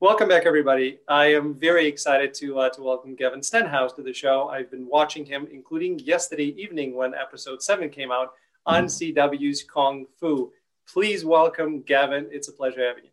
Welcome 0.00 0.28
back, 0.28 0.44
everybody. 0.44 0.98
I 1.08 1.32
am 1.32 1.54
very 1.54 1.86
excited 1.86 2.34
to 2.34 2.58
uh, 2.58 2.68
to 2.68 2.82
welcome 2.82 3.14
Gavin 3.14 3.42
Stenhouse 3.42 3.94
to 3.94 4.02
the 4.02 4.12
show. 4.12 4.50
I've 4.50 4.70
been 4.70 4.86
watching 4.86 5.24
him, 5.24 5.48
including 5.50 5.98
yesterday 6.00 6.54
evening 6.62 6.94
when 6.94 7.14
episode 7.14 7.62
seven 7.62 7.88
came 7.88 8.12
out 8.12 8.34
on 8.66 8.84
mm. 8.84 9.14
CW's 9.14 9.62
Kung 9.62 10.04
Fu. 10.20 10.52
Please 10.86 11.24
welcome 11.24 11.80
Gavin. 11.80 12.28
It's 12.30 12.48
a 12.48 12.52
pleasure 12.52 12.86
having 12.86 13.04
you. 13.04 13.10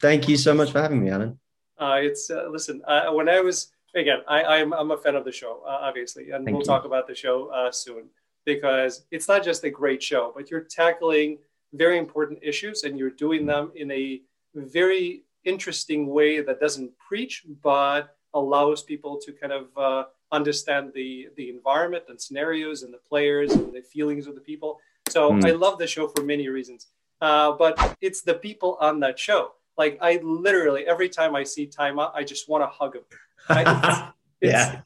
Thank 0.00 0.26
you 0.26 0.38
so 0.38 0.54
much 0.54 0.72
for 0.72 0.80
having 0.80 1.04
me, 1.04 1.10
Alan. 1.10 1.38
Uh, 1.78 1.98
it's 2.00 2.30
uh, 2.30 2.48
listen. 2.48 2.80
Uh, 2.86 3.10
when 3.12 3.28
I 3.28 3.42
was 3.42 3.72
again, 3.94 4.20
I, 4.26 4.60
am 4.60 4.72
I'm, 4.72 4.80
I'm 4.80 4.90
a 4.92 4.96
fan 4.96 5.16
of 5.16 5.26
the 5.26 5.32
show, 5.32 5.62
uh, 5.66 5.78
obviously, 5.82 6.30
and 6.30 6.46
Thank 6.46 6.54
we'll 6.54 6.62
you. 6.62 6.64
talk 6.64 6.86
about 6.86 7.06
the 7.06 7.14
show 7.14 7.48
uh, 7.48 7.70
soon 7.70 8.04
because 8.46 9.04
it's 9.10 9.28
not 9.28 9.44
just 9.44 9.62
a 9.64 9.70
great 9.70 10.02
show, 10.02 10.32
but 10.34 10.50
you're 10.50 10.62
tackling 10.62 11.36
very 11.74 11.98
important 11.98 12.38
issues 12.40 12.84
and 12.84 12.98
you're 12.98 13.10
doing 13.10 13.42
mm. 13.42 13.48
them 13.48 13.72
in 13.76 13.90
a 13.90 14.22
very 14.54 15.24
interesting 15.44 16.06
way 16.06 16.40
that 16.40 16.60
doesn't 16.60 16.90
preach 16.98 17.44
but 17.62 18.16
allows 18.34 18.82
people 18.82 19.18
to 19.18 19.32
kind 19.32 19.52
of 19.52 19.66
uh, 19.76 20.04
understand 20.32 20.92
the 20.94 21.28
the 21.36 21.48
environment 21.50 22.04
and 22.08 22.20
scenarios 22.20 22.82
and 22.82 22.92
the 22.92 22.98
players 22.98 23.52
and 23.52 23.72
the 23.72 23.82
feelings 23.82 24.26
of 24.26 24.34
the 24.34 24.40
people. 24.40 24.80
So 25.08 25.32
mm. 25.32 25.44
i 25.46 25.52
love 25.52 25.78
the 25.78 25.86
show 25.86 26.08
for 26.08 26.22
many 26.22 26.48
reasons. 26.48 26.88
Uh, 27.20 27.52
but 27.52 27.96
it's 28.00 28.22
the 28.22 28.34
people 28.34 28.76
on 28.80 29.00
that 29.00 29.18
show. 29.18 29.52
Like 29.76 29.98
i 30.00 30.20
literally 30.22 30.86
every 30.86 31.08
time 31.08 31.34
i 31.34 31.42
see 31.42 31.66
Tzi 31.66 31.90
Ma 31.92 32.12
i 32.14 32.22
just 32.22 32.48
want 32.48 32.62
to 32.62 32.68
hug 32.68 32.94
him 32.94 33.02
I, 33.48 34.12
it's, 34.40 34.52
yeah 34.52 34.80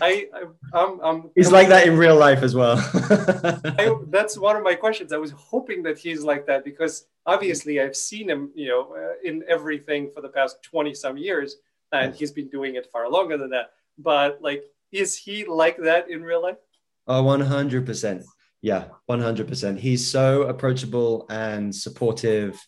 I, 0.00 0.28
I 0.34 0.82
am 0.82 1.00
I'm, 1.02 1.30
he's 1.34 1.48
I'm, 1.48 1.52
like 1.52 1.68
that 1.68 1.86
in 1.86 1.96
real 1.96 2.16
life 2.16 2.42
as 2.42 2.54
well. 2.54 2.76
I, 2.78 3.96
that's 4.08 4.38
one 4.38 4.56
of 4.56 4.62
my 4.62 4.74
questions. 4.74 5.12
I 5.12 5.16
was 5.16 5.30
hoping 5.32 5.82
that 5.84 5.98
he's 5.98 6.22
like 6.22 6.46
that 6.46 6.64
because 6.64 7.06
obviously 7.26 7.80
I've 7.80 7.96
seen 7.96 8.28
him, 8.28 8.50
you 8.54 8.68
know, 8.68 8.94
uh, 8.94 9.14
in 9.24 9.42
everything 9.48 10.10
for 10.14 10.20
the 10.20 10.28
past 10.28 10.62
twenty 10.62 10.94
some 10.94 11.16
years, 11.16 11.56
and 11.92 12.14
he's 12.14 12.32
been 12.32 12.48
doing 12.48 12.74
it 12.74 12.88
far 12.92 13.10
longer 13.10 13.36
than 13.36 13.50
that. 13.50 13.72
But 13.98 14.40
like, 14.40 14.64
is 14.92 15.16
he 15.16 15.44
like 15.44 15.78
that 15.78 16.10
in 16.10 16.22
real 16.22 16.42
life? 16.42 16.58
Oh, 17.06 17.22
one 17.22 17.40
hundred 17.40 17.86
percent. 17.86 18.24
Yeah, 18.62 18.84
one 19.06 19.20
hundred 19.20 19.48
percent. 19.48 19.80
He's 19.80 20.06
so 20.06 20.42
approachable 20.42 21.26
and 21.30 21.74
supportive 21.74 22.60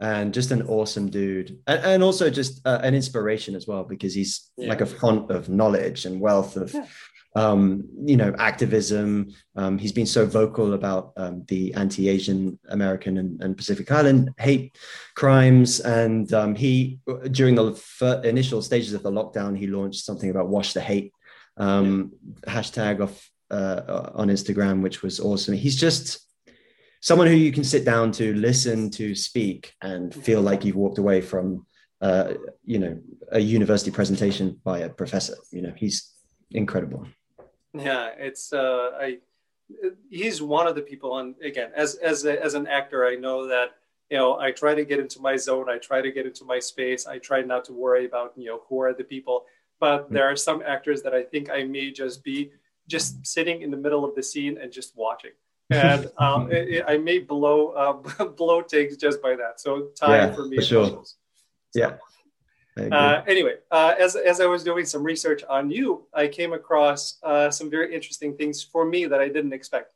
and 0.00 0.32
just 0.32 0.50
an 0.50 0.62
awesome 0.62 1.10
dude 1.10 1.58
and, 1.66 1.84
and 1.84 2.02
also 2.02 2.30
just 2.30 2.64
uh, 2.66 2.78
an 2.82 2.94
inspiration 2.94 3.54
as 3.54 3.66
well 3.66 3.84
because 3.84 4.14
he's 4.14 4.50
yeah. 4.56 4.68
like 4.68 4.80
a 4.80 4.86
font 4.86 5.30
of 5.30 5.48
knowledge 5.48 6.04
and 6.04 6.20
wealth 6.20 6.56
of 6.56 6.72
yeah. 6.72 6.86
um, 7.34 7.82
you 8.04 8.16
know 8.16 8.34
activism 8.38 9.28
um, 9.56 9.76
he's 9.76 9.92
been 9.92 10.06
so 10.06 10.24
vocal 10.24 10.74
about 10.74 11.12
um, 11.16 11.44
the 11.48 11.74
anti-asian 11.74 12.58
american 12.68 13.18
and, 13.18 13.42
and, 13.42 13.56
pacific 13.56 13.90
island 13.90 14.30
hate 14.38 14.76
crimes 15.16 15.80
and 15.80 16.32
um, 16.32 16.54
he 16.54 17.00
during 17.32 17.54
the 17.54 18.20
initial 18.24 18.62
stages 18.62 18.94
of 18.94 19.02
the 19.02 19.10
lockdown 19.10 19.58
he 19.58 19.66
launched 19.66 20.04
something 20.04 20.30
about 20.30 20.48
wash 20.48 20.72
the 20.72 20.80
hate 20.80 21.12
um, 21.56 22.12
yeah. 22.46 22.52
hashtag 22.52 23.00
off 23.00 23.28
uh, 23.50 24.10
on 24.14 24.28
instagram 24.28 24.80
which 24.80 25.02
was 25.02 25.18
awesome 25.18 25.54
he's 25.54 25.76
just 25.76 26.27
someone 27.00 27.28
who 27.28 27.34
you 27.34 27.52
can 27.52 27.64
sit 27.64 27.84
down 27.84 28.12
to 28.12 28.34
listen 28.34 28.90
to 28.90 29.14
speak 29.14 29.74
and 29.82 30.14
feel 30.14 30.40
like 30.40 30.64
you've 30.64 30.76
walked 30.76 30.98
away 30.98 31.20
from 31.20 31.66
uh, 32.00 32.34
you 32.64 32.78
know 32.78 32.98
a 33.32 33.40
university 33.40 33.90
presentation 33.90 34.60
by 34.64 34.80
a 34.80 34.88
professor. 34.88 35.36
You 35.50 35.62
know 35.62 35.72
he's 35.76 36.12
incredible. 36.50 37.06
Yeah 37.74 38.10
it's 38.18 38.52
uh, 38.52 38.90
i 38.98 39.18
he's 40.10 40.40
one 40.40 40.66
of 40.66 40.74
the 40.74 40.80
people 40.80 41.18
and 41.18 41.34
again 41.42 41.70
as 41.76 41.96
as 41.96 42.24
a, 42.24 42.42
as 42.42 42.54
an 42.54 42.66
actor 42.66 43.06
i 43.06 43.14
know 43.14 43.46
that 43.46 43.72
you 44.10 44.16
know 44.16 44.38
i 44.40 44.50
try 44.50 44.74
to 44.74 44.84
get 44.84 44.98
into 44.98 45.20
my 45.20 45.36
zone 45.36 45.68
i 45.68 45.76
try 45.76 46.00
to 46.00 46.10
get 46.10 46.24
into 46.24 46.44
my 46.44 46.58
space 46.58 47.06
i 47.06 47.18
try 47.18 47.42
not 47.42 47.66
to 47.66 47.74
worry 47.74 48.06
about 48.06 48.32
you 48.36 48.46
know 48.46 48.62
who 48.68 48.80
are 48.80 48.94
the 48.94 49.04
people. 49.04 49.44
But 49.80 50.04
mm-hmm. 50.04 50.14
there 50.14 50.26
are 50.30 50.36
some 50.36 50.62
actors 50.66 51.02
that 51.02 51.14
i 51.14 51.22
think 51.22 51.50
i 51.50 51.62
may 51.64 51.90
just 51.90 52.24
be 52.24 52.50
just 52.88 53.26
sitting 53.26 53.60
in 53.62 53.70
the 53.70 53.76
middle 53.76 54.04
of 54.04 54.14
the 54.14 54.22
scene 54.22 54.56
and 54.60 54.72
just 54.72 54.96
watching 54.96 55.32
and 55.70 56.10
um, 56.18 56.50
it, 56.50 56.68
it, 56.68 56.84
I 56.86 56.98
may 56.98 57.18
blow 57.18 57.68
uh, 57.68 58.24
blow 58.36 58.62
takes 58.62 58.96
just 58.96 59.22
by 59.22 59.36
that. 59.36 59.60
So 59.60 59.88
time 59.96 60.30
yeah, 60.30 60.34
for 60.34 60.46
me. 60.46 60.56
For 60.56 60.62
sure. 60.62 61.04
Yeah. 61.74 61.96
Uh, 62.92 63.22
anyway, 63.26 63.54
uh, 63.72 63.94
as, 63.98 64.14
as 64.14 64.40
I 64.40 64.46
was 64.46 64.62
doing 64.62 64.84
some 64.84 65.02
research 65.02 65.42
on 65.48 65.68
you, 65.68 66.06
I 66.14 66.28
came 66.28 66.52
across 66.52 67.18
uh, 67.24 67.50
some 67.50 67.68
very 67.68 67.92
interesting 67.92 68.36
things 68.36 68.62
for 68.62 68.84
me 68.84 69.06
that 69.06 69.20
I 69.20 69.26
didn't 69.26 69.52
expect. 69.52 69.94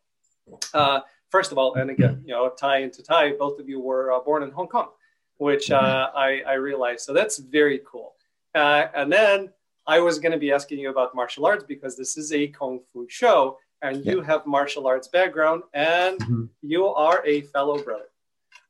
Uh, 0.75 1.00
first 1.31 1.53
of 1.53 1.59
all, 1.59 1.75
and 1.75 1.91
again, 1.91 2.22
you 2.25 2.33
know, 2.33 2.50
tie 2.50 2.78
into 2.78 3.03
tie, 3.03 3.33
both 3.33 3.60
of 3.60 3.69
you 3.69 3.78
were 3.81 4.12
uh, 4.12 4.19
born 4.19 4.43
in 4.43 4.50
Hong 4.50 4.66
Kong, 4.66 4.89
which 5.37 5.69
mm-hmm. 5.69 6.16
I, 6.16 6.43
I 6.44 6.54
realized. 6.54 7.03
So 7.03 7.12
that's 7.12 7.39
very 7.39 7.81
cool. 7.87 8.15
and 8.54 9.12
then 9.12 9.50
I 9.87 10.00
was 10.00 10.19
going 10.19 10.33
to 10.33 10.39
be 10.39 10.53
asking 10.53 10.78
you 10.78 10.91
about 10.91 11.15
martial 11.15 11.47
arts 11.47 11.65
because 11.65 11.97
this 11.97 12.16
is 12.16 12.33
a 12.33 12.49
kung 12.49 12.81
fu 12.93 13.06
show 13.09 13.59
and 13.82 14.06
you 14.06 14.20
have 14.22 14.47
martial 14.47 14.87
arts 14.87 15.09
background, 15.09 15.65
and 15.75 16.19
mm-hmm. 16.20 16.44
you 16.62 16.87
are 16.87 17.22
a 17.26 17.43
fellow 17.43 17.82
brother. 17.82 18.09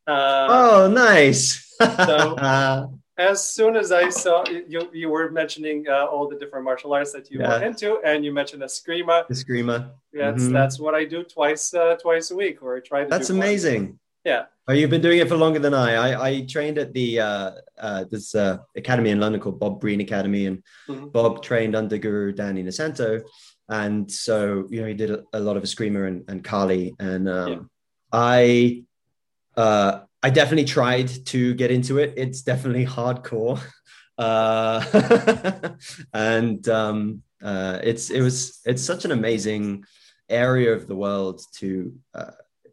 Uh, 0.06 0.47
oh, 0.50 0.91
nice! 0.91 1.75
so 1.78 2.37
as 3.19 3.47
soon 3.47 3.77
as 3.77 3.93
I 3.93 4.09
saw 4.09 4.45
you, 4.49 4.89
you 4.93 5.11
were 5.11 5.31
mentioning 5.31 5.87
uh, 5.89 6.06
all 6.06 6.28
the 6.28 6.37
different 6.37 6.65
martial 6.65 6.93
arts 6.95 7.12
that 7.12 7.31
you 7.31 7.41
yeah. 7.41 7.59
were 7.59 7.65
into, 7.65 8.01
and 8.05 8.25
you 8.25 8.33
mentioned 8.33 8.62
eskrima. 8.62 9.28
Eskrima. 9.28 9.91
That's 10.12 10.45
mm-hmm. 10.45 10.53
that's 10.53 10.81
what 10.81 10.95
I 10.95 11.05
do 11.05 11.22
twice 11.22 11.75
uh, 11.75 11.97
twice 11.97 12.31
a 12.31 12.37
week, 12.37 12.62
or 12.62 12.77
I 12.77 12.81
try 12.81 13.05
to. 13.05 13.09
That's 13.09 13.31
amazing. 13.31 13.99
Yeah. 14.25 14.45
Oh, 14.69 14.72
you've 14.72 14.91
been 14.91 15.01
doing 15.03 15.19
it 15.19 15.28
for 15.28 15.37
longer 15.37 15.59
than 15.59 15.75
I. 15.75 15.95
I, 15.95 16.28
I 16.28 16.41
trained 16.47 16.78
at 16.78 16.93
the 16.93 17.19
uh, 17.19 17.51
uh, 17.77 18.05
this 18.05 18.34
uh, 18.37 18.59
academy 18.77 19.11
in 19.11 19.19
London 19.19 19.41
called 19.41 19.59
Bob 19.59 19.81
Breen 19.81 20.01
Academy, 20.01 20.47
and 20.47 20.62
mm-hmm. 20.89 21.09
Bob 21.09 21.43
trained 21.43 21.75
under 21.75 21.99
Guru 21.99 22.33
Danny 22.33 22.62
Inosanto 22.62 23.22
and 23.69 24.11
so 24.11 24.67
you 24.71 24.81
know 24.81 24.89
he 24.89 24.95
did 24.95 25.11
a, 25.11 25.23
a 25.33 25.41
lot 25.41 25.56
of 25.56 25.62
Eskrima 25.62 26.06
and, 26.06 26.25
and 26.28 26.45
Kali, 26.45 26.95
and 26.99 27.28
um, 27.28 27.50
yeah. 27.50 27.59
I 28.12 28.84
uh, 29.56 30.00
I 30.23 30.31
definitely 30.31 30.65
tried 30.65 31.09
to 31.27 31.55
get 31.55 31.71
into 31.71 31.99
it. 31.99 32.15
It's 32.17 32.43
definitely 32.43 32.87
hardcore, 32.87 33.61
uh, 34.19 35.71
and 36.15 36.69
um, 36.69 37.22
uh, 37.43 37.78
it's 37.83 38.11
it 38.11 38.21
was 38.21 38.61
it's 38.65 38.83
such 38.83 39.05
an 39.05 39.12
amazing 39.12 39.84
area 40.28 40.72
of 40.72 40.87
the 40.87 40.97
world 40.97 41.43
to 41.59 41.93
uh, 42.15 42.31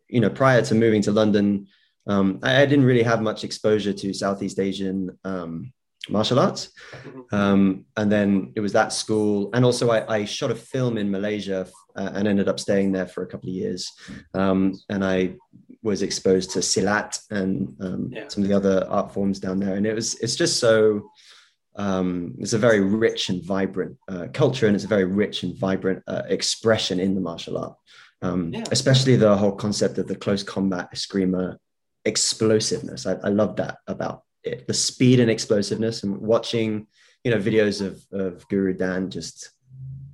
you 0.08 0.22
know 0.22 0.30
prior 0.30 0.62
to 0.64 0.76
moving 0.76 1.02
to 1.04 1.12
London. 1.12 1.68
Um, 2.08 2.40
I, 2.42 2.62
I, 2.62 2.66
didn't 2.66 2.86
really 2.86 3.04
have 3.04 3.22
much 3.22 3.44
exposure 3.44 3.94
to 3.94 4.14
Southeast 4.14 4.58
Asian 4.58 5.20
um, 5.24 5.72
martial 6.08 6.40
arts. 6.40 6.70
Mm-hmm. 6.92 7.36
Um, 7.36 7.86
and 7.98 8.12
then 8.12 8.54
it 8.56 8.62
was 8.62 8.74
that 8.74 8.94
school. 8.94 9.50
And 9.54 9.66
also, 9.66 9.90
I, 9.92 10.18
I 10.18 10.26
shot 10.26 10.52
a 10.52 10.56
film 10.56 10.98
in 10.98 11.12
Malaysia 11.12 11.68
uh, 11.96 12.12
and 12.14 12.28
ended 12.28 12.48
up 12.48 12.60
staying 12.60 12.92
there 12.94 13.08
for 13.08 13.24
a 13.24 13.28
couple 13.28 13.50
of 13.50 13.56
years. 13.56 13.92
Um, 14.34 14.80
and 14.90 15.04
I 15.04 15.36
was 15.82 16.02
exposed 16.02 16.52
to 16.52 16.60
Silat 16.60 17.20
and 17.32 17.76
um, 17.82 18.10
yeah. 18.12 18.28
some 18.28 18.44
of 18.44 18.50
the 18.50 18.56
other 18.56 18.86
art 18.90 19.14
forms 19.14 19.40
down 19.40 19.60
there. 19.60 19.76
And 19.76 19.86
it 19.86 19.94
was, 19.94 20.16
it's 20.16 20.36
just 20.36 20.60
so, 20.60 21.10
um, 21.76 22.36
it's 22.40 22.54
a 22.54 22.58
very 22.58 22.82
rich 22.82 23.30
and 23.30 23.44
vibrant 23.44 23.98
uh, 24.10 24.28
culture, 24.34 24.68
and 24.68 24.76
it's 24.76 24.86
a 24.86 24.90
very 24.90 25.06
rich 25.06 25.44
and 25.44 25.56
vibrant 25.56 26.04
uh, 26.08 26.24
expression 26.28 27.00
in 27.00 27.16
the 27.16 27.22
martial 27.22 27.58
art. 27.58 27.76
Um, 28.22 28.54
yeah. 28.54 28.66
Especially 28.72 29.16
the 29.16 29.38
whole 29.38 29.54
concept 29.54 29.98
of 29.98 30.08
the 30.08 30.16
close 30.16 30.44
combat 30.44 30.92
eskrima 30.94 31.58
explosiveness. 32.04 33.06
I, 33.06 33.14
I 33.24 33.30
love 33.30 33.56
that 33.58 33.78
about 33.88 34.24
it, 34.44 34.68
the 34.68 34.74
speed 34.74 35.20
and 35.20 35.30
explosiveness 35.30 36.04
and 36.04 36.18
watching 36.18 36.88
you 37.24 37.32
know 37.32 37.38
videos 37.38 37.86
of, 37.86 38.06
of 38.12 38.48
guru 38.48 38.74
dan 38.74 39.10
just 39.10 39.52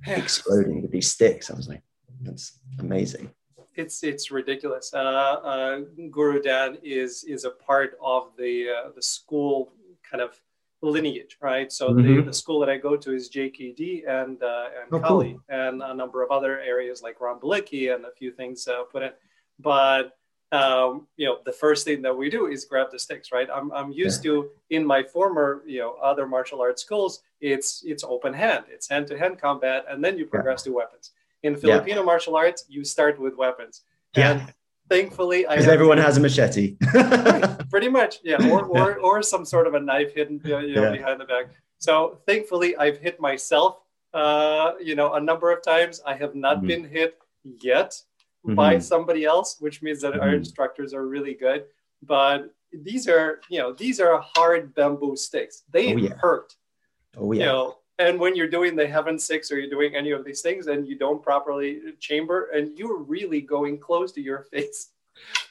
exploding 0.06 0.82
with 0.82 0.90
these 0.90 1.10
sticks. 1.10 1.50
I 1.50 1.54
was 1.54 1.68
like 1.68 1.82
that's 2.22 2.58
amazing. 2.78 3.30
It's 3.74 4.02
it's 4.02 4.30
ridiculous. 4.30 4.92
Uh, 4.94 4.98
uh, 4.98 5.80
guru 6.10 6.40
dan 6.40 6.78
is 6.82 7.24
is 7.24 7.44
a 7.44 7.50
part 7.50 7.96
of 8.02 8.30
the 8.36 8.68
uh, 8.70 8.90
the 8.94 9.02
school 9.02 9.72
kind 10.08 10.22
of 10.22 10.40
lineage 10.82 11.36
right? 11.40 11.72
So 11.72 11.90
mm-hmm. 11.90 12.16
the, 12.16 12.22
the 12.22 12.32
school 12.32 12.60
that 12.60 12.68
i 12.68 12.76
go 12.76 12.96
to 12.96 13.12
is 13.12 13.30
jkd 13.30 14.08
and 14.08 14.42
uh, 14.42 14.66
and 14.80 14.92
oh, 14.92 15.00
kali 15.00 15.32
cool. 15.32 15.42
and 15.48 15.82
a 15.82 15.94
number 15.94 16.22
of 16.22 16.30
other 16.30 16.60
areas 16.60 17.02
like 17.02 17.20
ram 17.20 17.40
and 17.42 18.04
a 18.04 18.12
few 18.16 18.30
things 18.30 18.68
uh, 18.68 18.82
put 18.84 19.02
in. 19.02 19.10
But 19.58 20.16
um, 20.52 21.06
you 21.16 21.26
know, 21.26 21.38
the 21.44 21.52
first 21.52 21.84
thing 21.84 22.02
that 22.02 22.16
we 22.16 22.30
do 22.30 22.46
is 22.46 22.64
grab 22.64 22.90
the 22.92 22.98
sticks, 22.98 23.32
right? 23.32 23.48
I'm, 23.52 23.72
I'm 23.72 23.90
used 23.90 24.24
yeah. 24.24 24.32
to 24.32 24.50
in 24.70 24.86
my 24.86 25.02
former, 25.02 25.62
you 25.66 25.80
know, 25.80 25.96
other 26.02 26.26
martial 26.26 26.60
arts 26.60 26.82
schools, 26.82 27.22
it's 27.40 27.82
it's 27.84 28.04
open 28.04 28.32
hand, 28.32 28.64
it's 28.70 28.88
hand 28.88 29.08
to 29.08 29.18
hand 29.18 29.40
combat, 29.40 29.84
and 29.88 30.04
then 30.04 30.16
you 30.16 30.26
progress 30.26 30.62
yeah. 30.64 30.70
to 30.70 30.76
weapons. 30.76 31.10
In 31.42 31.56
Filipino 31.56 32.00
yeah. 32.00 32.04
martial 32.04 32.36
arts, 32.36 32.64
you 32.68 32.84
start 32.84 33.20
with 33.20 33.36
weapons. 33.36 33.82
Yeah. 34.16 34.32
And 34.32 34.54
thankfully, 34.88 35.44
because 35.48 35.66
everyone 35.66 35.98
has 35.98 36.16
a 36.16 36.20
machete. 36.20 36.76
Pretty 37.70 37.88
much, 37.88 38.18
yeah, 38.22 38.48
or, 38.50 38.64
or 38.64 38.98
or 38.98 39.22
some 39.22 39.44
sort 39.44 39.66
of 39.66 39.74
a 39.74 39.80
knife 39.80 40.14
hidden, 40.14 40.40
you 40.44 40.74
know, 40.74 40.92
behind 40.92 41.20
the 41.20 41.24
back. 41.24 41.46
So 41.78 42.18
thankfully, 42.24 42.76
I've 42.76 42.98
hit 42.98 43.20
myself, 43.20 43.80
uh, 44.14 44.72
you 44.80 44.94
know, 44.94 45.14
a 45.14 45.20
number 45.20 45.50
of 45.50 45.62
times. 45.62 46.00
I 46.06 46.14
have 46.14 46.36
not 46.36 46.58
mm-hmm. 46.58 46.66
been 46.68 46.88
hit 46.88 47.18
yet 47.42 48.00
mm-hmm. 48.46 48.54
by 48.54 48.78
somebody 48.78 49.24
else, 49.24 49.56
which 49.60 49.82
means 49.82 50.00
that 50.02 50.12
mm-hmm. 50.12 50.22
our 50.22 50.34
instructors 50.34 50.94
are 50.94 51.06
really 51.06 51.34
good. 51.34 51.64
But 52.02 52.54
these 52.72 53.08
are 53.08 53.40
you 53.48 53.58
know 53.58 53.72
these 53.72 54.00
are 54.00 54.22
hard 54.34 54.74
bamboo 54.74 55.16
sticks. 55.16 55.64
They 55.70 55.94
oh, 55.94 55.96
yeah. 55.96 56.14
hurt. 56.14 56.54
Oh 57.16 57.32
yeah. 57.32 57.40
You 57.40 57.46
know, 57.46 57.78
and 57.98 58.20
when 58.20 58.36
you're 58.36 58.48
doing 58.48 58.76
the 58.76 58.86
heaven 58.86 59.18
six 59.18 59.50
or 59.50 59.58
you're 59.58 59.70
doing 59.70 59.96
any 59.96 60.10
of 60.10 60.24
these 60.24 60.42
things 60.42 60.66
and 60.66 60.86
you 60.86 60.98
don't 60.98 61.22
properly 61.22 61.80
chamber 61.98 62.50
and 62.54 62.78
you're 62.78 62.98
really 62.98 63.40
going 63.40 63.78
close 63.78 64.12
to 64.12 64.20
your 64.20 64.42
face. 64.52 64.90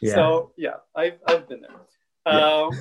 Yeah. 0.02 0.14
So 0.14 0.52
yeah, 0.58 0.76
I've 0.96 1.20
I've 1.28 1.48
been 1.48 1.62
there. 1.62 1.72
Yeah. 2.28 2.68
Um, 2.68 2.72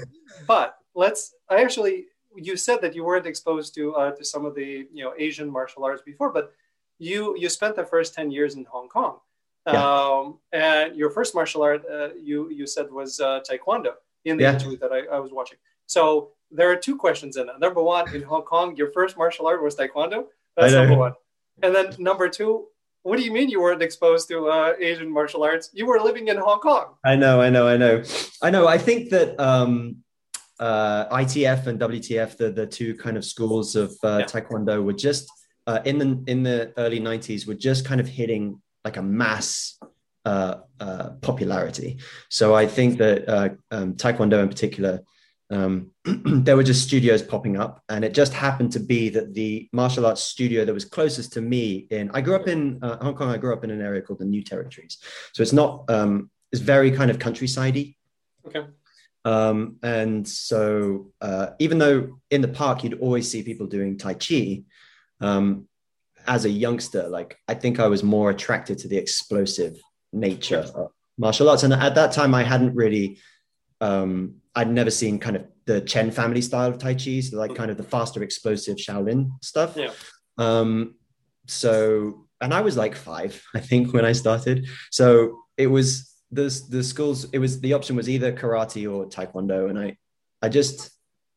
but 0.47 0.79
let's. 0.95 1.35
I 1.49 1.63
actually 1.63 2.07
you 2.37 2.57
said 2.57 2.81
that 2.81 2.95
you 2.95 3.05
weren't 3.05 3.27
exposed 3.27 3.75
to 3.75 3.95
uh, 3.95 4.11
to 4.13 4.25
some 4.25 4.45
of 4.45 4.55
the 4.55 4.87
you 4.93 5.05
know 5.05 5.15
Asian 5.19 5.51
martial 5.51 5.85
arts 5.85 6.03
before, 6.03 6.31
but 6.31 6.53
you 6.99 7.37
you 7.39 7.49
spent 7.49 7.77
the 7.77 7.85
first 7.85 8.15
ten 8.15 8.31
years 8.31 8.55
in 8.55 8.65
Hong 8.65 8.89
Kong, 8.89 9.19
yeah. 9.67 9.83
um, 9.83 10.39
and 10.53 10.97
your 10.97 11.11
first 11.11 11.35
martial 11.35 11.63
art 11.63 11.83
uh, 11.91 12.09
you 12.15 12.51
you 12.51 12.67
said 12.67 12.91
was 12.91 13.21
uh, 13.21 13.41
Taekwondo 13.49 13.93
in 14.25 14.37
the 14.37 14.45
yeah. 14.45 14.55
interview 14.55 14.79
that 14.79 14.93
I, 14.93 15.17
I, 15.17 15.19
was 15.19 15.33
watching. 15.33 15.59
So 15.87 16.31
there 16.51 16.71
are 16.71 16.77
two 16.77 16.97
questions 16.97 17.37
in 17.37 17.49
it. 17.49 17.61
Number 17.61 17.83
one, 17.83 18.15
in 18.15 18.23
Hong 18.23 18.43
Kong, 18.43 18.75
your 18.77 18.91
first 18.93 19.19
martial 19.19 19.47
art 19.47 19.63
was 19.63 19.77
Taekwondo. 19.77 20.27
That's 20.57 20.73
number 20.73 20.97
one. 20.97 21.13
And 21.63 21.75
then 21.75 21.95
number 21.99 22.29
two, 22.29 22.69
what 23.03 23.19
do 23.19 23.25
you 23.25 23.33
mean 23.33 23.51
you 23.51 23.61
weren't 23.61 23.83
exposed 23.83 24.29
to 24.29 24.49
uh, 24.49 24.73
Asian 24.81 25.11
martial 25.13 25.43
arts? 25.45 25.71
You 25.75 25.87
were 25.87 26.01
living 26.01 26.29
in 26.29 26.39
Hong 26.39 26.61
Kong. 26.61 26.95
I 27.05 27.17
know, 27.17 27.41
I 27.41 27.51
know, 27.51 27.69
I 27.69 27.77
know, 27.77 28.03
I 28.43 28.51
know. 28.51 28.67
I 28.67 28.79
think 28.79 29.11
that 29.11 29.39
um, 29.39 29.99
uh, 30.59 31.07
ITF 31.17 31.67
and 31.67 31.79
WTF, 31.79 32.37
the 32.39 32.51
the 32.51 32.67
two 32.67 32.95
kind 32.95 33.17
of 33.17 33.25
schools 33.25 33.77
of 33.77 33.91
uh, 34.03 34.19
yeah. 34.21 34.25
Taekwondo, 34.25 34.83
were 34.83 34.95
just 34.95 35.31
uh, 35.67 35.81
in 35.85 35.99
the 35.99 36.25
in 36.27 36.43
the 36.43 36.73
early 36.79 36.99
'90s 36.99 37.47
were 37.47 37.55
just 37.55 37.85
kind 37.85 38.01
of 38.01 38.09
hitting 38.09 38.61
like 38.85 38.97
a 38.97 39.03
mass 39.03 39.79
uh, 40.25 40.57
uh, 40.81 41.11
popularity. 41.21 41.99
So 42.31 42.55
I 42.55 42.67
think 42.67 42.99
that 42.99 43.29
uh, 43.29 43.49
um, 43.71 43.95
Taekwondo 43.95 44.43
in 44.43 44.49
particular, 44.49 45.01
um, 45.51 45.91
there 46.05 46.57
were 46.57 46.63
just 46.63 46.87
studios 46.87 47.23
popping 47.23 47.57
up, 47.57 47.83
and 47.89 48.05
it 48.05 48.15
just 48.15 48.33
happened 48.33 48.73
to 48.73 48.81
be 48.81 49.11
that 49.11 49.35
the 49.35 49.69
martial 49.73 50.07
arts 50.07 50.23
studio 50.23 50.65
that 50.65 50.73
was 50.73 50.85
closest 50.85 51.35
to 51.35 51.41
me 51.41 51.87
in 51.91 52.11
I 52.15 52.21
grew 52.21 52.37
up 52.37 52.49
in 52.49 52.81
Hong 52.83 53.15
Kong. 53.15 53.29
I 53.29 53.37
grew 53.37 53.53
up 53.53 53.65
in 53.65 53.71
an 53.71 53.83
area 53.83 54.01
called 54.01 54.21
the 54.21 54.25
New 54.25 54.43
Territories, 54.43 54.99
so 55.33 55.43
it's 55.43 55.53
not 55.53 55.85
um, 55.91 56.31
it's 56.53 56.63
very 56.63 56.91
kind 56.91 57.11
of 57.11 57.19
countryside 57.19 57.95
Okay. 58.47 58.67
Um, 59.25 59.77
and 59.83 60.29
so, 60.29 61.13
uh, 61.21 61.49
even 61.59 61.79
though 61.79 62.21
in 62.31 62.43
the 62.43 62.49
park 62.49 62.85
you'd 62.85 63.01
always 63.01 63.31
see 63.31 63.43
people 63.43 63.67
doing 63.67 63.97
Tai 63.97 64.15
Chi, 64.15 64.63
um, 65.21 65.67
as 66.27 66.45
a 66.45 66.51
youngster, 66.51 67.09
like 67.09 67.39
I 67.49 67.55
think 67.55 67.81
I 67.81 67.87
was 67.87 68.03
more 68.03 68.31
attracted 68.31 68.79
to 68.79 68.89
the 68.89 68.97
explosive 68.97 69.77
nature 70.13 70.65
of 70.75 70.91
martial 71.19 71.49
arts. 71.49 71.63
And 71.63 71.73
at 71.73 71.95
that 71.95 72.13
time, 72.13 72.35
I 72.35 72.43
hadn't 72.43 72.75
really, 72.75 73.19
um, 73.81 74.37
I'd 74.55 74.71
never 74.71 74.91
seen 74.91 75.19
kind 75.19 75.37
of 75.37 75.47
the 75.67 75.81
Chen 75.81 76.11
family 76.11 76.43
style 76.43 76.69
of 76.71 76.79
Tai 76.79 76.95
Chi, 76.95 77.21
so 77.21 77.39
like 77.39 77.55
kind 77.55 77.71
of 77.71 77.77
the 77.77 77.83
faster, 77.83 78.23
explosive 78.23 78.77
Shaolin 78.77 79.31
stuff. 79.43 79.77
Yeah. 79.77 79.93
Um, 80.39 80.95
so, 81.47 82.27
and 82.41 82.53
I 82.53 82.61
was 82.61 82.77
like 82.77 82.95
five, 82.95 83.43
I 83.55 83.61
think, 83.61 83.93
when 83.93 84.05
I 84.05 84.13
started. 84.13 84.67
So 84.91 85.39
it 85.57 85.69
was 85.69 86.15
the 86.35 86.63
the 86.69 86.83
schools 86.83 87.25
it 87.33 87.39
was 87.39 87.61
the 87.61 87.73
option 87.73 87.97
was 87.97 88.09
either 88.09 88.33
karate 88.33 88.91
or 88.93 89.07
taekwondo 89.07 89.71
and 89.71 89.79
i 89.79 89.97
i 90.43 90.49
just 90.49 90.91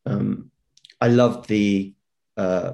um 0.06 0.50
i 1.00 1.08
loved 1.08 1.48
the 1.48 1.94
uh 2.36 2.72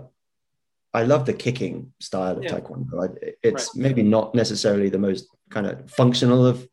i 0.94 1.02
love 1.02 1.26
the 1.26 1.32
kicking 1.32 1.92
style 2.00 2.36
of 2.36 2.44
yeah. 2.44 2.50
taekwondo 2.50 3.04
I, 3.04 3.32
it's 3.42 3.74
right. 3.74 3.82
maybe 3.82 4.02
not 4.02 4.34
necessarily 4.34 4.88
the 4.88 4.98
most 4.98 5.28
kind 5.50 5.66
of 5.66 5.90
functional 5.90 6.46
of 6.46 6.66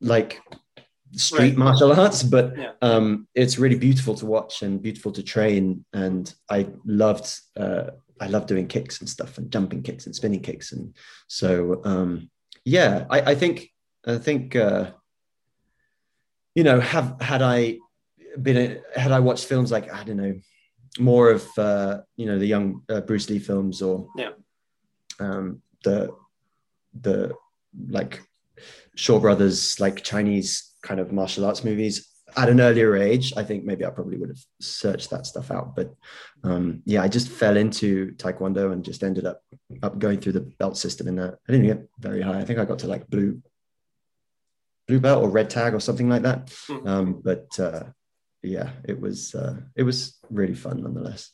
like 0.00 0.40
street 1.12 1.50
right. 1.50 1.56
martial 1.56 1.92
arts 1.92 2.22
but 2.22 2.56
yeah. 2.58 2.72
um 2.82 3.28
it's 3.34 3.58
really 3.58 3.78
beautiful 3.78 4.14
to 4.16 4.26
watch 4.26 4.62
and 4.62 4.82
beautiful 4.82 5.12
to 5.12 5.22
train 5.22 5.84
and 5.92 6.34
i 6.50 6.66
loved 6.84 7.32
uh 7.56 7.90
i 8.20 8.26
love 8.26 8.46
doing 8.46 8.66
kicks 8.66 9.00
and 9.00 9.08
stuff 9.08 9.38
and 9.38 9.52
jumping 9.52 9.82
kicks 9.82 10.06
and 10.06 10.16
spinning 10.16 10.40
kicks 10.40 10.72
and 10.72 10.96
so 11.28 11.80
um 11.84 12.28
yeah 12.64 13.06
i 13.10 13.20
i 13.20 13.34
think 13.34 13.70
I 14.06 14.18
think, 14.18 14.54
uh, 14.54 14.90
you 16.54 16.64
know, 16.64 16.80
have 16.80 17.20
had 17.20 17.42
I 17.42 17.78
been, 18.40 18.80
had 18.94 19.12
I 19.12 19.20
watched 19.20 19.46
films 19.46 19.72
like 19.72 19.92
I 19.92 20.04
don't 20.04 20.16
know, 20.16 20.34
more 20.98 21.30
of 21.30 21.46
uh, 21.58 22.00
you 22.16 22.26
know 22.26 22.38
the 22.38 22.46
young 22.46 22.82
uh, 22.88 23.00
Bruce 23.00 23.28
Lee 23.30 23.38
films 23.38 23.82
or 23.82 24.08
yeah, 24.16 24.30
um, 25.20 25.62
the 25.82 26.14
the 27.00 27.34
like 27.88 28.22
Shaw 28.94 29.18
Brothers 29.18 29.80
like 29.80 30.02
Chinese 30.02 30.72
kind 30.82 31.00
of 31.00 31.12
martial 31.12 31.44
arts 31.44 31.64
movies 31.64 32.14
at 32.36 32.48
an 32.48 32.60
earlier 32.60 32.96
age, 32.96 33.32
I 33.36 33.44
think 33.44 33.64
maybe 33.64 33.84
I 33.84 33.90
probably 33.90 34.16
would 34.16 34.28
have 34.28 34.44
searched 34.60 35.10
that 35.10 35.26
stuff 35.26 35.50
out. 35.50 35.76
But 35.76 35.94
um, 36.42 36.82
yeah, 36.84 37.02
I 37.02 37.08
just 37.08 37.28
fell 37.28 37.56
into 37.56 38.12
Taekwondo 38.12 38.72
and 38.72 38.84
just 38.84 39.02
ended 39.02 39.26
up 39.26 39.42
up 39.82 39.98
going 39.98 40.20
through 40.20 40.32
the 40.32 40.52
belt 40.58 40.76
system 40.76 41.08
in 41.08 41.16
that. 41.16 41.38
I 41.48 41.52
didn't 41.52 41.66
get 41.66 41.88
very 41.98 42.22
high. 42.22 42.38
I 42.38 42.44
think 42.44 42.58
I 42.58 42.64
got 42.64 42.80
to 42.80 42.86
like 42.86 43.08
blue 43.08 43.40
blue 44.86 45.00
belt 45.00 45.22
or 45.22 45.30
red 45.30 45.48
tag 45.48 45.74
or 45.74 45.80
something 45.80 46.08
like 46.08 46.22
that. 46.22 46.46
Mm-hmm. 46.46 46.88
Um, 46.88 47.22
but 47.24 47.58
uh, 47.58 47.84
yeah, 48.44 48.70
it 48.84 49.00
was 49.00 49.34
uh, 49.34 49.56
it 49.76 49.82
was 49.82 50.18
really 50.30 50.54
fun 50.54 50.82
nonetheless. 50.82 51.30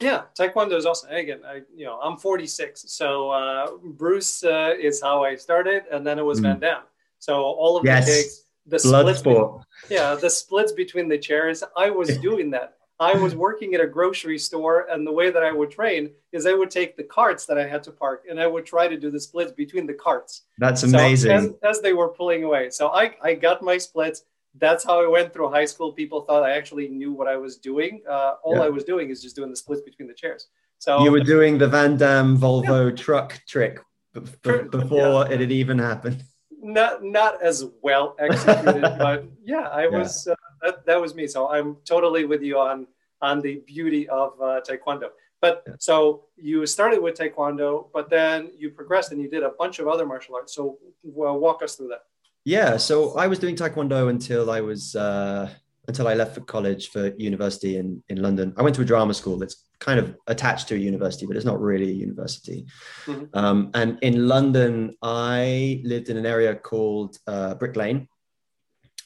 Yeah, 0.00 0.24
Taekwondo 0.38 0.74
is 0.74 0.84
awesome. 0.84 1.10
Again, 1.10 1.40
I 1.46 1.62
you 1.74 1.86
know 1.86 1.98
I'm 2.00 2.16
46, 2.16 2.84
so 2.92 3.30
uh, 3.30 3.68
Bruce 3.82 4.44
uh, 4.44 4.74
is 4.78 5.00
how 5.02 5.24
I 5.24 5.36
started, 5.36 5.84
and 5.90 6.06
then 6.06 6.18
it 6.18 6.24
was 6.24 6.40
mm. 6.40 6.44
Van 6.44 6.60
Damme. 6.60 6.82
So 7.18 7.42
all 7.42 7.76
of 7.76 7.84
yes. 7.84 8.06
the 8.06 8.12
kicks, 8.12 8.44
the 8.66 8.76
Bloodsport. 8.76 9.24
Between, 9.24 9.98
yeah, 9.98 10.14
the 10.14 10.28
splits 10.28 10.72
between 10.72 11.08
the 11.08 11.18
chairs. 11.18 11.62
I 11.76 11.90
was 11.90 12.16
doing 12.28 12.50
that. 12.50 12.74
I 12.98 13.12
was 13.12 13.36
working 13.36 13.74
at 13.74 13.80
a 13.80 13.86
grocery 13.86 14.38
store, 14.38 14.86
and 14.90 15.06
the 15.06 15.12
way 15.12 15.30
that 15.30 15.42
I 15.42 15.52
would 15.52 15.70
train 15.70 16.10
is 16.32 16.46
I 16.46 16.54
would 16.54 16.70
take 16.70 16.96
the 16.96 17.04
carts 17.04 17.44
that 17.46 17.58
I 17.58 17.66
had 17.66 17.82
to 17.84 17.90
park, 17.90 18.24
and 18.28 18.40
I 18.40 18.46
would 18.46 18.64
try 18.64 18.88
to 18.88 18.96
do 18.96 19.10
the 19.10 19.20
splits 19.20 19.52
between 19.52 19.86
the 19.86 19.94
carts. 19.94 20.42
That's 20.58 20.82
amazing. 20.82 21.30
So 21.30 21.58
as, 21.62 21.76
as, 21.76 21.80
they 21.82 21.92
were 21.92 22.08
pulling 22.08 22.44
away, 22.44 22.70
so 22.70 22.88
I 22.88 23.14
I 23.22 23.34
got 23.34 23.62
my 23.62 23.76
splits. 23.78 24.22
That's 24.58 24.84
how 24.84 25.02
I 25.04 25.08
went 25.08 25.32
through 25.32 25.50
high 25.50 25.64
school. 25.64 25.92
People 25.92 26.22
thought 26.22 26.42
I 26.42 26.56
actually 26.56 26.88
knew 26.88 27.12
what 27.12 27.28
I 27.28 27.36
was 27.36 27.56
doing. 27.56 28.02
Uh, 28.08 28.34
all 28.42 28.56
yeah. 28.56 28.62
I 28.62 28.68
was 28.68 28.84
doing 28.84 29.10
is 29.10 29.22
just 29.22 29.36
doing 29.36 29.50
the 29.50 29.56
splits 29.56 29.82
between 29.82 30.08
the 30.08 30.14
chairs. 30.14 30.48
So 30.78 31.02
you 31.02 31.10
were 31.10 31.20
doing 31.20 31.58
the 31.58 31.68
Van 31.68 31.96
Damme 31.96 32.36
Volvo 32.38 32.90
yeah. 32.90 32.96
truck 32.96 33.40
trick 33.46 33.80
b- 34.12 34.20
b- 34.42 34.62
before 34.70 35.26
yeah. 35.26 35.32
it 35.32 35.40
had 35.40 35.52
even 35.52 35.78
happened. 35.78 36.22
Not 36.60 37.02
not 37.02 37.42
as 37.42 37.64
well 37.82 38.16
executed, 38.18 38.82
but 38.98 39.24
yeah, 39.44 39.68
I 39.68 39.86
was. 39.86 40.26
Uh, 40.26 40.34
that, 40.62 40.86
that 40.86 41.00
was 41.00 41.14
me. 41.14 41.26
So 41.26 41.48
I'm 41.48 41.76
totally 41.84 42.24
with 42.24 42.42
you 42.42 42.58
on 42.58 42.86
on 43.22 43.40
the 43.40 43.62
beauty 43.66 44.08
of 44.08 44.40
uh, 44.40 44.60
Taekwondo. 44.68 45.10
But 45.40 45.64
so 45.78 46.24
you 46.36 46.66
started 46.66 47.00
with 47.00 47.16
Taekwondo, 47.16 47.88
but 47.92 48.10
then 48.10 48.50
you 48.58 48.70
progressed 48.70 49.12
and 49.12 49.20
you 49.20 49.28
did 49.28 49.42
a 49.42 49.50
bunch 49.50 49.78
of 49.78 49.86
other 49.86 50.06
martial 50.06 50.34
arts. 50.34 50.54
So 50.54 50.78
walk 51.02 51.62
us 51.62 51.76
through 51.76 51.88
that. 51.88 52.04
Yeah, 52.46 52.76
so 52.76 53.16
I 53.16 53.26
was 53.26 53.40
doing 53.40 53.56
Taekwondo 53.56 54.08
until 54.08 54.52
I 54.52 54.60
was 54.60 54.94
uh, 54.94 55.50
until 55.88 56.06
I 56.06 56.14
left 56.14 56.36
for 56.36 56.42
college 56.42 56.90
for 56.90 57.12
university 57.18 57.76
in 57.76 58.04
in 58.08 58.22
London. 58.22 58.54
I 58.56 58.62
went 58.62 58.76
to 58.76 58.82
a 58.82 58.84
drama 58.84 59.14
school 59.14 59.36
that's 59.36 59.64
kind 59.80 59.98
of 59.98 60.16
attached 60.28 60.68
to 60.68 60.76
a 60.76 60.78
university, 60.78 61.26
but 61.26 61.36
it's 61.36 61.44
not 61.44 61.60
really 61.60 61.90
a 61.90 61.94
university. 62.08 62.66
Mm-hmm. 63.06 63.36
Um, 63.36 63.70
and 63.74 63.98
in 64.00 64.28
London, 64.28 64.94
I 65.02 65.80
lived 65.82 66.08
in 66.08 66.16
an 66.16 66.24
area 66.24 66.54
called 66.54 67.18
uh, 67.26 67.56
Brick 67.56 67.74
Lane, 67.74 68.06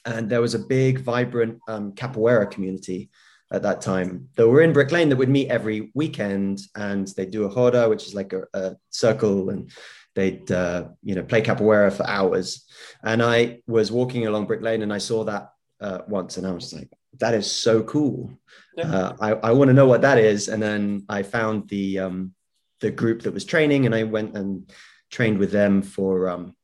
and 0.05 0.29
there 0.29 0.43
was 0.43 0.55
a 0.55 0.59
big, 0.59 1.01
vibrant 1.01 1.61
um, 1.67 1.93
capoeira 1.93 2.51
community 2.51 3.09
at 3.53 3.63
that 3.63 3.81
time 3.81 4.29
that 4.37 4.47
were 4.47 4.61
in 4.61 4.75
Brick 4.75 4.93
Lane 4.93 5.09
that 5.09 5.17
would 5.17 5.31
meet 5.31 5.49
every 5.49 5.91
weekend 5.95 6.61
and 6.77 7.09
they'd 7.17 7.31
do 7.31 7.45
a 7.45 7.55
roda, 7.55 7.89
which 7.89 8.07
is 8.07 8.15
like 8.15 8.35
a, 8.35 8.43
a 8.53 8.77
circle, 8.91 9.49
and 9.49 9.73
they'd 10.21 10.51
uh, 10.51 10.89
you 11.03 11.15
know 11.15 11.23
play 11.23 11.43
capoeira 11.43 11.93
for 11.93 12.07
hours. 12.07 12.67
And 13.03 13.23
I 13.23 13.61
was 13.67 13.91
walking 13.91 14.27
along 14.27 14.47
Brick 14.47 14.63
Lane 14.63 14.83
and 14.83 14.93
I 14.93 14.99
saw 14.99 15.25
that 15.25 15.53
uh, 15.81 16.01
once, 16.09 16.37
and 16.37 16.47
I 16.47 16.53
was 16.53 16.73
like, 16.73 16.91
"That 17.19 17.35
is 17.35 17.51
so 17.51 17.83
cool! 17.83 18.31
Yeah. 18.77 18.91
Uh, 18.91 19.17
I, 19.21 19.31
I 19.49 19.51
want 19.53 19.69
to 19.69 19.75
know 19.75 19.87
what 19.87 20.03
that 20.03 20.19
is." 20.19 20.49
And 20.49 20.63
then 20.63 21.05
I 21.09 21.23
found 21.23 21.69
the 21.69 21.99
um, 22.01 22.35
the 22.81 22.91
group 22.91 23.23
that 23.23 23.35
was 23.35 23.45
training, 23.45 23.87
and 23.87 23.95
I 23.95 24.05
went 24.05 24.37
and 24.37 24.71
trained 25.11 25.39
with 25.39 25.53
them 25.53 25.83
for 25.83 26.29
um, 26.29 26.55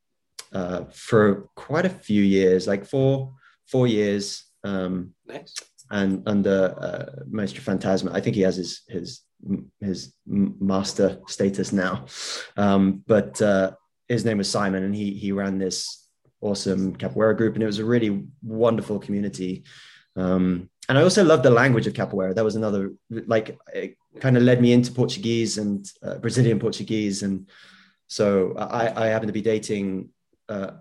uh, 0.53 0.85
for 0.93 1.49
quite 1.55 1.87
a 1.87 1.91
few 2.09 2.23
years, 2.23 2.67
like 2.67 2.85
four 2.85 3.35
four 3.67 3.87
years. 3.87 4.45
Um, 4.65 5.15
nice 5.27 5.55
and 5.91 6.23
under 6.27 6.75
uh, 6.81 7.25
Maestro 7.29 7.63
Fantasma. 7.63 8.13
I 8.13 8.21
think 8.21 8.37
he 8.37 8.43
has 8.43 8.57
his 8.57 8.83
his 8.89 9.23
his 9.81 10.12
master 10.26 11.19
status 11.26 11.73
now, 11.73 12.07
um, 12.57 13.02
but 13.07 13.40
uh, 13.43 13.73
his 14.09 14.25
name 14.25 14.38
was 14.38 14.50
Simon, 14.50 14.85
and 14.85 14.95
he 14.95 15.12
he 15.12 15.33
ran 15.33 15.59
this 15.59 16.09
awesome 16.40 16.97
capoeira 16.97 17.37
group, 17.37 17.55
and 17.55 17.62
it 17.62 17.66
was 17.66 17.78
a 17.78 17.85
really 17.85 18.25
wonderful 18.43 18.99
community. 18.99 19.64
Um, 20.16 20.71
and 20.88 20.97
I 20.97 21.02
also 21.02 21.25
loved 21.25 21.43
the 21.43 21.50
language 21.50 21.87
of 21.87 21.95
capoeira. 21.95 22.35
That 22.35 22.45
was 22.45 22.57
another 22.57 22.93
like 23.11 23.59
it 23.75 23.97
kind 24.21 24.37
of 24.37 24.43
led 24.43 24.61
me 24.61 24.73
into 24.73 24.93
Portuguese 24.93 25.59
and 25.59 25.87
uh, 26.02 26.19
Brazilian 26.19 26.59
Portuguese, 26.59 27.23
and 27.23 27.49
so 28.09 28.55
I, 28.57 29.05
I 29.05 29.07
happened 29.09 29.28
to 29.28 29.33
be 29.33 29.43
dating 29.43 30.11
uh, 30.49 30.73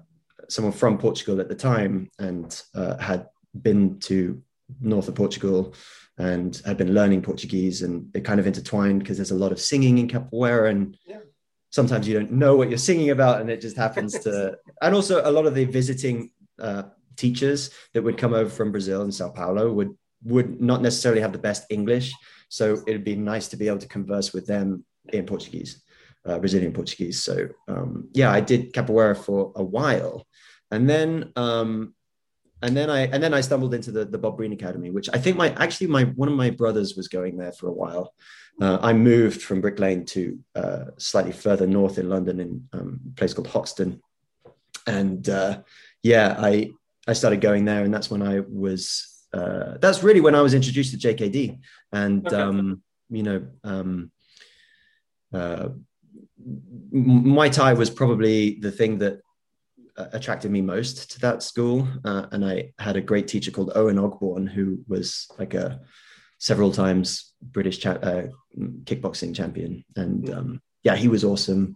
someone 0.48 0.74
from 0.74 0.98
Portugal 0.98 1.42
at 1.42 1.50
the 1.50 1.56
time, 1.56 2.10
and 2.20 2.62
uh, 2.76 2.98
had 2.98 3.28
been 3.60 4.00
to 4.00 4.42
north 4.82 5.08
of 5.08 5.16
Portugal 5.16 5.74
and 6.18 6.62
i'd 6.66 6.78
been 6.78 6.94
learning 6.94 7.22
Portuguese, 7.22 7.82
and 7.82 8.10
it 8.16 8.24
kind 8.24 8.40
of 8.40 8.48
intertwined 8.48 9.00
because 9.00 9.18
there's 9.18 9.32
a 9.32 9.36
lot 9.36 9.52
of 9.52 9.60
singing 9.60 9.98
in 9.98 10.08
Capoeira, 10.08 10.70
and 10.70 10.98
yeah. 11.06 11.20
sometimes 11.70 12.08
you 12.08 12.18
don't 12.18 12.32
know 12.32 12.56
what 12.56 12.70
you're 12.70 12.78
singing 12.78 13.10
about, 13.10 13.42
and 13.42 13.50
it 13.50 13.62
just 13.62 13.78
happens 13.78 14.18
to. 14.20 14.58
and 14.82 14.96
also, 14.96 15.22
a 15.28 15.32
lot 15.32 15.46
of 15.46 15.56
the 15.56 15.66
visiting 15.66 16.32
uh, 16.60 16.84
teachers 17.18 17.72
that 17.94 18.04
would 18.04 18.18
come 18.18 18.34
over 18.34 18.50
from 18.50 18.72
Brazil 18.72 19.02
and 19.02 19.14
Sao 19.14 19.30
Paulo 19.30 19.72
would 19.72 19.96
would 20.24 20.62
not 20.62 20.82
necessarily 20.82 21.22
have 21.22 21.34
the 21.34 21.40
best 21.40 21.66
English, 21.70 22.14
so 22.50 22.82
it'd 22.88 23.04
be 23.04 23.16
nice 23.16 23.48
to 23.50 23.58
be 23.58 23.68
able 23.68 23.80
to 23.80 23.88
converse 23.88 24.34
with 24.34 24.48
them 24.48 24.86
in 25.12 25.26
Portuguese, 25.26 25.84
uh, 26.26 26.40
Brazilian 26.40 26.74
Portuguese. 26.74 27.22
So 27.22 27.50
um, 27.68 28.10
yeah, 28.14 28.32
I 28.32 28.40
did 28.40 28.74
capoeira 28.74 29.18
for 29.18 29.52
a 29.56 29.64
while, 29.64 30.26
and 30.72 30.90
then 30.90 31.34
um, 31.36 31.95
and 32.66 32.76
then 32.76 32.90
I 32.90 33.02
and 33.08 33.22
then 33.22 33.34
I 33.34 33.42
stumbled 33.42 33.74
into 33.76 33.92
the 33.92 34.06
the 34.06 34.18
Bob 34.18 34.38
Breen 34.38 34.52
Academy, 34.52 34.90
which 34.90 35.10
I 35.14 35.20
think 35.20 35.38
my 35.38 35.54
actually 35.54 35.88
my 35.88 36.04
one 36.04 36.28
of 36.28 36.36
my 36.36 36.50
brothers 36.50 36.96
was 36.96 37.08
going 37.08 37.38
there 37.38 37.52
for 37.52 37.68
a 37.68 37.72
while. 37.72 38.14
Uh, 38.60 38.80
I 38.82 38.94
moved 38.94 39.42
from 39.42 39.62
Brick 39.62 39.80
Lane 39.80 40.06
to 40.06 40.40
uh, 40.56 40.86
slightly 40.98 41.32
further 41.32 41.68
north 41.68 42.00
in 42.00 42.10
London, 42.10 42.40
in 42.40 42.68
um, 42.74 43.00
a 43.12 43.16
place 43.16 43.34
called 43.34 43.48
Hoxton, 43.48 44.02
and 44.88 45.30
uh, 45.30 45.62
yeah, 46.02 46.36
I 46.40 46.72
I 47.08 47.14
started 47.14 47.40
going 47.40 47.66
there, 47.66 47.84
and 47.84 47.94
that's 47.94 48.10
when 48.10 48.24
I 48.24 48.40
was. 48.40 49.12
Uh, 49.32 49.78
that's 49.80 50.02
really 50.02 50.22
when 50.22 50.34
I 50.34 50.42
was 50.42 50.54
introduced 50.54 50.92
to 51.00 51.08
JKD, 51.08 51.60
and 51.92 52.26
okay. 52.26 52.36
um, 52.36 52.82
you 53.10 53.24
know, 53.24 53.46
um, 53.66 54.12
uh, 55.34 55.70
Muay 56.94 57.52
Thai 57.52 57.74
was 57.74 57.90
probably 57.90 58.56
the 58.56 58.72
thing 58.72 59.00
that 59.00 59.20
attracted 59.98 60.52
me 60.52 60.62
most 60.62 61.12
to 61.12 61.20
that 61.22 61.44
school. 61.44 61.88
Uh, 62.04 62.28
and 62.32 62.46
I 62.46 62.74
had 62.80 62.96
a 62.96 63.02
great 63.02 63.28
teacher 63.28 63.52
called 63.52 63.72
Owen 63.76 63.98
Ogborn, 63.98 64.48
who 64.48 64.84
was 64.88 65.28
like 65.38 65.54
a 65.54 65.82
several 66.38 66.72
times 66.72 67.34
British 67.42 67.80
cha- 67.80 67.92
uh, 67.92 68.28
kickboxing 68.84 69.36
champion. 69.36 69.86
And 69.96 70.30
um, 70.30 70.62
yeah, 70.84 70.96
he 70.96 71.08
was 71.08 71.24
awesome. 71.24 71.76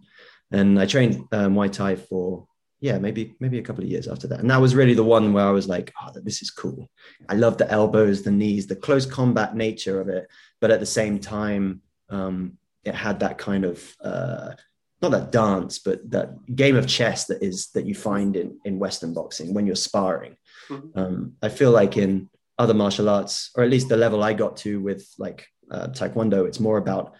And 0.52 0.78
I 0.80 0.86
trained 0.86 1.26
uh, 1.32 1.48
Muay 1.48 1.72
Thai 1.72 1.96
for 1.96 2.46
yeah, 2.80 2.98
maybe 2.98 3.34
maybe 3.40 3.58
a 3.58 3.62
couple 3.62 3.84
of 3.84 3.90
years 3.90 4.08
after 4.08 4.26
that. 4.28 4.40
And 4.40 4.50
that 4.50 4.60
was 4.60 4.74
really 4.74 4.94
the 4.94 5.04
one 5.04 5.32
where 5.32 5.44
I 5.44 5.50
was 5.50 5.68
like, 5.68 5.92
oh, 6.02 6.12
this 6.22 6.40
is 6.40 6.50
cool. 6.50 6.90
I 7.28 7.34
love 7.34 7.58
the 7.58 7.70
elbows, 7.70 8.22
the 8.22 8.30
knees, 8.30 8.66
the 8.66 8.76
close 8.76 9.04
combat 9.04 9.54
nature 9.54 10.00
of 10.00 10.08
it, 10.08 10.28
but 10.60 10.70
at 10.70 10.80
the 10.80 10.86
same 10.86 11.18
time, 11.18 11.82
um, 12.08 12.56
it 12.84 12.94
had 12.94 13.20
that 13.20 13.36
kind 13.36 13.66
of 13.66 13.96
uh, 14.02 14.52
not 15.02 15.12
that 15.12 15.32
dance, 15.32 15.78
but 15.78 16.10
that 16.10 16.54
game 16.54 16.76
of 16.76 16.86
chess 16.86 17.26
that 17.26 17.42
is 17.42 17.68
that 17.68 17.86
you 17.86 17.94
find 17.94 18.36
in 18.36 18.58
in 18.64 18.78
Western 18.78 19.14
boxing 19.14 19.54
when 19.54 19.66
you're 19.66 19.76
sparring. 19.76 20.36
Mm-hmm. 20.68 20.98
Um, 20.98 21.32
I 21.42 21.48
feel 21.48 21.70
like 21.70 21.96
in 21.96 22.28
other 22.58 22.74
martial 22.74 23.08
arts, 23.08 23.50
or 23.56 23.64
at 23.64 23.70
least 23.70 23.88
the 23.88 23.96
level 23.96 24.22
I 24.22 24.34
got 24.34 24.58
to 24.58 24.80
with 24.80 25.08
like 25.18 25.46
uh, 25.70 25.88
Taekwondo, 25.88 26.46
it's 26.46 26.60
more 26.60 26.76
about 26.76 27.14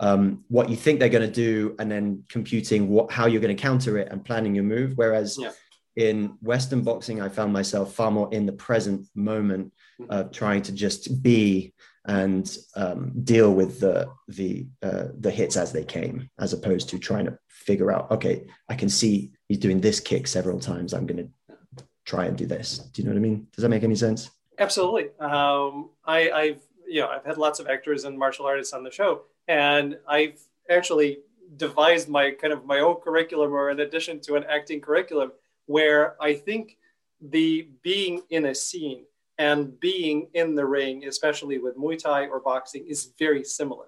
um, 0.00 0.44
what 0.48 0.70
you 0.70 0.76
think 0.76 1.00
they're 1.00 1.08
going 1.08 1.26
to 1.26 1.32
do 1.32 1.74
and 1.78 1.90
then 1.90 2.24
computing 2.28 2.88
what 2.88 3.12
how 3.12 3.26
you're 3.26 3.40
going 3.40 3.56
to 3.56 3.62
counter 3.62 3.98
it 3.98 4.08
and 4.10 4.24
planning 4.24 4.54
your 4.54 4.64
move. 4.64 4.92
Whereas 4.96 5.36
yeah. 5.38 5.52
in 5.96 6.36
Western 6.40 6.82
boxing, 6.82 7.20
I 7.20 7.28
found 7.28 7.52
myself 7.52 7.94
far 7.94 8.10
more 8.10 8.32
in 8.32 8.46
the 8.46 8.52
present 8.52 9.06
moment 9.14 9.72
mm-hmm. 10.00 10.10
of 10.10 10.32
trying 10.32 10.62
to 10.62 10.72
just 10.72 11.22
be 11.22 11.74
and 12.08 12.56
um, 12.74 13.12
deal 13.22 13.52
with 13.52 13.80
the 13.80 14.10
the 14.28 14.66
uh, 14.82 15.04
the 15.20 15.30
hits 15.30 15.56
as 15.56 15.72
they 15.72 15.84
came, 15.84 16.28
as 16.40 16.52
opposed 16.54 16.88
to 16.88 16.98
trying 16.98 17.26
to 17.26 17.38
figure 17.48 17.92
out. 17.92 18.10
Okay, 18.10 18.46
I 18.68 18.74
can 18.74 18.88
see 18.88 19.30
he's 19.46 19.58
doing 19.58 19.80
this 19.80 20.00
kick 20.00 20.26
several 20.26 20.58
times. 20.58 20.94
I'm 20.94 21.06
going 21.06 21.28
to 21.28 21.84
try 22.06 22.24
and 22.24 22.36
do 22.36 22.46
this. 22.46 22.78
Do 22.78 23.02
you 23.02 23.06
know 23.06 23.12
what 23.12 23.18
I 23.18 23.22
mean? 23.22 23.46
Does 23.54 23.62
that 23.62 23.68
make 23.68 23.84
any 23.84 23.94
sense? 23.94 24.30
Absolutely. 24.58 25.10
Um, 25.20 25.90
I, 26.04 26.30
I've 26.30 26.62
you 26.88 27.02
know 27.02 27.08
I've 27.08 27.26
had 27.26 27.36
lots 27.36 27.60
of 27.60 27.68
actors 27.68 28.04
and 28.04 28.18
martial 28.18 28.46
artists 28.46 28.72
on 28.72 28.82
the 28.82 28.90
show, 28.90 29.24
and 29.46 29.98
I've 30.08 30.40
actually 30.70 31.18
devised 31.56 32.08
my 32.08 32.30
kind 32.30 32.54
of 32.54 32.64
my 32.64 32.80
own 32.80 32.96
curriculum, 32.96 33.52
or 33.52 33.70
in 33.70 33.80
addition 33.80 34.20
to 34.20 34.36
an 34.36 34.44
acting 34.48 34.80
curriculum, 34.80 35.32
where 35.66 36.16
I 36.22 36.32
think 36.34 36.78
the 37.20 37.68
being 37.82 38.22
in 38.30 38.46
a 38.46 38.54
scene 38.54 39.04
and 39.38 39.78
being 39.78 40.28
in 40.34 40.54
the 40.54 40.66
ring, 40.66 41.06
especially 41.06 41.58
with 41.58 41.76
Muay 41.76 41.98
Thai 41.98 42.26
or 42.26 42.40
boxing, 42.40 42.86
is 42.86 43.12
very 43.18 43.44
similar. 43.44 43.86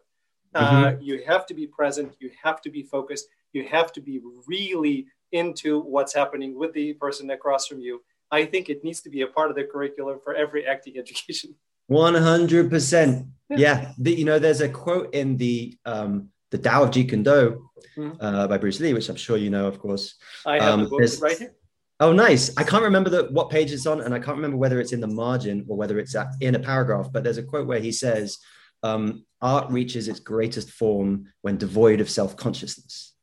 Uh, 0.55 0.71
mm-hmm. 0.71 0.85
Uh, 0.85 1.01
you 1.01 1.23
have 1.27 1.47
to 1.47 1.55
be 1.55 1.67
present, 1.67 2.15
you 2.21 2.31
have 2.43 2.61
to 2.63 2.71
be 2.71 2.83
focused, 2.83 3.27
you 3.53 3.65
have 3.65 3.93
to 3.93 4.01
be 4.01 4.21
really 4.47 5.07
into 5.33 5.81
what's 5.81 6.15
happening 6.15 6.59
with 6.59 6.73
the 6.73 6.93
person 6.95 7.31
across 7.31 7.67
from 7.67 7.81
you. 7.81 8.03
I 8.31 8.45
think 8.45 8.69
it 8.69 8.85
needs 8.85 9.01
to 9.03 9.11
be 9.11 9.23
a 9.23 9.27
part 9.27 9.51
of 9.51 9.57
the 9.57 9.65
curriculum 9.65 10.21
for 10.23 10.35
every 10.35 10.67
acting 10.67 10.99
education. 11.05 11.55
100%. 11.91 13.27
Yeah. 13.51 13.93
The, 13.99 14.13
you 14.13 14.25
know, 14.25 14.39
there's 14.39 14.61
a 14.61 14.69
quote 14.69 15.13
in 15.15 15.37
the 15.37 15.77
um, 15.85 16.29
the 16.51 16.59
Tao 16.59 16.83
of 16.83 16.91
Jeet 16.91 17.09
Kune 17.09 17.23
Do 17.23 17.71
mm-hmm. 17.97 18.17
uh, 18.21 18.47
by 18.49 18.59
Bruce 18.59 18.81
Lee, 18.81 18.93
which 18.93 19.09
I'm 19.09 19.17
sure 19.17 19.37
you 19.37 19.51
know, 19.51 19.67
of 19.67 19.79
course. 19.79 20.17
I 20.45 20.55
have 20.55 20.75
um, 20.75 20.85
the 20.85 20.89
book 20.89 21.01
right 21.21 21.39
here. 21.39 21.55
Oh, 22.01 22.13
nice. 22.13 22.51
I 22.57 22.63
can't 22.65 22.83
remember 22.83 23.11
the, 23.11 23.25
what 23.31 23.51
page 23.51 23.73
it's 23.73 23.87
on, 23.87 24.01
and 24.01 24.15
I 24.15 24.19
can't 24.19 24.39
remember 24.39 24.57
whether 24.57 24.81
it's 24.81 24.93
in 24.93 25.01
the 25.01 25.07
margin 25.07 25.67
or 25.69 25.77
whether 25.77 25.99
it's 25.99 26.17
in 26.41 26.55
a 26.55 26.59
paragraph, 26.59 27.11
but 27.13 27.23
there's 27.23 27.37
a 27.37 27.43
quote 27.43 27.67
where 27.67 27.79
he 27.79 27.93
says, 27.93 28.39
um, 28.83 29.27
Art 29.43 29.71
reaches 29.71 30.09
its 30.09 30.21
greatest 30.21 30.71
form 30.71 31.27
when 31.43 31.59
devoid 31.59 32.01
of 32.01 32.09
self 32.09 32.37
consciousness. 32.37 33.15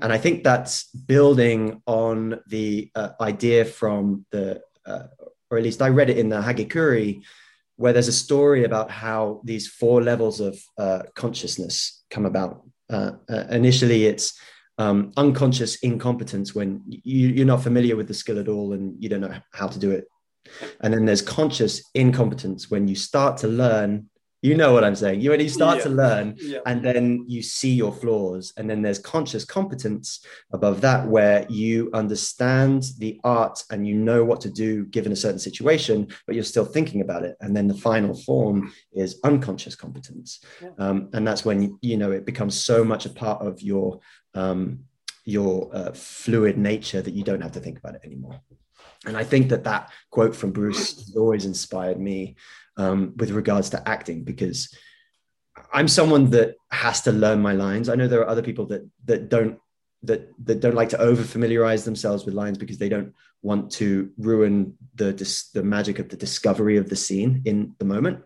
And 0.00 0.12
I 0.12 0.18
think 0.18 0.44
that's 0.44 0.84
building 0.84 1.82
on 1.86 2.40
the 2.46 2.90
uh, 2.94 3.10
idea 3.20 3.66
from 3.66 4.24
the, 4.30 4.62
uh, 4.86 5.04
or 5.50 5.58
at 5.58 5.64
least 5.64 5.82
I 5.82 5.88
read 5.88 6.08
it 6.08 6.18
in 6.18 6.30
the 6.30 6.40
Hagakure, 6.40 7.22
where 7.76 7.92
there's 7.92 8.08
a 8.08 8.12
story 8.12 8.64
about 8.64 8.90
how 8.90 9.42
these 9.44 9.66
four 9.66 10.02
levels 10.02 10.40
of 10.40 10.58
uh, 10.78 11.02
consciousness 11.14 12.02
come 12.10 12.24
about. 12.24 12.62
Uh, 12.88 13.12
uh, 13.28 13.44
initially, 13.50 14.06
it's 14.06 14.38
um, 14.82 15.12
unconscious 15.16 15.76
incompetence 15.76 16.54
when 16.54 16.82
you, 16.86 17.28
you're 17.28 17.46
not 17.46 17.62
familiar 17.62 17.96
with 17.96 18.08
the 18.08 18.14
skill 18.14 18.38
at 18.38 18.48
all 18.48 18.72
and 18.72 19.00
you 19.02 19.08
don't 19.08 19.20
know 19.20 19.34
how 19.52 19.68
to 19.68 19.78
do 19.78 19.90
it. 19.90 20.06
And 20.80 20.92
then 20.92 21.04
there's 21.04 21.22
conscious 21.22 21.88
incompetence 21.94 22.70
when 22.70 22.88
you 22.88 22.96
start 22.96 23.36
to 23.38 23.48
learn 23.48 24.08
you 24.42 24.56
know 24.56 24.72
what 24.72 24.82
I'm 24.82 24.96
saying. 24.96 25.20
You 25.20 25.30
when 25.30 25.38
you 25.38 25.48
start 25.48 25.78
yeah. 25.78 25.84
to 25.84 25.88
learn, 25.88 26.34
yeah. 26.40 26.58
and 26.66 26.84
then 26.84 27.24
you 27.28 27.42
see 27.42 27.72
your 27.72 27.92
flaws, 27.92 28.52
and 28.56 28.68
then 28.68 28.82
there's 28.82 28.98
conscious 28.98 29.44
competence 29.44 30.26
above 30.52 30.80
that, 30.80 31.06
where 31.06 31.46
you 31.48 31.90
understand 31.94 32.84
the 32.98 33.20
art 33.22 33.62
and 33.70 33.86
you 33.86 33.94
know 33.94 34.24
what 34.24 34.40
to 34.40 34.50
do 34.50 34.84
given 34.86 35.12
a 35.12 35.16
certain 35.16 35.38
situation, 35.38 36.08
but 36.26 36.34
you're 36.34 36.44
still 36.44 36.64
thinking 36.64 37.00
about 37.00 37.22
it. 37.22 37.36
And 37.40 37.56
then 37.56 37.68
the 37.68 37.74
final 37.74 38.14
form 38.14 38.72
is 38.92 39.20
unconscious 39.22 39.76
competence, 39.76 40.40
yeah. 40.60 40.70
um, 40.78 41.08
and 41.12 41.26
that's 41.26 41.44
when 41.44 41.78
you 41.80 41.96
know 41.96 42.10
it 42.10 42.26
becomes 42.26 42.60
so 42.60 42.82
much 42.82 43.06
a 43.06 43.10
part 43.10 43.46
of 43.46 43.62
your 43.62 44.00
um, 44.34 44.80
your 45.24 45.70
uh, 45.72 45.92
fluid 45.92 46.58
nature 46.58 47.00
that 47.00 47.14
you 47.14 47.22
don't 47.22 47.42
have 47.42 47.52
to 47.52 47.60
think 47.60 47.78
about 47.78 47.94
it 47.94 48.00
anymore. 48.04 48.40
And 49.06 49.16
I 49.16 49.24
think 49.24 49.48
that 49.48 49.64
that 49.64 49.90
quote 50.10 50.34
from 50.34 50.52
Bruce 50.52 50.96
has 50.96 51.16
always 51.16 51.44
inspired 51.44 52.00
me 52.00 52.36
um, 52.76 53.14
with 53.16 53.30
regards 53.30 53.70
to 53.70 53.88
acting 53.88 54.24
because 54.24 54.74
I'm 55.72 55.88
someone 55.88 56.30
that 56.30 56.54
has 56.70 57.02
to 57.02 57.12
learn 57.12 57.40
my 57.40 57.52
lines. 57.52 57.88
I 57.88 57.94
know 57.94 58.08
there 58.08 58.20
are 58.20 58.28
other 58.28 58.42
people 58.42 58.66
that 58.66 58.88
that 59.04 59.28
don't 59.28 59.58
that 60.02 60.30
that 60.44 60.60
don't 60.60 60.74
like 60.74 60.88
to 60.90 61.00
over 61.00 61.22
familiarize 61.22 61.84
themselves 61.84 62.24
with 62.24 62.34
lines 62.34 62.58
because 62.58 62.78
they 62.78 62.88
don't 62.88 63.14
want 63.42 63.70
to 63.72 64.10
ruin 64.18 64.76
the 64.94 65.12
the 65.54 65.62
magic 65.62 65.98
of 65.98 66.08
the 66.08 66.16
discovery 66.16 66.76
of 66.76 66.88
the 66.88 66.96
scene 66.96 67.42
in 67.44 67.74
the 67.78 67.84
moment. 67.84 68.20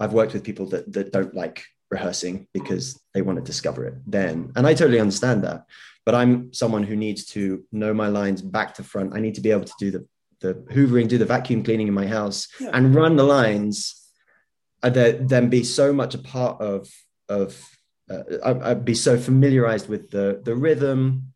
I've 0.00 0.12
worked 0.12 0.32
with 0.32 0.44
people 0.44 0.66
that 0.66 0.92
that 0.92 1.12
don't 1.12 1.34
like 1.34 1.64
rehearsing 1.90 2.48
because 2.54 3.00
they 3.12 3.22
want 3.22 3.38
to 3.38 3.44
discover 3.44 3.84
it 3.84 3.94
then, 4.06 4.52
and 4.56 4.66
I 4.66 4.74
totally 4.74 5.00
understand 5.00 5.44
that. 5.44 5.66
But 6.04 6.16
I'm 6.16 6.52
someone 6.52 6.82
who 6.82 6.96
needs 6.96 7.26
to 7.26 7.64
know 7.70 7.94
my 7.94 8.08
lines 8.08 8.42
back 8.42 8.74
to 8.74 8.82
front. 8.82 9.14
I 9.14 9.20
need 9.20 9.36
to 9.36 9.40
be 9.40 9.52
able 9.52 9.64
to 9.64 9.72
do 9.78 9.90
the 9.92 10.06
the 10.42 10.54
hoovering, 10.72 11.08
do 11.08 11.18
the 11.18 11.24
vacuum 11.24 11.62
cleaning 11.62 11.88
in 11.88 11.94
my 11.94 12.06
house, 12.06 12.48
yeah. 12.60 12.70
and 12.72 12.94
run 12.94 13.16
the 13.16 13.24
lines, 13.24 14.02
I'd 14.82 14.98
uh, 14.98 15.12
then 15.20 15.48
be 15.48 15.64
so 15.64 15.92
much 15.92 16.14
a 16.14 16.18
part 16.18 16.60
of 16.60 16.88
of 17.28 17.64
uh, 18.10 18.22
I'd 18.44 18.84
be 18.84 18.94
so 18.94 19.16
familiarized 19.18 19.88
with 19.88 20.10
the 20.10 20.42
the 20.44 20.54
rhythm 20.54 21.32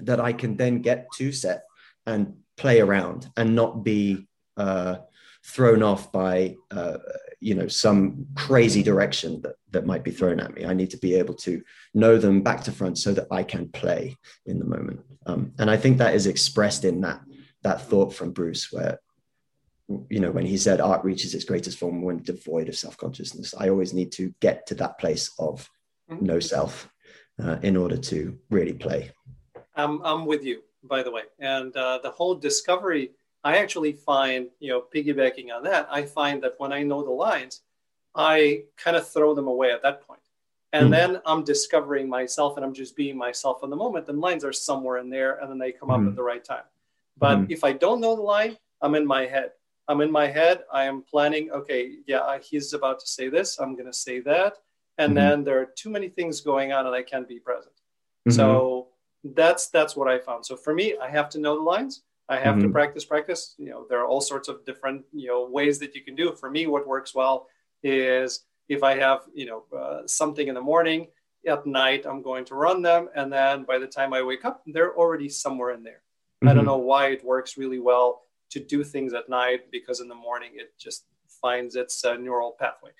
that 0.00 0.20
I 0.20 0.32
can 0.32 0.56
then 0.56 0.82
get 0.82 1.06
to 1.16 1.32
set 1.32 1.64
and 2.06 2.34
play 2.56 2.80
around 2.80 3.30
and 3.36 3.54
not 3.54 3.84
be 3.84 4.28
uh, 4.56 4.96
thrown 5.44 5.82
off 5.82 6.10
by 6.12 6.56
uh, 6.70 6.98
you 7.40 7.54
know 7.54 7.68
some 7.68 8.26
crazy 8.34 8.82
direction 8.82 9.40
that 9.42 9.54
that 9.70 9.86
might 9.86 10.02
be 10.02 10.10
thrown 10.10 10.40
at 10.40 10.54
me. 10.54 10.64
I 10.64 10.74
need 10.74 10.90
to 10.90 10.98
be 10.98 11.14
able 11.14 11.34
to 11.34 11.62
know 11.94 12.18
them 12.18 12.42
back 12.42 12.64
to 12.64 12.72
front 12.72 12.98
so 12.98 13.12
that 13.12 13.28
I 13.30 13.42
can 13.42 13.68
play 13.68 14.16
in 14.46 14.58
the 14.58 14.64
moment. 14.64 15.00
Um, 15.26 15.52
and 15.58 15.70
I 15.70 15.76
think 15.76 15.98
that 15.98 16.14
is 16.14 16.26
expressed 16.26 16.84
in 16.84 17.02
that 17.02 17.20
that 17.68 17.86
thought 17.88 18.12
from 18.12 18.32
Bruce 18.32 18.72
where 18.72 19.00
you 20.10 20.20
know 20.20 20.30
when 20.30 20.44
he 20.44 20.56
said 20.56 20.80
art 20.80 21.04
reaches 21.04 21.34
its 21.34 21.44
greatest 21.44 21.78
form 21.78 22.02
when 22.02 22.22
devoid 22.22 22.68
of 22.68 22.76
self-consciousness 22.76 23.54
i 23.58 23.70
always 23.70 23.94
need 23.94 24.12
to 24.12 24.34
get 24.40 24.66
to 24.66 24.74
that 24.74 24.98
place 24.98 25.30
of 25.38 25.70
mm-hmm. 26.10 26.26
no 26.26 26.38
self 26.38 26.90
uh, 27.42 27.56
in 27.62 27.74
order 27.74 27.96
to 27.96 28.38
really 28.50 28.74
play 28.74 29.10
I'm, 29.74 30.02
I'm 30.04 30.26
with 30.26 30.44
you 30.44 30.60
by 30.82 31.02
the 31.02 31.10
way 31.10 31.22
and 31.38 31.74
uh, 31.74 32.00
the 32.02 32.10
whole 32.10 32.34
discovery 32.34 33.12
I 33.44 33.58
actually 33.58 33.92
find, 33.92 34.48
you 34.58 34.70
know, 34.70 34.84
piggybacking 34.94 35.54
on 35.54 35.62
that, 35.64 35.88
I 35.90 36.02
find 36.02 36.42
that 36.42 36.54
when 36.58 36.72
I 36.72 36.82
know 36.82 37.02
the 37.02 37.10
lines, 37.10 37.62
I 38.14 38.64
kind 38.76 38.96
of 38.96 39.08
throw 39.08 39.34
them 39.34 39.46
away 39.46 39.70
at 39.70 39.82
that 39.82 40.06
point. 40.06 40.20
And 40.72 40.88
mm. 40.88 40.90
then 40.90 41.20
I'm 41.24 41.44
discovering 41.44 42.08
myself 42.08 42.56
and 42.56 42.64
I'm 42.64 42.74
just 42.74 42.96
being 42.96 43.16
myself 43.16 43.62
in 43.62 43.70
the 43.70 43.76
moment. 43.76 44.08
And 44.08 44.20
lines 44.20 44.44
are 44.44 44.52
somewhere 44.52 44.98
in 44.98 45.08
there 45.08 45.38
and 45.38 45.50
then 45.50 45.58
they 45.58 45.72
come 45.72 45.88
mm. 45.88 45.94
up 45.94 46.00
at 46.00 46.08
hmm. 46.08 46.14
the 46.14 46.22
right 46.22 46.44
time. 46.44 46.64
But 47.18 47.38
mm. 47.38 47.50
if 47.50 47.64
I 47.64 47.72
don't 47.72 48.00
know 48.00 48.16
the 48.16 48.22
line, 48.22 48.56
I'm 48.80 48.94
in 48.94 49.06
my 49.06 49.26
head. 49.26 49.50
I'm 49.88 50.00
in 50.00 50.10
my 50.10 50.26
head. 50.26 50.62
I 50.72 50.84
am 50.84 51.02
planning, 51.02 51.50
okay, 51.50 51.92
yeah, 52.06 52.38
he's 52.38 52.72
about 52.74 53.00
to 53.00 53.06
say 53.06 53.28
this. 53.28 53.58
I'm 53.58 53.74
going 53.74 53.86
to 53.86 53.92
say 53.92 54.20
that. 54.20 54.54
And 54.98 55.10
mm-hmm. 55.10 55.16
then 55.16 55.44
there 55.44 55.60
are 55.60 55.68
too 55.76 55.90
many 55.90 56.08
things 56.08 56.40
going 56.40 56.72
on 56.72 56.86
and 56.86 56.94
I 56.94 57.02
can't 57.02 57.26
be 57.26 57.38
present. 57.38 57.74
Mm-hmm. 58.28 58.32
So 58.32 58.88
that's 59.24 59.68
that's 59.68 59.96
what 59.96 60.08
I 60.08 60.18
found. 60.18 60.44
So 60.44 60.56
for 60.56 60.74
me, 60.74 60.96
I 61.00 61.08
have 61.08 61.28
to 61.30 61.40
know 61.40 61.56
the 61.56 61.62
lines. 61.62 62.02
I 62.28 62.36
have 62.36 62.56
mm-hmm. 62.56 62.66
to 62.66 62.68
practice, 62.68 63.04
practice. 63.04 63.54
You 63.58 63.70
know, 63.70 63.86
there 63.88 64.00
are 64.00 64.06
all 64.06 64.20
sorts 64.20 64.48
of 64.48 64.64
different, 64.66 65.04
you 65.12 65.28
know, 65.28 65.48
ways 65.48 65.78
that 65.78 65.94
you 65.94 66.02
can 66.02 66.14
do. 66.14 66.34
For 66.34 66.50
me, 66.50 66.66
what 66.66 66.86
works 66.86 67.14
well 67.14 67.46
is 67.82 68.44
if 68.68 68.82
I 68.82 68.98
have, 68.98 69.20
you 69.32 69.46
know, 69.46 69.64
uh, 69.76 70.06
something 70.06 70.46
in 70.46 70.54
the 70.54 70.60
morning, 70.60 71.08
at 71.46 71.66
night, 71.66 72.04
I'm 72.06 72.20
going 72.22 72.44
to 72.46 72.54
run 72.54 72.82
them. 72.82 73.08
And 73.14 73.32
then 73.32 73.64
by 73.64 73.78
the 73.78 73.86
time 73.86 74.12
I 74.12 74.22
wake 74.22 74.44
up, 74.44 74.62
they're 74.66 74.94
already 74.94 75.28
somewhere 75.28 75.70
in 75.70 75.82
there. 75.82 76.02
Mm-hmm. 76.42 76.48
I 76.48 76.54
don't 76.54 76.60
mm-hmm. 76.60 76.70
know 76.70 76.78
why 76.78 77.08
it 77.08 77.24
works 77.24 77.56
really 77.56 77.78
well 77.78 78.22
to 78.50 78.60
do 78.60 78.82
things 78.82 79.12
at 79.12 79.28
night 79.28 79.70
because 79.70 80.00
in 80.00 80.08
the 80.08 80.14
morning 80.14 80.52
it 80.54 80.78
just 80.78 81.04
finds 81.40 81.76
its 81.76 82.04
uh, 82.04 82.14
neural 82.14 82.56
pathway. 82.58 82.90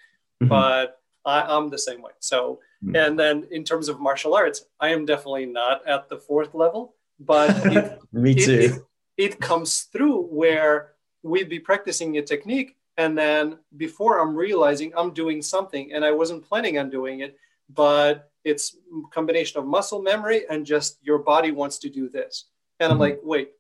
Mm-hmm. 0.42 0.48
But 0.48 1.00
I, 1.24 1.56
am 1.56 1.68
the 1.68 1.78
same 1.78 2.02
way. 2.02 2.12
So, 2.20 2.60
mm-hmm. 2.84 2.96
and 2.96 3.18
then 3.18 3.46
in 3.50 3.64
terms 3.64 3.88
of 3.88 4.00
martial 4.00 4.34
arts, 4.34 4.64
I 4.80 4.90
am 4.90 5.06
definitely 5.06 5.46
not 5.46 5.86
at 5.86 6.08
the 6.08 6.18
fourth 6.18 6.54
level, 6.54 6.94
but 7.18 7.50
it, 7.66 7.98
me 8.12 8.34
too. 8.34 8.52
It, 8.52 8.70
it, 8.70 8.82
it 9.18 9.40
comes 9.40 9.82
through 9.92 10.22
where 10.26 10.92
we'd 11.22 11.48
be 11.48 11.58
practicing 11.58 12.16
a 12.18 12.22
technique 12.22 12.76
and 12.96 13.16
then 13.16 13.58
before 13.76 14.20
i'm 14.20 14.34
realizing 14.34 14.92
i'm 14.96 15.12
doing 15.12 15.42
something 15.42 15.92
and 15.92 16.04
i 16.04 16.10
wasn't 16.10 16.44
planning 16.44 16.78
on 16.78 16.90
doing 16.90 17.20
it 17.20 17.36
but 17.74 18.30
it's 18.44 18.76
combination 19.12 19.58
of 19.58 19.66
muscle 19.66 20.02
memory 20.02 20.42
and 20.48 20.64
just 20.64 20.98
your 21.02 21.18
body 21.18 21.50
wants 21.50 21.78
to 21.78 21.88
do 21.88 22.08
this 22.08 22.46
and 22.80 22.92
i'm 22.92 22.98
mm-hmm. 22.98 23.00
like 23.00 23.20
wait 23.22 23.50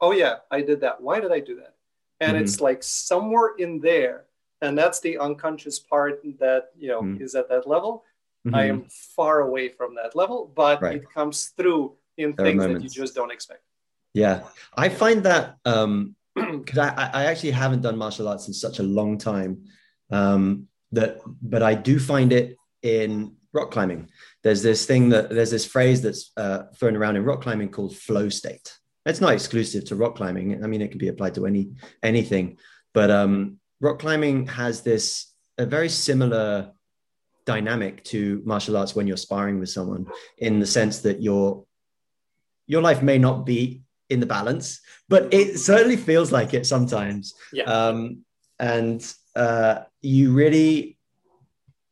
oh 0.00 0.12
yeah 0.12 0.36
i 0.50 0.60
did 0.60 0.80
that 0.80 1.00
why 1.00 1.20
did 1.20 1.32
i 1.32 1.40
do 1.40 1.56
that 1.56 1.74
and 2.20 2.32
mm-hmm. 2.32 2.44
it's 2.44 2.60
like 2.60 2.82
somewhere 2.82 3.54
in 3.58 3.80
there 3.80 4.24
and 4.60 4.76
that's 4.76 5.00
the 5.00 5.18
unconscious 5.18 5.78
part 5.78 6.20
that 6.38 6.70
you 6.76 6.88
know 6.88 7.02
mm-hmm. 7.02 7.22
is 7.22 7.34
at 7.34 7.48
that 7.48 7.66
level 7.66 8.04
i 8.46 8.48
mm-hmm. 8.50 8.56
am 8.56 8.86
far 8.88 9.40
away 9.40 9.68
from 9.68 9.94
that 9.94 10.14
level 10.14 10.52
but 10.54 10.80
right. 10.80 10.96
it 10.96 11.10
comes 11.12 11.52
through 11.56 11.94
in 12.16 12.34
there 12.36 12.46
things 12.46 12.64
that 12.64 12.82
you 12.82 12.88
just 12.88 13.14
don't 13.14 13.32
expect 13.32 13.62
yeah 14.14 14.42
i 14.76 14.88
find 14.88 15.22
that 15.22 15.56
um 15.64 16.14
because 16.34 16.78
I, 16.78 17.10
I 17.12 17.24
actually 17.24 17.50
haven't 17.50 17.82
done 17.82 17.98
martial 17.98 18.28
arts 18.28 18.46
in 18.48 18.54
such 18.54 18.78
a 18.78 18.82
long 18.82 19.18
time 19.18 19.64
um, 20.10 20.68
that 20.92 21.18
but 21.42 21.62
i 21.62 21.74
do 21.74 21.98
find 21.98 22.32
it 22.32 22.56
in 22.82 23.36
rock 23.52 23.70
climbing 23.70 24.08
there's 24.42 24.62
this 24.62 24.86
thing 24.86 25.08
that 25.08 25.30
there's 25.30 25.50
this 25.50 25.64
phrase 25.64 26.02
that's 26.02 26.32
uh, 26.36 26.64
thrown 26.76 26.96
around 26.96 27.16
in 27.16 27.24
rock 27.24 27.42
climbing 27.42 27.68
called 27.68 27.96
flow 27.96 28.28
state 28.28 28.78
it's 29.06 29.20
not 29.20 29.32
exclusive 29.32 29.84
to 29.84 29.96
rock 29.96 30.16
climbing 30.16 30.62
i 30.62 30.66
mean 30.66 30.82
it 30.82 30.90
can 30.90 30.98
be 30.98 31.08
applied 31.08 31.34
to 31.34 31.46
any 31.46 31.70
anything 32.02 32.58
but 32.94 33.10
um, 33.10 33.58
rock 33.80 33.98
climbing 33.98 34.46
has 34.46 34.82
this 34.82 35.32
a 35.56 35.66
very 35.66 35.88
similar 35.88 36.72
dynamic 37.46 38.04
to 38.04 38.42
martial 38.44 38.76
arts 38.76 38.94
when 38.94 39.06
you're 39.06 39.16
sparring 39.16 39.58
with 39.58 39.70
someone 39.70 40.06
in 40.38 40.60
the 40.60 40.66
sense 40.66 41.00
that 41.00 41.22
your 41.22 41.64
your 42.66 42.82
life 42.82 43.02
may 43.02 43.18
not 43.18 43.46
be 43.46 43.82
in 44.10 44.20
the 44.20 44.26
balance, 44.26 44.80
but 45.08 45.32
it 45.32 45.58
certainly 45.58 45.96
feels 45.96 46.30
like 46.30 46.54
it 46.54 46.66
sometimes. 46.66 47.34
Yeah. 47.52 47.64
Um, 47.64 48.24
and 48.58 49.04
uh, 49.34 49.80
you 50.00 50.32
really 50.32 50.97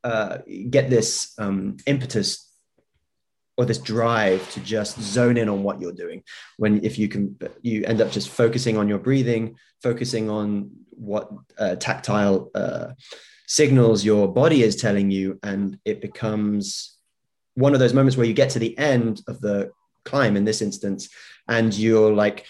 uh, 0.06 0.38
get 0.70 0.88
this 0.88 1.34
um, 1.36 1.76
impetus 1.86 2.48
or 3.56 3.64
this 3.64 3.78
drive 3.78 4.48
to 4.52 4.60
just 4.60 5.00
zone 5.00 5.36
in 5.36 5.48
on 5.48 5.64
what 5.64 5.80
you're 5.80 6.00
doing. 6.04 6.22
When 6.58 6.84
if 6.84 6.96
you 6.96 7.08
can, 7.08 7.36
you 7.62 7.84
end 7.84 8.00
up 8.00 8.12
just 8.12 8.28
focusing 8.28 8.76
on 8.76 8.86
your 8.86 8.98
breathing, 8.98 9.56
focusing 9.82 10.30
on 10.30 10.70
what 10.90 11.28
uh, 11.58 11.74
tactile 11.76 12.50
uh, 12.54 12.88
signals 13.48 14.04
your 14.04 14.32
body 14.32 14.62
is 14.62 14.76
telling 14.76 15.10
you, 15.10 15.40
and 15.42 15.76
it 15.84 16.00
becomes 16.00 16.96
one 17.54 17.74
of 17.74 17.80
those 17.80 17.94
moments 17.94 18.16
where 18.16 18.26
you 18.26 18.34
get 18.34 18.50
to 18.50 18.60
the 18.60 18.78
end 18.78 19.22
of 19.26 19.40
the 19.40 19.72
climb 20.04 20.36
in 20.36 20.44
this 20.44 20.62
instance 20.62 21.08
and 21.48 21.74
you're 21.74 22.14
like 22.14 22.46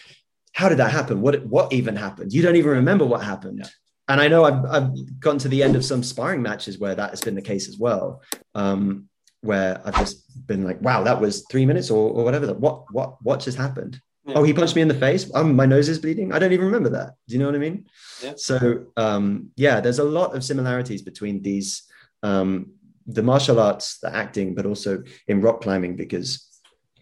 how 0.53 0.69
did 0.69 0.77
that 0.77 0.91
happen 0.91 1.23
what 1.23 1.43
what 1.47 1.73
even 1.73 1.97
happened 1.97 2.31
you 2.35 2.43
don't 2.43 2.57
even 2.57 2.73
remember 2.73 3.07
what 3.07 3.23
happened. 3.23 3.67
And 4.09 4.21
i 4.21 4.29
know 4.29 4.45
I've, 4.45 4.65
I've 4.65 5.21
gotten 5.21 5.39
to 5.41 5.49
the 5.49 5.63
end 5.63 5.77
of 5.77 5.85
some 5.85 6.03
sparring 6.03 6.43
matches 6.43 6.79
where 6.79 6.95
that 6.95 7.11
has 7.11 7.21
been 7.21 7.35
the 7.35 7.43
case 7.43 7.69
as 7.69 7.79
well 7.79 8.23
um, 8.55 9.09
where 9.43 9.81
i've 9.85 9.97
just 9.97 10.27
been 10.47 10.65
like 10.65 10.81
wow 10.81 11.03
that 11.03 11.21
was 11.21 11.45
three 11.51 11.67
minutes 11.67 11.91
or, 11.91 12.11
or 12.11 12.25
whatever. 12.25 12.53
What 12.55 12.93
what 12.93 13.23
what 13.23 13.41
just 13.41 13.59
happened? 13.59 14.01
Yeah. 14.25 14.35
oh 14.37 14.43
he 14.43 14.53
punched 14.53 14.75
me 14.75 14.83
in 14.83 14.89
the 14.89 14.95
face. 14.95 15.31
Um, 15.35 15.55
my 15.55 15.67
nose 15.67 15.89
is 15.89 16.01
bleeding. 16.01 16.33
I 16.33 16.39
don't 16.39 16.53
even 16.53 16.67
remember 16.67 16.91
that. 16.91 17.15
Do 17.29 17.35
you 17.35 17.39
know 17.39 17.47
what 17.47 17.55
i 17.55 17.59
mean? 17.59 17.87
Yeah. 18.23 18.33
so 18.37 18.87
um, 18.97 19.51
yeah 19.57 19.81
there's 19.81 19.99
a 19.99 20.05
lot 20.05 20.35
of 20.35 20.45
similarities 20.45 21.03
between 21.03 21.43
these 21.43 21.83
um, 22.23 22.73
the 23.07 23.23
martial 23.23 23.61
arts 23.61 23.99
the 24.01 24.15
acting 24.15 24.55
but 24.55 24.67
also 24.67 25.03
in 25.29 25.41
rock 25.41 25.61
climbing 25.61 25.95
because 25.97 26.47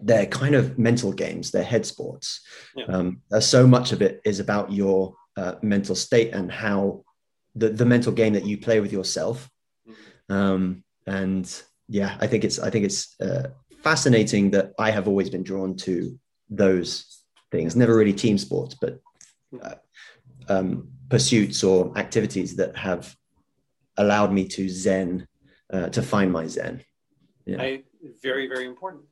they're 0.01 0.27
kind 0.27 0.55
of 0.55 0.79
mental 0.79 1.13
games. 1.13 1.51
They're 1.51 1.65
head 1.65 1.87
sports. 1.87 2.41
Yeah. 2.77 2.87
um, 2.87 3.23
so 3.41 3.67
much 3.67 3.93
of 3.93 4.03
it 4.03 4.21
is 4.25 4.41
about 4.41 4.73
your 4.73 5.15
uh, 5.37 5.55
mental 5.63 5.95
state 5.95 6.33
and 6.33 6.51
how 6.51 7.05
the, 7.55 7.69
the 7.69 7.87
mental 7.87 8.13
game 8.13 8.33
that 8.33 8.47
you 8.47 8.59
play 8.59 8.81
with 8.81 8.93
yourself. 8.93 9.49
Um, 10.29 10.85
and 11.07 11.63
yeah 11.89 12.17
i 12.21 12.27
think 12.27 12.45
it's 12.45 12.59
i 12.59 12.71
think 12.71 12.85
it's 12.85 13.21
uh, 13.21 13.49
fascinating 13.83 14.51
that 14.51 14.73
i 14.79 14.91
have 14.91 15.07
always 15.07 15.29
been 15.29 15.43
drawn 15.43 15.77
to 15.77 16.19
those 16.51 17.23
things. 17.51 17.77
Never 17.77 17.97
really 17.97 18.13
team 18.13 18.39
sports 18.39 18.75
but 18.75 19.01
uh, 19.63 19.77
um, 20.49 20.89
pursuits 21.09 21.63
or 21.63 21.97
activities 21.97 22.57
that 22.57 22.77
have 22.77 23.15
allowed 23.97 24.33
me 24.33 24.47
to 24.49 24.69
zen 24.69 25.27
uh, 25.73 25.89
to 25.89 26.03
find 26.03 26.33
my 26.33 26.47
zen. 26.47 26.83
Yeah. 27.47 27.63
I, 27.63 27.83
very 28.23 28.47
very 28.49 28.67
important 28.67 29.05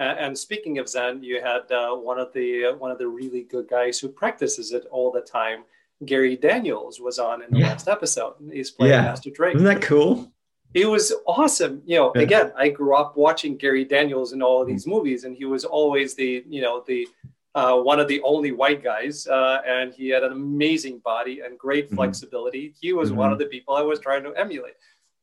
and 0.00 0.36
speaking 0.36 0.78
of 0.78 0.88
Zen, 0.88 1.22
you 1.22 1.40
had 1.40 1.70
uh, 1.70 1.94
one 1.94 2.18
of 2.18 2.32
the 2.32 2.66
uh, 2.66 2.74
one 2.76 2.90
of 2.90 2.98
the 2.98 3.06
really 3.06 3.42
good 3.42 3.68
guys 3.68 3.98
who 3.98 4.08
practices 4.08 4.72
it 4.72 4.86
all 4.90 5.10
the 5.10 5.20
time. 5.20 5.64
Gary 6.06 6.36
Daniels 6.36 6.98
was 6.98 7.18
on 7.18 7.42
in 7.42 7.50
the 7.52 7.58
yeah. 7.58 7.68
last 7.68 7.86
episode. 7.86 8.34
He's 8.50 8.70
playing 8.70 8.94
yeah. 8.94 9.02
Master 9.02 9.30
Drake. 9.30 9.54
Isn't 9.54 9.66
that 9.66 9.82
cool? 9.82 10.32
It 10.72 10.86
was 10.86 11.12
awesome. 11.26 11.82
You 11.84 11.96
know, 11.96 12.12
yeah. 12.14 12.22
again, 12.22 12.52
I 12.56 12.70
grew 12.70 12.94
up 12.96 13.16
watching 13.16 13.56
Gary 13.56 13.84
Daniels 13.84 14.32
in 14.32 14.40
all 14.40 14.62
of 14.62 14.68
these 14.68 14.84
mm-hmm. 14.84 14.92
movies, 14.92 15.24
and 15.24 15.36
he 15.36 15.44
was 15.44 15.64
always 15.64 16.14
the 16.14 16.44
you 16.48 16.62
know 16.62 16.82
the 16.86 17.06
uh, 17.54 17.76
one 17.76 18.00
of 18.00 18.08
the 18.08 18.22
only 18.22 18.52
white 18.52 18.82
guys, 18.82 19.26
uh, 19.26 19.60
and 19.66 19.92
he 19.92 20.08
had 20.08 20.22
an 20.22 20.32
amazing 20.32 21.00
body 21.00 21.40
and 21.40 21.58
great 21.58 21.86
mm-hmm. 21.86 21.96
flexibility. 21.96 22.74
He 22.80 22.92
was 22.92 23.10
mm-hmm. 23.10 23.18
one 23.18 23.32
of 23.32 23.38
the 23.38 23.46
people 23.46 23.74
I 23.74 23.82
was 23.82 24.00
trying 24.00 24.22
to 24.22 24.32
emulate. 24.32 24.74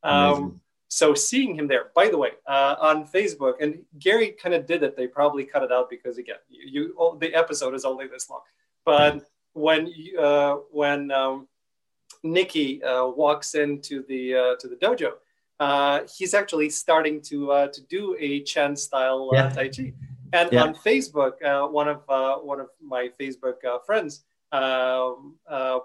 Um, 0.03 0.61
so 0.89 1.13
seeing 1.13 1.55
him 1.55 1.67
there, 1.67 1.91
by 1.95 2.07
the 2.09 2.17
way, 2.17 2.31
uh, 2.45 2.75
on 2.79 3.05
Facebook, 3.07 3.55
and 3.59 3.79
Gary 3.99 4.31
kind 4.31 4.55
of 4.55 4.65
did 4.65 4.83
it. 4.83 4.95
They 4.95 5.07
probably 5.07 5.43
cut 5.43 5.63
it 5.63 5.71
out 5.71 5.89
because 5.89 6.17
again, 6.17 6.37
you, 6.49 6.61
you 6.65 6.95
oh, 6.97 7.17
the 7.17 7.33
episode 7.33 7.73
is 7.73 7.83
only 7.83 8.07
this 8.07 8.29
long. 8.29 8.41
But 8.85 9.25
when 9.53 9.93
uh, 10.17 10.55
when 10.71 11.11
um, 11.11 11.47
Nikki 12.23 12.81
uh, 12.83 13.07
walks 13.07 13.55
into 13.55 14.03
the 14.07 14.35
uh, 14.35 14.55
to 14.59 14.67
the 14.69 14.77
dojo, 14.77 15.13
uh, 15.59 16.01
he's 16.17 16.33
actually 16.33 16.69
starting 16.69 17.21
to 17.23 17.51
uh, 17.51 17.67
to 17.67 17.81
do 17.81 18.15
a 18.19 18.43
Chen 18.43 18.75
style 18.75 19.29
yeah. 19.33 19.49
Tai 19.49 19.67
Chi. 19.69 19.93
And 20.33 20.51
yeah. 20.51 20.63
on 20.63 20.75
Facebook, 20.75 21.33
one 21.71 21.87
of 21.89 22.03
one 22.43 22.59
of 22.61 22.69
my 22.81 23.09
Facebook 23.19 23.55
friends 23.85 24.23
um, 24.51 25.35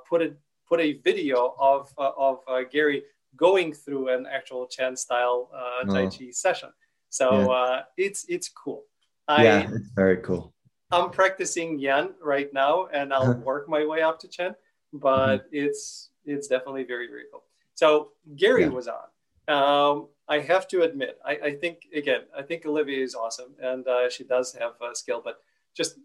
put 0.08 0.22
a 0.22 0.34
put 0.68 0.80
a 0.80 0.94
video 1.04 1.54
of 1.58 1.92
of 1.98 2.38
Gary 2.70 3.02
going 3.37 3.73
through 3.73 4.09
an 4.09 4.27
actual 4.27 4.66
Chen 4.66 4.97
style 4.97 5.51
uh, 5.55 5.85
Tai 5.90 6.05
oh. 6.05 6.11
Chi 6.11 6.31
session. 6.31 6.71
So 7.09 7.40
yeah. 7.40 7.47
uh, 7.47 7.83
it's 7.97 8.25
it's 8.29 8.49
cool. 8.49 8.85
I, 9.29 9.45
yeah, 9.45 9.71
it's 9.71 9.90
very 9.95 10.18
cool. 10.18 10.53
I'm 10.90 11.11
practicing 11.11 11.79
Yang 11.79 12.14
right 12.23 12.53
now, 12.53 12.88
and 12.92 13.12
I'll 13.12 13.35
work 13.45 13.68
my 13.68 13.85
way 13.85 14.03
up 14.03 14.18
to 14.21 14.29
Chen. 14.29 14.55
But 14.92 15.38
mm-hmm. 15.38 15.49
it's 15.53 16.11
it's 16.25 16.49
definitely 16.49 16.85
very 16.85 17.09
very 17.09 17.25
cool. 17.31 17.45
So 17.75 18.12
Gary 18.37 18.62
yeah. 18.62 18.68
was 18.68 18.88
on. 18.88 19.09
Um, 19.49 20.09
I 20.29 20.38
have 20.38 20.68
to 20.68 20.83
admit, 20.83 21.18
I, 21.27 21.33
I, 21.33 21.55
think 21.57 21.88
again, 21.92 22.21
I 22.37 22.42
think 22.42 22.64
Olivia 22.64 23.03
is 23.03 23.14
awesome, 23.14 23.55
and 23.61 23.87
uh, 23.88 24.09
she 24.09 24.23
does 24.23 24.55
have 24.55 24.75
a 24.81 24.95
skill. 24.95 25.21
But 25.23 25.38
just 25.75 25.97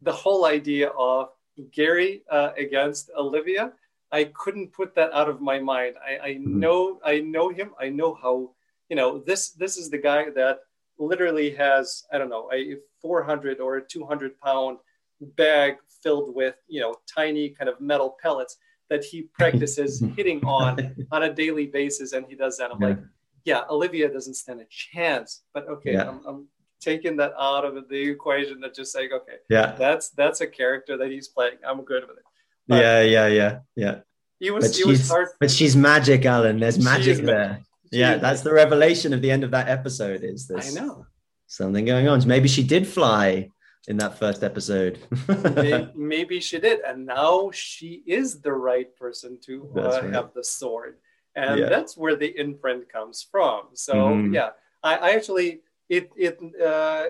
the 0.00 0.12
whole 0.12 0.46
idea 0.46 0.90
of 0.90 1.30
Gary 1.72 2.22
uh, 2.30 2.50
against 2.56 3.10
Olivia 3.16 3.72
I 4.12 4.24
couldn't 4.24 4.72
put 4.72 4.94
that 4.94 5.12
out 5.12 5.28
of 5.28 5.40
my 5.40 5.58
mind. 5.58 5.96
I, 6.04 6.18
I 6.18 6.30
mm-hmm. 6.34 6.60
know 6.60 7.00
I 7.04 7.20
know 7.20 7.48
him. 7.48 7.72
I 7.80 7.88
know 7.88 8.14
how 8.14 8.52
you 8.88 8.96
know 8.96 9.18
this. 9.18 9.50
This 9.50 9.76
is 9.76 9.90
the 9.90 9.98
guy 9.98 10.30
that 10.30 10.60
literally 10.98 11.50
has 11.56 12.04
I 12.12 12.18
don't 12.18 12.30
know 12.30 12.50
a 12.52 12.76
400 13.02 13.60
or 13.60 13.76
a 13.76 13.82
200 13.82 14.38
pound 14.40 14.78
bag 15.20 15.76
filled 16.02 16.34
with 16.34 16.56
you 16.68 16.80
know 16.80 16.94
tiny 17.12 17.50
kind 17.50 17.68
of 17.68 17.80
metal 17.80 18.16
pellets 18.22 18.56
that 18.88 19.04
he 19.04 19.22
practices 19.38 20.02
hitting 20.16 20.44
on 20.44 20.94
on 21.12 21.24
a 21.24 21.32
daily 21.32 21.66
basis, 21.66 22.12
and 22.12 22.26
he 22.28 22.34
does 22.34 22.56
that. 22.58 22.70
I'm 22.70 22.80
yeah. 22.80 22.88
like, 22.88 22.98
yeah, 23.44 23.62
Olivia 23.70 24.12
doesn't 24.12 24.34
stand 24.34 24.60
a 24.60 24.66
chance, 24.68 25.42
but 25.54 25.68
okay, 25.68 25.92
yeah. 25.92 26.08
I'm, 26.08 26.20
I'm 26.26 26.48
taking 26.80 27.16
that 27.16 27.32
out 27.38 27.64
of 27.64 27.88
the 27.88 28.10
equation. 28.10 28.60
That 28.60 28.74
just 28.74 28.92
saying, 28.92 29.10
okay, 29.12 29.38
yeah, 29.50 29.72
that's 29.72 30.10
that's 30.10 30.40
a 30.40 30.46
character 30.46 30.96
that 30.96 31.10
he's 31.10 31.28
playing. 31.28 31.58
I'm 31.66 31.82
good 31.82 32.06
with 32.06 32.18
it. 32.18 32.24
But 32.68 32.82
yeah, 32.82 33.02
yeah, 33.02 33.26
yeah, 33.26 33.58
yeah. 33.76 33.98
He 34.38 34.50
was, 34.50 34.68
but 34.68 34.76
he 34.76 34.84
was 34.84 35.08
hard. 35.08 35.28
But 35.40 35.50
she's 35.50 35.76
magic, 35.76 36.24
Alan. 36.26 36.60
There's 36.60 36.78
magic 36.78 37.24
there. 37.24 37.62
yeah, 37.90 38.16
that's 38.16 38.42
the 38.42 38.52
revelation 38.52 39.12
of 39.12 39.22
the 39.22 39.30
end 39.30 39.44
of 39.44 39.50
that 39.52 39.68
episode. 39.68 40.22
Is 40.24 40.46
this? 40.46 40.76
I 40.76 40.80
know 40.80 41.06
something 41.46 41.84
going 41.84 42.08
on. 42.08 42.26
Maybe 42.26 42.48
she 42.48 42.62
did 42.62 42.86
fly 42.86 43.50
in 43.88 43.96
that 43.98 44.18
first 44.18 44.42
episode. 44.42 44.98
maybe, 45.28 45.88
maybe, 45.94 46.40
she 46.40 46.58
did, 46.58 46.80
and 46.80 47.06
now 47.06 47.50
she 47.52 48.02
is 48.06 48.40
the 48.40 48.52
right 48.52 48.94
person 48.96 49.38
to 49.42 49.70
uh, 49.76 49.80
right. 49.80 50.12
have 50.12 50.30
the 50.34 50.44
sword, 50.44 50.96
and 51.34 51.60
yeah. 51.60 51.68
that's 51.68 51.96
where 51.96 52.16
the 52.16 52.38
imprint 52.38 52.92
comes 52.92 53.26
from. 53.30 53.68
So 53.74 53.94
mm-hmm. 53.94 54.34
yeah, 54.34 54.50
I, 54.82 54.96
I, 54.96 55.10
actually 55.12 55.60
it 55.88 56.10
it 56.16 56.38
uh, 56.60 57.06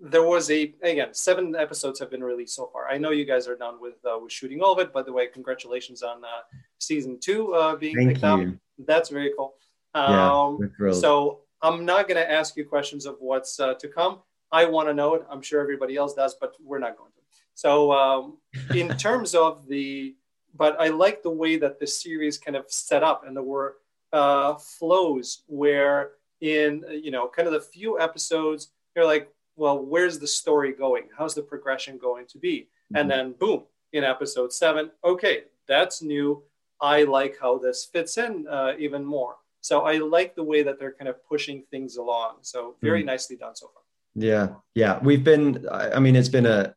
there 0.00 0.22
was 0.22 0.50
a 0.50 0.74
again 0.82 1.12
seven 1.12 1.54
episodes 1.54 1.98
have 2.00 2.10
been 2.10 2.24
released 2.24 2.56
so 2.56 2.70
far. 2.72 2.88
I 2.88 2.98
know 2.98 3.10
you 3.10 3.24
guys 3.24 3.46
are 3.46 3.56
done 3.56 3.80
with 3.80 3.96
uh, 4.04 4.18
with 4.18 4.32
shooting 4.32 4.60
all 4.62 4.72
of 4.72 4.78
it. 4.78 4.92
By 4.92 5.02
the 5.02 5.12
way, 5.12 5.26
congratulations 5.26 6.02
on 6.02 6.24
uh, 6.24 6.42
season 6.78 7.18
two 7.20 7.54
uh, 7.54 7.76
being 7.76 7.96
Thank 7.96 8.08
picked 8.14 8.24
up. 8.24 8.40
That's 8.78 9.10
very 9.10 9.32
cool. 9.36 9.54
Um, 9.94 10.72
yeah, 10.80 10.92
so 10.92 11.40
I'm 11.62 11.84
not 11.84 12.08
going 12.08 12.16
to 12.16 12.30
ask 12.30 12.56
you 12.56 12.64
questions 12.64 13.04
of 13.04 13.16
what's 13.20 13.60
uh, 13.60 13.74
to 13.74 13.88
come. 13.88 14.20
I 14.52 14.64
want 14.64 14.88
to 14.88 14.94
know 14.94 15.14
it. 15.14 15.26
I'm 15.30 15.42
sure 15.42 15.60
everybody 15.60 15.96
else 15.96 16.14
does, 16.14 16.34
but 16.40 16.54
we're 16.62 16.78
not 16.78 16.96
going 16.96 17.12
to. 17.12 17.20
So, 17.54 17.92
um, 17.92 18.38
in 18.74 18.88
terms 18.96 19.34
of 19.34 19.66
the, 19.68 20.14
but 20.56 20.80
I 20.80 20.88
like 20.88 21.22
the 21.22 21.30
way 21.30 21.56
that 21.58 21.78
the 21.78 21.86
series 21.86 22.38
kind 22.38 22.56
of 22.56 22.64
set 22.68 23.02
up, 23.02 23.24
and 23.26 23.36
there 23.36 23.42
were 23.42 23.76
uh, 24.12 24.54
flows 24.54 25.42
where 25.46 26.12
in 26.40 26.82
you 26.90 27.10
know 27.10 27.28
kind 27.28 27.46
of 27.46 27.52
the 27.52 27.60
few 27.60 28.00
episodes 28.00 28.70
you're 28.96 29.04
like, 29.04 29.30
well, 29.60 29.78
where's 29.78 30.18
the 30.18 30.26
story 30.26 30.72
going? 30.72 31.04
How's 31.16 31.34
the 31.34 31.42
progression 31.42 31.98
going 31.98 32.26
to 32.28 32.38
be? 32.38 32.56
Mm-hmm. 32.60 32.96
And 32.96 33.10
then 33.10 33.32
boom, 33.32 33.64
in 33.92 34.04
episode 34.04 34.54
seven, 34.54 34.90
okay, 35.04 35.44
that's 35.68 36.00
new. 36.00 36.42
I 36.80 37.02
like 37.02 37.36
how 37.38 37.58
this 37.58 37.84
fits 37.84 38.16
in 38.16 38.48
uh, 38.48 38.72
even 38.78 39.04
more. 39.04 39.34
So 39.60 39.82
I 39.82 39.98
like 39.98 40.34
the 40.34 40.42
way 40.42 40.62
that 40.62 40.78
they're 40.78 40.94
kind 40.94 41.08
of 41.08 41.16
pushing 41.28 41.64
things 41.70 41.96
along. 41.96 42.36
So 42.40 42.76
very 42.80 43.02
mm. 43.02 43.06
nicely 43.12 43.36
done 43.36 43.54
so 43.54 43.66
far. 43.74 43.82
Yeah, 44.14 44.48
yeah, 44.74 44.98
we've 45.02 45.22
been. 45.22 45.68
I 45.70 46.00
mean, 46.00 46.16
it's 46.16 46.30
been 46.30 46.46
a 46.46 46.74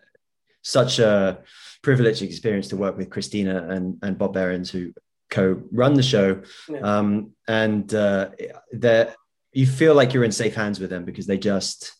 such 0.61 0.99
a 0.99 1.39
privileged 1.81 2.21
experience 2.21 2.67
to 2.67 2.77
work 2.77 2.97
with 2.97 3.09
Christina 3.09 3.65
and 3.69 3.97
and 4.03 4.17
Bob 4.17 4.33
Berens, 4.33 4.69
who 4.69 4.93
co-run 5.31 5.93
the 5.93 6.03
show, 6.03 6.41
yeah. 6.69 6.79
um, 6.79 7.31
and 7.47 7.91
uh, 7.95 8.29
that 8.73 9.15
you 9.53 9.65
feel 9.65 9.95
like 9.95 10.13
you're 10.13 10.25
in 10.25 10.33
safe 10.33 10.53
hands 10.53 10.79
with 10.81 10.89
them 10.89 11.05
because 11.05 11.25
they 11.25 11.37
just 11.37 11.93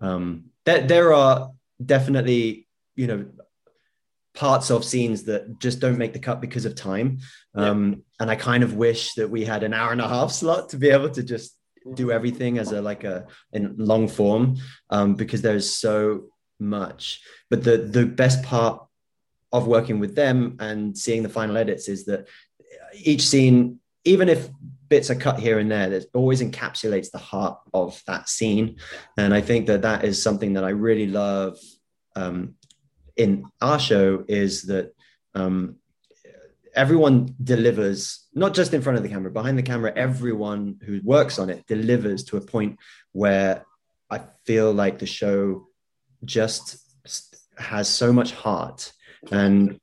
um, 0.00 0.44
there 0.64 0.86
there 0.86 1.12
are 1.12 1.50
definitely 1.84 2.66
you 2.96 3.06
know 3.06 3.26
parts 4.34 4.70
of 4.70 4.84
scenes 4.84 5.24
that 5.24 5.58
just 5.58 5.80
don't 5.80 5.98
make 5.98 6.12
the 6.12 6.18
cut 6.18 6.40
because 6.40 6.64
of 6.64 6.74
time. 6.76 7.18
Um, 7.54 7.90
yeah. 7.90 7.98
And 8.20 8.30
I 8.30 8.36
kind 8.36 8.62
of 8.62 8.74
wish 8.74 9.14
that 9.14 9.28
we 9.28 9.44
had 9.44 9.64
an 9.64 9.74
hour 9.74 9.90
and 9.90 10.00
a 10.00 10.06
half 10.08 10.30
slot 10.30 10.68
to 10.68 10.76
be 10.76 10.90
able 10.90 11.10
to 11.10 11.24
just 11.24 11.56
do 11.94 12.12
everything 12.12 12.58
as 12.58 12.70
a 12.72 12.80
like 12.80 13.02
a 13.04 13.26
in 13.52 13.74
long 13.78 14.06
form 14.08 14.56
um, 14.90 15.14
because 15.14 15.42
there's 15.42 15.68
so 15.74 16.26
much. 16.60 17.20
But 17.50 17.64
the 17.64 17.78
the 17.78 18.06
best 18.06 18.42
part 18.42 18.84
of 19.52 19.66
working 19.66 19.98
with 19.98 20.14
them 20.14 20.56
and 20.60 20.96
seeing 20.96 21.22
the 21.22 21.28
final 21.28 21.56
edits 21.56 21.88
is 21.88 22.04
that 22.04 22.28
each 22.94 23.26
scene, 23.26 23.80
even 24.04 24.28
if 24.28 24.48
bits 24.88 25.10
are 25.10 25.14
cut 25.14 25.38
here 25.38 25.58
and 25.58 25.70
there, 25.70 25.90
that 25.90 26.06
always 26.14 26.42
encapsulates 26.42 27.10
the 27.10 27.18
heart 27.18 27.58
of 27.74 28.02
that 28.06 28.28
scene. 28.28 28.76
And 29.16 29.34
I 29.34 29.40
think 29.40 29.66
that 29.66 29.82
that 29.82 30.04
is 30.04 30.22
something 30.22 30.54
that 30.54 30.64
I 30.64 30.70
really 30.70 31.06
love 31.06 31.58
um, 32.16 32.54
in 33.16 33.44
our 33.60 33.78
show 33.78 34.24
is 34.28 34.62
that 34.64 34.94
um, 35.34 35.76
everyone 36.74 37.34
delivers 37.42 38.26
not 38.34 38.54
just 38.54 38.72
in 38.72 38.80
front 38.80 38.96
of 38.96 39.02
the 39.02 39.08
camera 39.08 39.30
behind 39.30 39.58
the 39.58 39.62
camera 39.62 39.92
everyone 39.96 40.78
who 40.84 41.00
works 41.02 41.38
on 41.38 41.50
it 41.50 41.66
delivers 41.66 42.22
to 42.22 42.36
a 42.36 42.40
point 42.40 42.78
where 43.12 43.64
i 44.10 44.20
feel 44.44 44.72
like 44.72 44.98
the 44.98 45.06
show 45.06 45.66
just 46.24 46.78
has 47.58 47.88
so 47.88 48.12
much 48.12 48.32
heart 48.32 48.92
and 49.32 49.80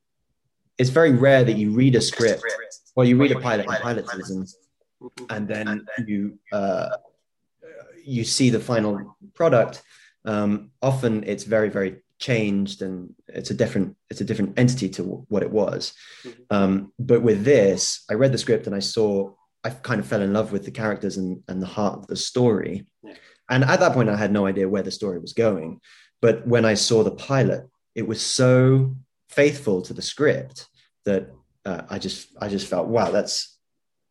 it's 0.77 0.89
very 0.89 1.11
rare 1.11 1.43
that 1.43 1.57
you 1.57 1.71
read 1.71 1.95
a 1.95 2.01
script 2.01 2.43
well 2.95 3.05
you 3.05 3.17
read 3.17 3.31
a 3.31 3.39
pilot 3.39 4.09
season 4.09 4.45
and 5.29 5.47
then 5.47 5.85
you 6.05 6.39
uh, 6.51 6.89
you 8.03 8.23
see 8.23 8.49
the 8.49 8.59
final 8.59 9.17
product. 9.33 9.81
Um, 10.25 10.71
often 10.81 11.23
it's 11.23 11.43
very 11.43 11.69
very 11.69 11.97
changed 12.17 12.81
and 12.81 13.13
it's 13.27 13.51
a 13.51 13.53
different 13.53 13.95
it's 14.09 14.21
a 14.21 14.25
different 14.25 14.57
entity 14.57 14.89
to 14.89 15.03
w- 15.03 15.25
what 15.27 15.43
it 15.43 15.51
was. 15.51 15.93
Mm-hmm. 16.23 16.41
um, 16.49 16.93
but 16.97 17.21
with 17.21 17.43
this 17.43 18.05
i 18.09 18.13
read 18.13 18.31
the 18.31 18.37
script 18.37 18.67
and 18.67 18.75
i 18.75 18.79
saw 18.79 19.31
i 19.63 19.69
kind 19.69 19.99
of 19.99 20.07
fell 20.07 20.21
in 20.21 20.33
love 20.33 20.51
with 20.51 20.63
the 20.63 20.71
characters 20.71 21.17
and, 21.17 21.43
and 21.47 21.61
the 21.61 21.67
heart 21.67 21.99
of 21.99 22.07
the 22.07 22.15
story. 22.15 22.85
And 23.49 23.63
at 23.63 23.79
that 23.79 23.93
point 23.93 24.09
i 24.09 24.15
had 24.15 24.31
no 24.31 24.45
idea 24.45 24.69
where 24.69 24.83
the 24.83 24.91
story 24.91 25.19
was 25.19 25.33
going. 25.33 25.81
But 26.21 26.47
when 26.47 26.65
i 26.65 26.73
saw 26.73 27.03
the 27.03 27.11
pilot 27.11 27.67
it 27.95 28.07
was 28.07 28.21
so 28.21 28.95
faithful 29.29 29.81
to 29.81 29.93
the 29.93 30.01
script 30.01 30.67
that 31.03 31.29
uh, 31.65 31.81
i 31.89 31.99
just 31.99 32.29
i 32.41 32.47
just 32.47 32.67
felt 32.67 32.87
wow 32.87 33.11
that's 33.11 33.54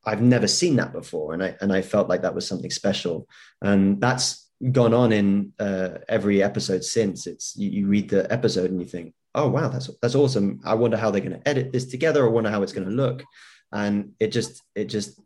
i've 0.06 0.22
never 0.22 0.46
seen 0.46 0.76
that 0.76 0.92
before 0.92 1.34
and 1.34 1.42
i 1.42 1.54
and 1.60 1.72
i 1.72 1.82
felt 1.82 2.08
like 2.08 2.22
that 2.22 2.34
was 2.34 2.46
something 2.46 2.70
special 2.70 3.28
and 3.62 4.00
that's 4.00 4.44
gone 4.72 4.94
on 4.94 5.12
in 5.12 5.52
uh, 5.58 5.90
every 6.08 6.42
episode 6.42 6.84
since. 6.84 7.26
It's 7.26 7.56
you, 7.56 7.70
you, 7.70 7.86
read 7.86 8.08
the 8.08 8.30
episode 8.32 8.70
and 8.70 8.80
you 8.80 8.86
think, 8.86 9.14
oh 9.34 9.48
wow, 9.48 9.68
that's 9.68 9.90
that's 10.00 10.14
awesome. 10.14 10.60
I 10.64 10.74
wonder 10.74 10.96
how 10.96 11.10
they're 11.10 11.20
going 11.20 11.38
to 11.38 11.48
edit 11.48 11.72
this 11.72 11.86
together. 11.86 12.26
I 12.26 12.30
wonder 12.30 12.50
how 12.50 12.62
it's 12.62 12.72
going 12.72 12.88
to 12.88 12.94
look, 12.94 13.24
and 13.72 14.12
it 14.20 14.28
just 14.28 14.62
it 14.74 14.86
just 14.86 15.20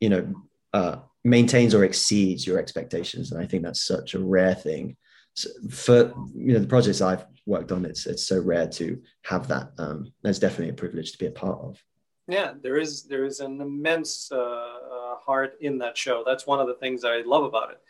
you 0.00 0.08
know 0.08 0.34
uh, 0.72 0.96
maintains 1.24 1.74
or 1.74 1.84
exceeds 1.84 2.46
your 2.46 2.58
expectations. 2.58 3.32
And 3.32 3.40
I 3.40 3.46
think 3.46 3.62
that's 3.62 3.84
such 3.84 4.14
a 4.14 4.20
rare 4.20 4.54
thing. 4.54 4.96
So 5.34 5.48
for 5.70 6.12
you 6.34 6.54
know 6.54 6.60
the 6.60 6.66
projects 6.66 7.00
I've 7.00 7.24
worked 7.46 7.72
on, 7.72 7.84
it's 7.84 8.06
it's 8.06 8.26
so 8.26 8.40
rare 8.40 8.68
to 8.68 9.00
have 9.24 9.48
that. 9.48 9.70
Um, 9.78 10.12
that's 10.22 10.38
definitely 10.38 10.70
a 10.70 10.74
privilege 10.74 11.12
to 11.12 11.18
be 11.18 11.26
a 11.26 11.30
part 11.30 11.58
of. 11.60 11.82
Yeah, 12.28 12.52
there 12.62 12.76
is 12.76 13.04
there 13.04 13.24
is 13.24 13.40
an 13.40 13.60
immense 13.60 14.30
uh, 14.30 14.36
uh, 14.36 15.16
heart 15.16 15.56
in 15.60 15.78
that 15.78 15.96
show. 15.96 16.22
That's 16.26 16.46
one 16.46 16.60
of 16.60 16.66
the 16.66 16.74
things 16.74 17.02
I 17.04 17.22
love 17.22 17.44
about 17.44 17.70
it 17.70 17.80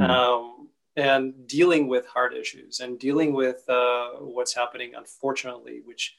mm. 0.00 0.08
um, 0.08 0.68
and 0.96 1.46
dealing 1.46 1.88
with 1.88 2.06
heart 2.06 2.34
issues 2.34 2.80
and 2.80 2.98
dealing 2.98 3.32
with 3.32 3.68
uh, 3.68 4.10
what's 4.20 4.54
happening, 4.54 4.92
unfortunately, 4.96 5.80
which 5.84 6.16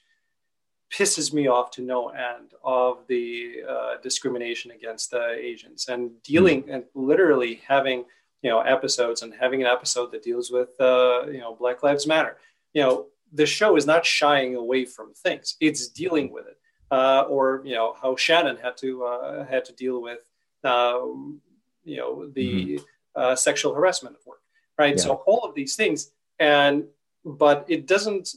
pisses 0.92 1.34
me 1.34 1.48
off 1.48 1.70
to 1.72 1.82
no 1.82 2.10
end 2.10 2.54
of 2.64 3.06
the 3.08 3.58
uh, 3.70 3.98
discrimination 4.02 4.72
against 4.72 5.14
uh, 5.14 5.30
Asians 5.30 5.88
and 5.90 6.12
dealing 6.24 6.64
mm. 6.64 6.74
and 6.74 6.84
literally 6.96 7.62
having 7.68 8.06
you 8.42 8.50
know 8.50 8.62
episodes 8.62 9.22
and 9.22 9.34
having 9.34 9.62
an 9.62 9.68
episode 9.68 10.12
that 10.12 10.24
deals 10.24 10.52
with 10.52 10.70
uh, 10.80 11.28
you 11.28 11.40
know 11.40 11.56
Black 11.56 11.84
Lives 11.84 12.08
Matter. 12.08 12.38
You 12.74 12.84
know 12.84 13.06
the 13.34 13.46
show 13.46 13.76
is 13.76 13.86
not 13.86 14.06
shying 14.06 14.56
away 14.56 14.86
from 14.86 15.14
things; 15.14 15.58
it's 15.60 15.90
dealing 15.90 16.32
with 16.32 16.48
it. 16.48 16.57
Uh, 16.90 17.26
or 17.28 17.62
you 17.66 17.76
know 17.76 17.96
how 18.02 18.16
Shannon 18.16 18.58
had 18.58 18.78
to 18.78 19.04
uh, 19.04 19.46
had 19.46 19.66
to 19.66 19.74
deal 19.74 20.02
with 20.02 20.20
um, 20.64 21.42
you 21.84 21.98
know 21.98 22.28
the 22.30 22.54
mm-hmm 22.54 22.84
uh, 23.18 23.36
sexual 23.36 23.74
harassment 23.74 24.16
at 24.16 24.26
work, 24.26 24.42
right? 24.78 24.96
Yeah. 24.96 25.04
So 25.04 25.24
all 25.26 25.44
of 25.44 25.56
these 25.56 25.76
things, 25.76 26.12
and 26.40 26.86
but 27.26 27.66
it 27.68 27.88
doesn't 27.88 28.30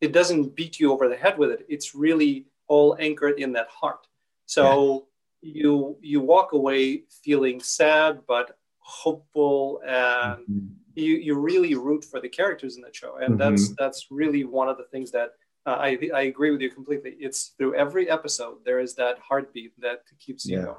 it 0.00 0.12
doesn't 0.12 0.54
beat 0.54 0.78
you 0.78 0.92
over 0.92 1.08
the 1.08 1.16
head 1.16 1.38
with 1.38 1.50
it. 1.50 1.64
It's 1.68 1.94
really 1.94 2.46
all 2.68 2.96
anchored 3.00 3.40
in 3.40 3.52
that 3.54 3.68
heart. 3.68 4.06
So 4.44 5.06
yeah. 5.40 5.62
you 5.62 5.96
you 6.02 6.20
walk 6.20 6.52
away 6.52 7.04
feeling 7.24 7.60
sad 7.60 8.20
but 8.28 8.58
hopeful 8.78 9.80
and 9.84 10.38
mm-hmm. 10.38 10.66
you, 10.94 11.16
you 11.16 11.34
really 11.34 11.74
root 11.74 12.04
for 12.04 12.20
the 12.20 12.28
characters 12.28 12.76
in 12.76 12.82
the 12.82 12.92
show 12.92 13.16
and 13.16 13.30
mm-hmm. 13.30 13.38
that's 13.38 13.74
that's 13.74 14.06
really 14.12 14.44
one 14.44 14.68
of 14.68 14.76
the 14.76 14.84
things 14.84 15.10
that 15.10 15.30
uh, 15.66 15.78
I, 15.78 15.98
I 16.14 16.22
agree 16.22 16.50
with 16.50 16.60
you 16.60 16.70
completely 16.70 17.16
it's 17.18 17.54
through 17.56 17.74
every 17.74 18.08
episode 18.08 18.58
there 18.64 18.80
is 18.80 18.94
that 18.94 19.18
heartbeat 19.18 19.72
that 19.80 20.00
keeps 20.18 20.46
you 20.46 20.58
yeah. 20.58 20.64
going 20.64 20.76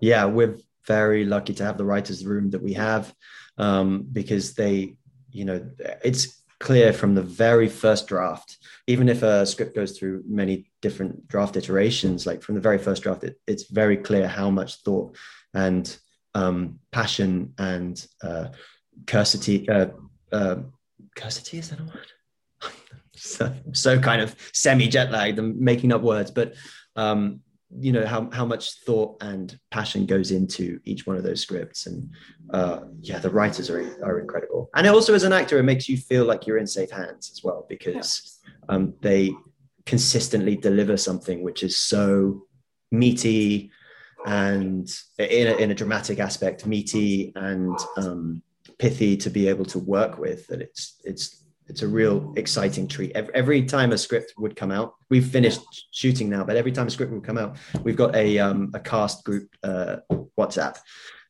yeah 0.00 0.24
with 0.24 0.62
very 0.86 1.24
lucky 1.24 1.54
to 1.54 1.64
have 1.64 1.78
the 1.78 1.84
writers 1.84 2.24
room 2.24 2.50
that 2.50 2.62
we 2.62 2.72
have 2.72 3.14
um, 3.58 4.06
because 4.10 4.54
they, 4.54 4.96
you 5.30 5.44
know, 5.44 5.70
it's 6.04 6.42
clear 6.58 6.92
from 6.92 7.14
the 7.14 7.22
very 7.22 7.68
first 7.68 8.06
draft, 8.06 8.58
even 8.86 9.08
if 9.08 9.22
a 9.22 9.44
script 9.46 9.74
goes 9.74 9.98
through 9.98 10.22
many 10.26 10.70
different 10.80 11.26
draft 11.28 11.56
iterations, 11.56 12.26
like 12.26 12.42
from 12.42 12.54
the 12.54 12.60
very 12.60 12.78
first 12.78 13.02
draft, 13.02 13.24
it, 13.24 13.38
it's 13.46 13.64
very 13.64 13.96
clear 13.96 14.28
how 14.28 14.50
much 14.50 14.76
thought 14.82 15.16
and 15.54 15.96
um, 16.34 16.78
passion 16.90 17.52
and 17.58 18.06
uh, 18.22 18.48
cursity, 19.06 19.68
uh, 19.68 19.88
uh, 20.32 20.56
cursity, 21.16 21.58
is 21.58 21.70
that 21.70 21.80
a 21.80 21.84
word? 21.84 22.12
So, 23.14 23.54
so 23.72 23.98
kind 23.98 24.22
of 24.22 24.34
semi 24.52 24.88
jet 24.88 25.10
lagged 25.10 25.38
and 25.38 25.58
making 25.58 25.92
up 25.92 26.02
words, 26.02 26.30
but 26.30 26.54
um, 26.96 27.40
you 27.78 27.92
know 27.92 28.04
how 28.04 28.28
how 28.30 28.44
much 28.44 28.74
thought 28.84 29.16
and 29.22 29.58
passion 29.70 30.04
goes 30.04 30.30
into 30.30 30.78
each 30.84 31.06
one 31.06 31.16
of 31.16 31.22
those 31.22 31.40
scripts, 31.40 31.86
and 31.86 32.10
uh, 32.52 32.80
yeah, 33.00 33.18
the 33.18 33.30
writers 33.30 33.70
are 33.70 33.80
are 34.04 34.20
incredible. 34.20 34.70
And 34.74 34.86
also 34.86 35.14
as 35.14 35.24
an 35.24 35.32
actor, 35.32 35.58
it 35.58 35.62
makes 35.62 35.88
you 35.88 35.96
feel 35.96 36.24
like 36.24 36.46
you're 36.46 36.58
in 36.58 36.66
safe 36.66 36.90
hands 36.90 37.30
as 37.32 37.42
well 37.42 37.66
because 37.68 38.40
um, 38.68 38.94
they 39.00 39.32
consistently 39.86 40.56
deliver 40.56 40.96
something 40.96 41.42
which 41.42 41.62
is 41.62 41.78
so 41.78 42.46
meaty 42.90 43.70
and 44.26 44.88
in 45.18 45.48
a, 45.48 45.56
in 45.56 45.70
a 45.70 45.74
dramatic 45.74 46.20
aspect, 46.20 46.66
meaty 46.66 47.32
and 47.34 47.76
um, 47.96 48.42
pithy 48.78 49.16
to 49.16 49.30
be 49.30 49.48
able 49.48 49.64
to 49.64 49.78
work 49.78 50.18
with. 50.18 50.46
That 50.48 50.60
it's 50.60 51.00
it's 51.04 51.41
it's 51.72 51.80
a 51.80 51.88
real 51.88 52.34
exciting 52.36 52.86
treat. 52.86 53.12
Every, 53.14 53.34
every, 53.34 53.62
time 53.62 53.92
a 53.92 53.98
script 53.98 54.34
would 54.36 54.54
come 54.54 54.70
out, 54.70 54.94
we've 55.08 55.26
finished 55.26 55.62
shooting 55.90 56.28
now, 56.28 56.44
but 56.44 56.54
every 56.54 56.70
time 56.70 56.86
a 56.86 56.90
script 56.90 57.10
would 57.12 57.24
come 57.24 57.38
out, 57.38 57.56
we've 57.82 57.96
got 57.96 58.14
a 58.14 58.38
um, 58.38 58.70
a 58.74 58.80
cast 58.80 59.24
group 59.24 59.48
uh, 59.62 59.96
WhatsApp, 60.38 60.76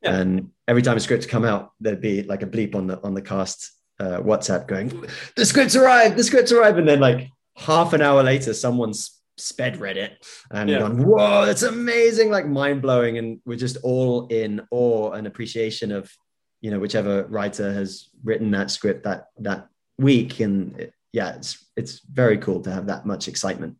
yeah. 0.02 0.16
and 0.16 0.50
every 0.66 0.82
time 0.82 0.96
a 0.96 1.00
script 1.00 1.28
come 1.28 1.44
out, 1.44 1.70
there'd 1.78 2.00
be 2.00 2.24
like 2.24 2.42
a 2.42 2.46
bleep 2.46 2.74
on 2.74 2.88
the 2.88 3.00
on 3.04 3.14
the 3.14 3.22
cast 3.22 3.70
uh, 4.00 4.18
WhatsApp 4.18 4.66
going, 4.66 4.88
"The 5.36 5.46
script's 5.46 5.76
arrived! 5.76 6.16
The 6.16 6.24
script's 6.24 6.50
arrived!" 6.50 6.78
And 6.78 6.88
then 6.88 6.98
like 6.98 7.28
half 7.56 7.92
an 7.92 8.02
hour 8.02 8.24
later, 8.24 8.52
someone's 8.52 9.20
sped 9.36 9.76
read 9.78 9.96
it 9.96 10.26
and 10.50 10.68
yeah. 10.68 10.80
gone, 10.80 11.04
"Whoa, 11.04 11.46
that's 11.46 11.62
amazing!" 11.62 12.30
Like 12.30 12.46
mind 12.48 12.82
blowing, 12.82 13.16
and 13.16 13.40
we're 13.46 13.56
just 13.56 13.76
all 13.84 14.26
in 14.26 14.60
awe 14.72 15.12
and 15.12 15.28
appreciation 15.28 15.92
of 15.92 16.12
you 16.60 16.72
know 16.72 16.80
whichever 16.80 17.26
writer 17.28 17.72
has 17.72 18.08
written 18.24 18.50
that 18.50 18.72
script 18.72 19.04
that 19.04 19.28
that 19.38 19.68
week 20.02 20.40
and 20.40 20.78
it, 20.78 20.92
yeah 21.12 21.34
it's 21.34 21.64
it's 21.76 22.00
very 22.00 22.38
cool 22.38 22.60
to 22.60 22.70
have 22.70 22.86
that 22.86 23.06
much 23.06 23.28
excitement 23.28 23.76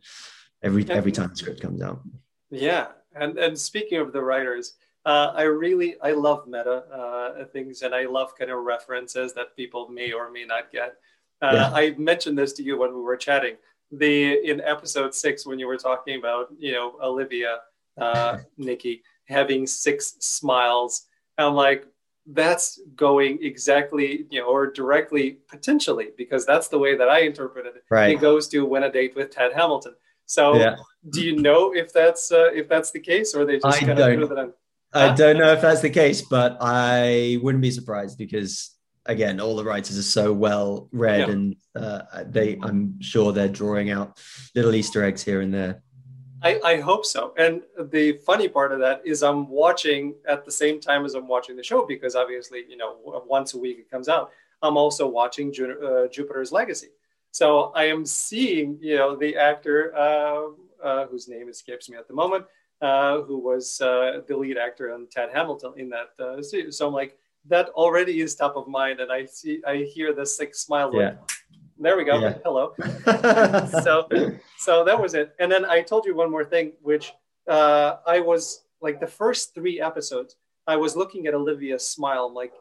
every 0.63 0.89
every 0.91 1.13
time 1.13 1.29
the 1.31 1.37
script 1.37 1.61
comes 1.61 1.83
out 1.83 2.01
yeah 2.51 2.89
and 3.15 3.39
and 3.39 3.59
speaking 3.59 3.99
of 3.99 4.13
the 4.13 4.23
writers 4.23 4.75
uh, 5.05 5.33
I 5.35 5.43
really 5.43 5.97
I 6.01 6.13
love 6.13 6.47
meta 6.47 6.85
uh, 6.93 7.45
things 7.47 7.83
and 7.83 7.95
I 7.95 8.05
love 8.07 8.37
kind 8.39 8.51
of 8.51 8.59
references 8.61 9.33
that 9.35 9.57
people 9.57 9.89
may 9.89 10.13
or 10.13 10.31
may 10.31 10.45
not 10.45 10.71
get. 10.71 10.95
Uh, 11.41 11.51
yeah. 11.55 11.71
I 11.75 11.91
mentioned 11.99 12.39
this 12.39 12.53
to 12.55 12.63
you 12.63 12.79
when 12.79 12.95
we 12.95 13.01
were 13.01 13.17
chatting. 13.17 13.57
The 13.91 14.49
in 14.49 14.61
episode 14.61 15.15
six 15.15 15.45
when 15.45 15.59
you 15.59 15.67
were 15.67 15.77
talking 15.77 16.19
about 16.19 16.49
you 16.57 16.73
know 16.73 16.95
Olivia, 17.03 17.59
uh, 18.01 18.39
Nikki 18.57 19.03
having 19.27 19.67
six 19.67 20.15
smiles. 20.21 21.07
I'm 21.37 21.55
like, 21.55 21.87
that's 22.27 22.81
going 22.95 23.39
exactly, 23.43 24.27
you 24.31 24.41
know, 24.41 24.47
or 24.47 24.71
directly 24.71 25.39
potentially, 25.49 26.09
because 26.17 26.47
that's 26.47 26.69
the 26.69 26.79
way 26.79 26.97
that 26.97 27.09
I 27.09 27.21
interpreted 27.21 27.77
it. 27.77 27.85
Right. 27.91 28.13
It 28.13 28.21
goes 28.21 28.49
to 28.49 28.65
win 28.65 28.85
a 28.85 28.93
date 28.93 29.17
with 29.17 29.31
Tad 29.31 29.53
Hamilton. 29.53 29.95
So, 30.27 30.57
yeah. 30.57 30.77
do 31.11 31.23
you 31.23 31.37
know 31.37 31.75
if 31.75 31.93
that's 31.93 32.31
uh, 32.31 32.51
if 32.55 32.69
that's 32.69 32.91
the 32.93 33.01
case, 33.01 33.35
or 33.35 33.45
they 33.45 33.59
just 33.59 33.81
kind 33.81 33.99
of 33.99 34.29
that 34.29 34.39
on? 34.39 34.53
I 34.95 35.15
don't 35.15 35.39
know 35.39 35.53
if 35.53 35.61
that's 35.63 35.81
the 35.81 35.91
case, 35.91 36.23
but 36.23 36.59
I 36.61 37.39
wouldn't 37.43 37.63
be 37.63 37.71
surprised 37.71 38.19
because 38.19 38.73
again, 39.07 39.41
all 39.41 39.57
the 39.57 39.65
writers 39.65 39.99
are 39.99 40.03
so 40.03 40.33
well 40.33 40.89
read, 40.93 41.21
yeah. 41.21 41.31
and 41.31 41.57
uh, 41.75 42.03
they, 42.27 42.59
I'm 42.63 43.01
sure 43.01 43.33
they're 43.33 43.49
drawing 43.49 43.91
out 43.91 44.21
little 44.55 44.75
Easter 44.75 45.05
eggs 45.05 45.23
here 45.23 45.41
and 45.41 45.53
there. 45.53 45.83
I, 46.43 46.61
I 46.65 46.81
hope 46.81 47.05
so. 47.05 47.35
And 47.39 47.63
the 47.91 48.13
funny 48.25 48.49
part 48.49 48.73
of 48.73 48.81
that 48.81 49.03
is 49.05 49.23
I'm 49.23 49.49
watching 49.49 50.15
at 50.29 50.45
the 50.45 50.51
same 50.51 50.81
time 50.81 51.05
as 51.05 51.15
I'm 51.15 51.29
watching 51.29 51.57
the 51.57 51.63
show 51.63 51.87
because 51.87 52.15
obviously, 52.17 52.65
you 52.69 52.77
know, 52.77 52.97
once 53.27 53.55
a 53.55 53.59
week 53.59 53.79
it 53.79 53.91
comes 53.91 54.09
out. 54.09 54.31
I'm 54.63 54.77
also 54.77 55.07
watching 55.09 55.53
Ju- 55.53 55.81
uh, 55.85 56.09
Jupiter's 56.09 56.53
Legacy. 56.53 56.89
So 57.33 57.73
I 57.75 57.85
am 57.85 58.05
seeing, 58.05 58.79
you 58.81 58.97
know, 58.97 59.17
the 59.17 59.37
actor 59.37 59.95
uh, 59.97 60.49
uh, 60.83 61.07
whose 61.07 61.29
name 61.29 61.49
escapes 61.49 61.89
me 61.89 61.97
at 61.97 62.07
the 62.07 62.15
moment, 62.15 62.45
uh, 62.81 63.23
who 63.23 63.39
was 63.39 63.81
uh, 63.81 64.21
the 64.27 64.37
lead 64.37 64.59
actor 64.59 64.93
on 64.93 65.07
Tad 65.11 65.31
Hamilton 65.33 65.73
in 65.77 65.89
that 65.91 66.11
uh, 66.23 66.43
series. 66.43 66.77
So 66.77 66.87
I'm 66.87 66.93
like, 66.93 67.17
that 67.49 67.71
already 67.71 68.21
is 68.21 68.35
top 68.35 68.57
of 68.57 68.69
mind, 68.69 69.01
and 69.01 69.11
I 69.11 69.27
see, 69.27 69.61
I 69.67 69.79
hear 69.79 70.13
the 70.13 70.25
sick 70.25 70.55
smile. 70.55 70.93
Yeah. 70.95 71.01
Like, 71.01 71.19
there 71.79 71.97
we 71.97 72.05
go. 72.05 72.19
Yeah. 72.19 72.35
Hello. 72.45 72.75
so, 73.83 74.09
so 74.59 74.85
that 74.85 75.01
was 75.01 75.15
it. 75.15 75.35
And 75.39 75.51
then 75.51 75.65
I 75.65 75.83
told 75.83 76.05
you 76.07 76.15
one 76.15 76.31
more 76.31 76.45
thing, 76.45 76.73
which 76.83 77.13
uh, 77.49 77.97
I 78.07 78.21
was 78.21 78.65
like 78.81 79.01
the 79.01 79.07
first 79.07 79.55
three 79.55 79.81
episodes, 79.81 80.37
I 80.67 80.77
was 80.77 80.97
looking 80.97 81.27
at 81.27 81.35
Olivia's 81.35 81.89
smile. 81.89 82.27
I'm 82.27 82.35
like, 82.35 82.53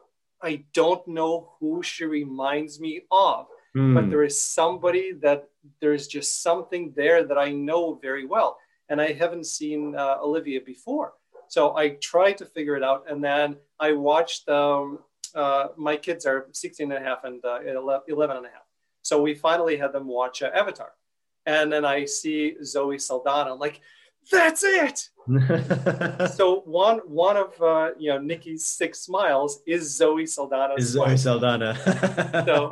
I 0.42 0.64
don't 0.72 1.06
know 1.06 1.52
who 1.60 1.82
she 1.82 2.04
reminds 2.04 2.80
me 2.80 3.02
of, 3.10 3.46
mm. 3.76 3.94
but 3.94 4.10
there 4.10 4.24
is 4.24 4.40
somebody 4.40 5.12
that 5.22 5.48
there's 5.80 6.06
just 6.08 6.42
something 6.42 6.92
there 6.96 7.24
that 7.24 7.38
I 7.38 7.52
know 7.52 7.98
very 8.02 8.26
well. 8.26 8.58
And 8.88 9.00
I 9.00 9.12
haven't 9.12 9.46
seen 9.46 9.94
uh, 9.96 10.16
Olivia 10.20 10.60
before. 10.60 11.14
So 11.48 11.76
I 11.76 11.90
tried 12.00 12.38
to 12.38 12.46
figure 12.46 12.76
it 12.76 12.82
out. 12.82 13.04
And 13.08 13.22
then 13.22 13.56
I 13.78 13.92
watched, 13.92 14.48
um, 14.48 15.00
uh, 15.34 15.68
my 15.76 15.96
kids 15.96 16.26
are 16.26 16.48
16 16.52 16.90
and 16.90 17.04
a 17.04 17.06
half 17.06 17.24
and 17.24 17.44
uh, 17.44 17.60
11 18.08 18.36
and 18.36 18.46
a 18.46 18.48
half. 18.48 18.61
So 19.02 19.20
we 19.20 19.34
finally 19.34 19.76
had 19.76 19.92
them 19.92 20.06
watch 20.06 20.42
uh, 20.42 20.50
Avatar. 20.54 20.92
And 21.44 21.72
then 21.72 21.84
I 21.84 22.04
see 22.04 22.54
Zoe 22.62 22.98
Saldana. 22.98 23.54
Like, 23.54 23.80
that's 24.30 24.62
it. 24.64 25.08
so 26.34 26.62
one 26.64 26.98
one 26.98 27.36
of 27.36 27.60
uh, 27.62 27.90
you 27.98 28.10
know 28.10 28.18
Nikki's 28.18 28.64
six 28.64 29.00
smiles 29.00 29.60
is 29.66 29.96
Zoe 29.96 30.26
Saldana. 30.26 30.74
Is 30.74 30.88
Zoe 30.88 31.16
Saldana. 31.16 31.76
so 32.46 32.70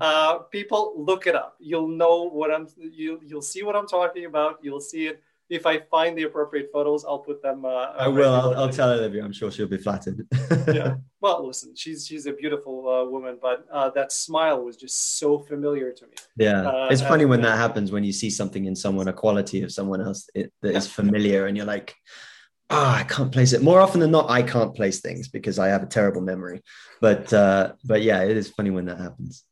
uh, 0.00 0.38
people 0.50 0.94
look 0.96 1.26
it 1.26 1.34
up. 1.34 1.56
You'll 1.58 1.88
know 1.88 2.28
what 2.28 2.52
I'm. 2.52 2.68
You 2.76 3.20
you'll 3.24 3.42
see 3.42 3.62
what 3.62 3.76
I'm 3.76 3.86
talking 3.86 4.26
about. 4.26 4.58
You'll 4.62 4.80
see 4.80 5.06
it 5.06 5.22
if 5.48 5.66
I 5.66 5.80
find 5.80 6.16
the 6.16 6.22
appropriate 6.22 6.70
photos, 6.72 7.04
I'll 7.04 7.18
put 7.18 7.42
them. 7.42 7.64
Uh, 7.64 7.92
I 7.96 8.08
will. 8.08 8.32
I'll, 8.32 8.54
I'll, 8.54 8.70
tell 8.70 8.90
Olivia. 8.90 9.24
I'm 9.24 9.32
sure 9.32 9.50
she'll 9.50 9.68
be 9.68 9.78
flattered. 9.78 10.26
yeah. 10.68 10.96
Well, 11.20 11.46
listen, 11.46 11.76
she's 11.76 12.04
she's 12.04 12.26
a 12.26 12.32
beautiful 12.32 12.88
uh, 12.88 13.08
woman, 13.08 13.38
but 13.40 13.64
uh, 13.72 13.90
that 13.90 14.10
smile 14.10 14.64
was 14.64 14.76
just 14.76 15.20
so 15.20 15.38
familiar 15.38 15.92
to 15.92 16.06
me. 16.08 16.14
Yeah, 16.36 16.62
uh, 16.62 16.88
it's 16.90 17.00
funny 17.00 17.22
and, 17.22 17.30
when 17.30 17.42
that 17.42 17.58
happens 17.58 17.92
when 17.92 18.02
you 18.02 18.12
see 18.12 18.28
something 18.28 18.64
in 18.64 18.74
someone, 18.74 19.06
a 19.06 19.12
quality 19.12 19.62
of 19.62 19.70
someone 19.70 20.00
else 20.00 20.28
it, 20.34 20.52
that 20.62 20.72
yeah. 20.72 20.78
is 20.78 20.88
familiar, 20.88 21.46
and 21.46 21.56
you're 21.56 21.64
like, 21.64 21.94
oh, 22.70 22.88
I 22.88 23.04
can't 23.04 23.30
place 23.30 23.52
it. 23.52 23.62
More 23.62 23.80
often 23.80 24.00
than 24.00 24.10
not, 24.10 24.30
I 24.30 24.42
can't 24.42 24.74
place 24.74 25.00
things 25.00 25.28
because 25.28 25.60
I 25.60 25.68
have 25.68 25.84
a 25.84 25.86
terrible 25.86 26.22
memory. 26.22 26.60
But 27.00 27.32
uh, 27.32 27.74
but 27.84 28.02
yeah, 28.02 28.22
it 28.22 28.36
is 28.36 28.48
funny 28.48 28.70
when 28.70 28.86
that 28.86 28.98
happens. 28.98 29.44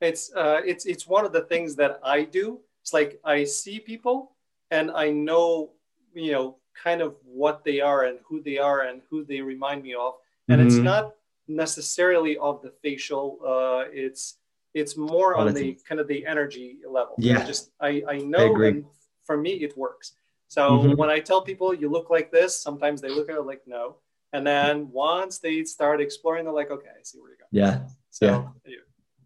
It's 0.00 0.32
uh, 0.34 0.60
it's 0.64 0.86
it's 0.86 1.06
one 1.06 1.26
of 1.26 1.32
the 1.32 1.42
things 1.42 1.76
that 1.76 2.00
I 2.02 2.22
do. 2.22 2.60
It's 2.82 2.94
like 2.94 3.20
I 3.24 3.44
see 3.44 3.80
people 3.80 4.34
and 4.70 4.90
I 4.90 5.10
know, 5.10 5.70
you 6.14 6.32
know, 6.32 6.56
kind 6.82 7.00
of 7.00 7.16
what 7.24 7.64
they 7.64 7.80
are 7.80 8.04
and 8.04 8.18
who 8.26 8.42
they 8.42 8.58
are 8.58 8.82
and 8.82 9.02
who 9.10 9.24
they 9.24 9.40
remind 9.40 9.82
me 9.82 9.94
of. 9.94 10.14
And 10.48 10.60
mm-hmm. 10.60 10.68
it's 10.68 10.76
not 10.76 11.14
necessarily 11.46 12.36
of 12.38 12.62
the 12.62 12.70
facial. 12.82 13.38
Uh, 13.44 13.90
it's 13.92 14.36
it's 14.74 14.96
more 14.96 15.34
on 15.36 15.54
the 15.54 15.78
kind 15.88 16.00
of 16.00 16.08
the 16.08 16.26
energy 16.26 16.78
level. 16.88 17.14
Yeah. 17.18 17.44
Just 17.44 17.70
I 17.80 18.02
I 18.08 18.18
know, 18.18 18.54
I 18.62 18.66
and 18.68 18.84
for 19.24 19.36
me 19.36 19.52
it 19.52 19.76
works. 19.76 20.12
So 20.48 20.62
mm-hmm. 20.70 20.96
when 20.96 21.10
I 21.10 21.20
tell 21.20 21.42
people 21.42 21.74
you 21.74 21.90
look 21.90 22.10
like 22.10 22.30
this, 22.30 22.60
sometimes 22.60 23.00
they 23.00 23.08
look 23.08 23.28
at 23.28 23.36
it 23.36 23.42
like 23.42 23.62
no, 23.66 23.96
and 24.32 24.46
then 24.46 24.90
once 24.90 25.38
they 25.38 25.64
start 25.64 26.00
exploring, 26.00 26.44
they're 26.44 26.54
like, 26.54 26.70
okay, 26.70 26.88
I 26.88 27.02
see 27.02 27.18
where 27.18 27.30
you 27.30 27.36
go. 27.38 27.46
Yeah. 27.50 27.80
So 28.10 28.52
yeah. 28.66 28.76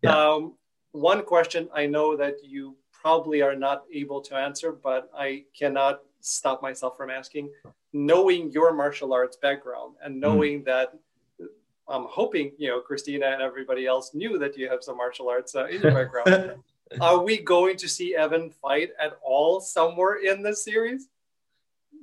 yeah. 0.02 0.16
Um, 0.16 0.54
one 0.92 1.22
question 1.22 1.68
I 1.74 1.86
know 1.86 2.16
that 2.16 2.44
you 2.44 2.76
probably 3.02 3.42
are 3.42 3.56
not 3.56 3.82
able 3.92 4.20
to 4.20 4.36
answer, 4.36 4.70
but 4.72 5.10
I 5.14 5.44
cannot 5.58 6.02
stop 6.20 6.62
myself 6.62 6.96
from 6.96 7.10
asking. 7.10 7.50
Knowing 7.92 8.50
your 8.52 8.72
martial 8.72 9.12
arts 9.12 9.36
background 9.36 9.96
and 10.02 10.14
hmm. 10.14 10.20
knowing 10.20 10.62
mm. 10.62 10.64
that 10.66 10.94
I'm 11.88 12.06
hoping 12.08 12.52
you 12.56 12.68
know 12.68 12.80
Christina 12.80 13.26
and 13.26 13.42
everybody 13.42 13.86
else 13.86 14.14
knew 14.14 14.38
that 14.38 14.56
you 14.56 14.68
have 14.70 14.82
some 14.82 14.96
martial 14.96 15.28
arts 15.28 15.54
uh, 15.54 15.66
in 15.66 15.82
your 15.82 15.92
background. 15.92 16.54
are 17.00 17.22
we 17.22 17.38
going 17.38 17.76
to 17.78 17.88
see 17.88 18.14
Evan 18.14 18.50
fight 18.50 18.90
at 19.00 19.18
all 19.22 19.60
somewhere 19.60 20.14
in 20.22 20.42
this 20.42 20.64
series? 20.64 21.08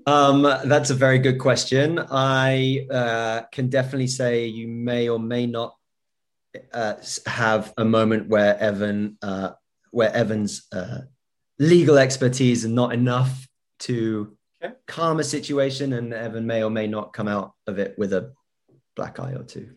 Um, 0.05 0.41
that's 0.41 0.89
a 0.89 0.95
very 0.95 1.19
good 1.19 1.39
question. 1.39 1.99
I 2.11 2.87
uh, 2.91 3.41
can 3.51 3.69
definitely 3.69 4.07
say 4.07 4.45
you 4.45 4.67
may 4.67 5.09
or 5.09 5.19
may 5.19 5.45
not 5.45 5.75
uh, 6.73 6.95
have 7.25 7.73
a 7.77 7.85
moment 7.85 8.27
where 8.27 8.57
Evan 8.57 9.17
uh, 9.21 9.51
where 9.91 10.13
Evan's 10.13 10.67
uh, 10.71 11.01
legal 11.59 11.97
expertise 11.97 12.63
is 12.63 12.71
not 12.71 12.93
enough 12.93 13.47
to 13.79 14.35
okay. 14.63 14.73
calm 14.87 15.19
a 15.19 15.23
situation, 15.23 15.93
and 15.93 16.13
Evan 16.13 16.45
may 16.45 16.63
or 16.63 16.69
may 16.69 16.87
not 16.87 17.13
come 17.13 17.27
out 17.27 17.53
of 17.67 17.79
it 17.79 17.97
with 17.97 18.13
a 18.13 18.33
black 18.95 19.19
eye 19.19 19.33
or 19.33 19.43
two. 19.43 19.69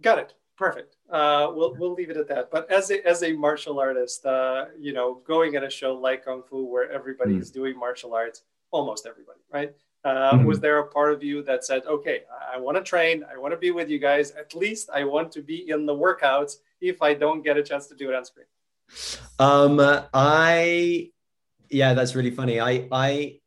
Got 0.00 0.18
it. 0.18 0.34
Perfect. 0.56 0.96
Uh, 1.10 1.50
we'll 1.54 1.74
we'll 1.76 1.94
leave 1.94 2.10
it 2.10 2.16
at 2.16 2.28
that. 2.28 2.50
But 2.50 2.70
as 2.70 2.90
a 2.90 3.06
as 3.06 3.22
a 3.22 3.32
martial 3.32 3.80
artist, 3.80 4.24
uh, 4.24 4.66
you 4.78 4.92
know, 4.92 5.22
going 5.26 5.56
at 5.56 5.64
a 5.64 5.70
show 5.70 5.94
like 5.94 6.24
Kung 6.24 6.42
Fu 6.42 6.64
where 6.66 6.90
everybody 6.90 7.34
mm. 7.34 7.40
is 7.40 7.50
doing 7.50 7.76
martial 7.78 8.14
arts, 8.14 8.42
almost 8.70 9.06
everybody, 9.06 9.40
right? 9.50 9.74
Uh, 10.04 10.32
mm-hmm. 10.32 10.44
Was 10.44 10.60
there 10.60 10.78
a 10.78 10.86
part 10.86 11.12
of 11.12 11.22
you 11.22 11.42
that 11.44 11.64
said, 11.64 11.82
"Okay, 11.86 12.22
I, 12.30 12.56
I 12.56 12.58
want 12.58 12.76
to 12.76 12.82
train. 12.82 13.24
I 13.32 13.38
want 13.38 13.52
to 13.52 13.58
be 13.58 13.70
with 13.70 13.88
you 13.88 13.98
guys. 13.98 14.32
At 14.32 14.54
least 14.54 14.90
I 14.92 15.04
want 15.04 15.32
to 15.32 15.42
be 15.42 15.70
in 15.70 15.86
the 15.86 15.94
workouts 15.94 16.56
if 16.80 17.00
I 17.02 17.14
don't 17.14 17.42
get 17.42 17.56
a 17.56 17.62
chance 17.62 17.86
to 17.88 17.94
do 17.94 18.10
it 18.10 18.14
on 18.14 18.24
screen." 18.24 18.46
Um, 19.38 19.80
I, 20.14 21.10
yeah, 21.70 21.94
that's 21.94 22.14
really 22.14 22.30
funny. 22.30 22.60
I, 22.60 22.88
I, 22.92 23.40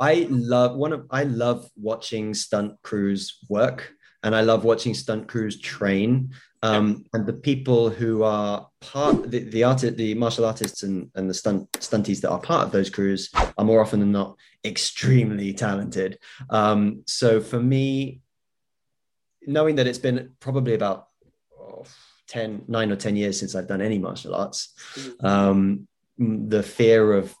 I 0.00 0.26
love 0.30 0.76
one 0.76 0.92
of 0.92 1.06
I 1.10 1.24
love 1.24 1.68
watching 1.76 2.32
stunt 2.34 2.80
crews 2.82 3.38
work, 3.48 3.92
and 4.22 4.34
I 4.34 4.42
love 4.42 4.64
watching 4.64 4.94
stunt 4.94 5.28
crews 5.28 5.60
train. 5.60 6.30
Um, 6.62 7.04
and 7.12 7.24
the 7.24 7.32
people 7.32 7.88
who 7.88 8.22
are 8.22 8.68
part 8.80 9.30
the 9.30 9.40
the 9.40 9.64
art 9.64 9.80
the 9.80 10.14
martial 10.14 10.44
artists 10.44 10.82
and, 10.82 11.10
and 11.14 11.28
the 11.28 11.34
stunt 11.34 11.70
stunties 11.72 12.20
that 12.20 12.30
are 12.30 12.40
part 12.40 12.66
of 12.66 12.72
those 12.72 12.90
crews 12.90 13.30
are 13.56 13.64
more 13.64 13.80
often 13.80 14.00
than 14.00 14.12
not 14.12 14.36
extremely 14.64 15.52
talented. 15.52 16.18
Um, 16.50 17.02
so 17.06 17.40
for 17.40 17.60
me, 17.60 18.20
knowing 19.46 19.76
that 19.76 19.86
it's 19.86 19.98
been 19.98 20.32
probably 20.40 20.74
about 20.74 21.07
10, 22.28 22.64
nine 22.68 22.92
or 22.92 22.96
10 22.96 23.16
years 23.16 23.38
since 23.38 23.54
I've 23.54 23.68
done 23.68 23.80
any 23.80 23.98
martial 23.98 24.34
arts, 24.34 24.74
mm-hmm. 24.94 25.26
um, 25.26 25.88
the 26.18 26.62
fear 26.62 27.12
of, 27.12 27.34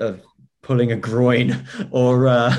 of 0.00 0.22
pulling 0.62 0.92
a 0.92 0.96
groin 0.96 1.66
or, 1.90 2.28
uh, 2.28 2.54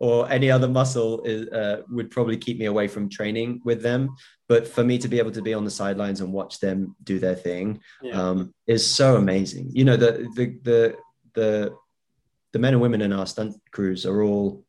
or 0.00 0.30
any 0.30 0.50
other 0.50 0.68
muscle 0.68 1.22
is, 1.22 1.48
uh, 1.48 1.82
would 1.90 2.10
probably 2.10 2.36
keep 2.36 2.58
me 2.58 2.66
away 2.66 2.88
from 2.88 3.08
training 3.08 3.60
with 3.64 3.82
them. 3.82 4.14
But 4.48 4.66
for 4.66 4.82
me 4.82 4.98
to 4.98 5.08
be 5.08 5.18
able 5.18 5.32
to 5.32 5.42
be 5.42 5.54
on 5.54 5.64
the 5.64 5.70
sidelines 5.70 6.20
and 6.20 6.32
watch 6.32 6.60
them 6.60 6.96
do 7.02 7.18
their 7.18 7.34
thing 7.34 7.80
yeah. 8.02 8.20
um, 8.20 8.54
is 8.66 8.86
so 8.86 9.16
amazing. 9.16 9.70
You 9.72 9.84
know, 9.84 9.96
the, 9.96 10.28
the, 10.34 10.58
the, 10.62 10.96
the, 11.34 11.74
the 12.52 12.58
men 12.58 12.72
and 12.72 12.82
women 12.82 13.02
in 13.02 13.12
our 13.12 13.26
stunt 13.26 13.56
crews 13.72 14.06
are 14.06 14.22
all, 14.22 14.64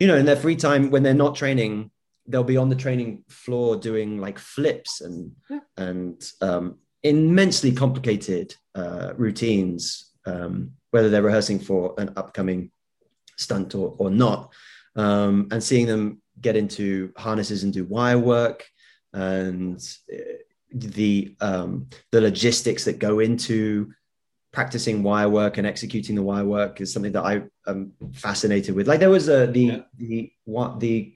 you 0.00 0.08
know, 0.08 0.16
in 0.16 0.26
their 0.26 0.36
free 0.36 0.56
time 0.56 0.90
when 0.90 1.04
they're 1.04 1.14
not 1.14 1.36
training, 1.36 1.90
they'll 2.26 2.44
be 2.44 2.56
on 2.56 2.68
the 2.68 2.76
training 2.76 3.24
floor 3.28 3.76
doing 3.76 4.18
like 4.18 4.38
flips 4.38 5.00
and 5.00 5.32
yeah. 5.50 5.60
and 5.76 6.22
um, 6.40 6.78
immensely 7.02 7.72
complicated 7.72 8.54
uh, 8.74 9.12
routines, 9.16 10.12
um, 10.26 10.72
whether 10.90 11.08
they're 11.08 11.22
rehearsing 11.22 11.58
for 11.58 11.94
an 11.98 12.12
upcoming 12.16 12.70
stunt 13.36 13.74
or, 13.74 13.94
or 13.98 14.10
not, 14.10 14.52
um, 14.96 15.48
and 15.50 15.62
seeing 15.62 15.86
them 15.86 16.20
get 16.40 16.56
into 16.56 17.12
harnesses 17.16 17.62
and 17.62 17.72
do 17.72 17.84
wire 17.84 18.18
work 18.18 18.66
and 19.12 19.78
uh, 20.12 20.16
the 20.72 21.36
um, 21.40 21.88
the 22.10 22.20
logistics 22.20 22.84
that 22.84 22.98
go 22.98 23.20
into 23.20 23.92
practicing 24.52 25.02
wire 25.02 25.28
work 25.28 25.58
and 25.58 25.66
executing 25.66 26.14
the 26.14 26.22
wire 26.22 26.44
work 26.44 26.80
is 26.80 26.92
something 26.92 27.12
that 27.12 27.24
I 27.24 27.42
am 27.66 27.92
fascinated 28.12 28.74
with. 28.74 28.86
Like 28.88 29.00
there 29.00 29.10
was 29.10 29.28
a 29.28 29.46
the 29.46 29.60
yeah. 29.60 29.78
the 29.96 30.32
what 30.44 30.80
the 30.80 31.14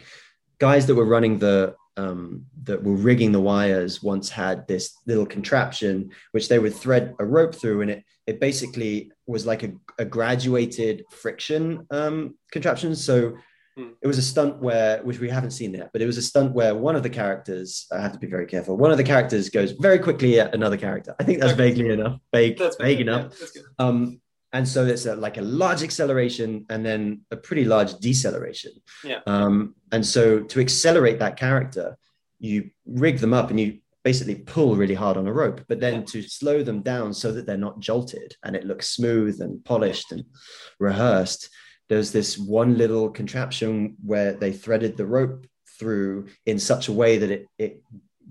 guys 0.59 0.87
that 0.87 0.95
were 0.95 1.05
running 1.05 1.39
the 1.39 1.75
um, 1.97 2.47
that 2.63 2.83
were 2.83 2.95
rigging 2.95 3.33
the 3.33 3.41
wires 3.41 4.03
once 4.03 4.29
had 4.29 4.69
this 4.69 4.97
little 5.07 5.27
contraption 5.27 6.11
which 6.31 6.49
they 6.49 6.61
would 6.61 6.75
thread 6.75 7.15
a 7.19 7.25
rope 7.25 7.55
through, 7.55 7.83
and 7.83 7.91
it 7.91 8.05
it 8.29 8.41
basically 8.41 9.11
was 9.27 9.47
like 9.47 9.63
a, 9.63 9.73
a 9.99 10.05
graduated 10.05 11.03
friction 11.11 11.87
um, 11.91 12.37
contraption. 12.53 12.95
So 12.95 13.39
hmm. 13.75 13.93
it 14.03 14.07
was 14.07 14.19
a 14.19 14.23
stunt 14.23 14.61
where, 14.61 15.03
which 15.03 15.19
we 15.19 15.31
haven't 15.31 15.53
seen 15.53 15.73
yet, 15.73 15.89
but 15.95 16.03
it 16.03 16.07
was 16.07 16.19
a 16.19 16.23
stunt 16.23 16.53
where 16.53 16.75
one 16.75 16.95
of 16.95 17.03
the 17.03 17.09
characters, 17.09 17.87
I 17.91 18.03
have 18.03 18.13
to 18.13 18.19
be 18.19 18.27
very 18.27 18.45
careful. 18.45 18.77
One 18.77 18.91
of 18.91 18.99
the 18.99 19.05
characters 19.05 19.49
goes 19.49 19.73
very 19.73 19.99
quickly 19.99 20.39
at 20.41 20.55
another 20.55 20.77
character. 20.77 21.17
I 21.19 21.25
think 21.25 21.41
that's 21.41 21.55
vaguely 21.55 21.89
enough, 21.89 22.21
vague, 22.31 22.59
that's 22.59 22.77
vague 22.77 23.01
enough. 23.01 23.35
Yeah, 23.57 23.63
um, 23.79 24.21
and 24.53 24.67
so 24.67 24.87
it's 24.87 25.07
a, 25.07 25.15
like 25.15 25.37
a 25.37 25.43
large 25.43 25.83
acceleration 25.83 26.65
and 26.71 26.85
then 26.85 27.21
a 27.31 27.37
pretty 27.37 27.65
large 27.65 27.95
deceleration. 27.99 28.73
Yeah. 29.05 29.21
Um, 29.27 29.75
and 29.93 30.05
so 30.05 30.41
to 30.41 30.61
accelerate 30.61 31.19
that 31.19 31.37
character 31.37 31.97
you 32.39 32.71
rig 32.87 33.19
them 33.19 33.35
up 33.35 33.51
and 33.51 33.59
you 33.59 33.79
basically 34.05 34.37
pull 34.37 34.77
really 34.77 34.95
hard 34.95 35.17
on 35.17 35.27
a 35.27 35.33
rope 35.33 35.61
but 35.69 35.81
then 35.81 35.95
yeah. 35.95 36.05
to 36.07 36.23
slow 36.23 36.63
them 36.63 36.83
down 36.83 37.13
so 37.13 37.33
that 37.33 37.47
they're 37.47 37.57
not 37.57 37.81
jolted 37.81 38.35
and 38.45 38.55
it 38.55 38.65
looks 38.65 38.91
smooth 38.91 39.41
and 39.41 39.63
polished 39.65 40.13
and 40.13 40.25
rehearsed 40.79 41.51
there's 41.89 42.13
this 42.13 42.39
one 42.39 42.79
little 42.79 43.11
contraption 43.11 43.97
where 44.05 44.33
they 44.33 44.53
threaded 44.53 44.97
the 44.97 45.07
rope 45.07 45.47
through 45.79 46.29
in 46.47 46.59
such 46.59 46.89
a 46.89 46.93
way 46.93 47.19
that 47.19 47.31
it, 47.31 47.47
it 47.59 47.83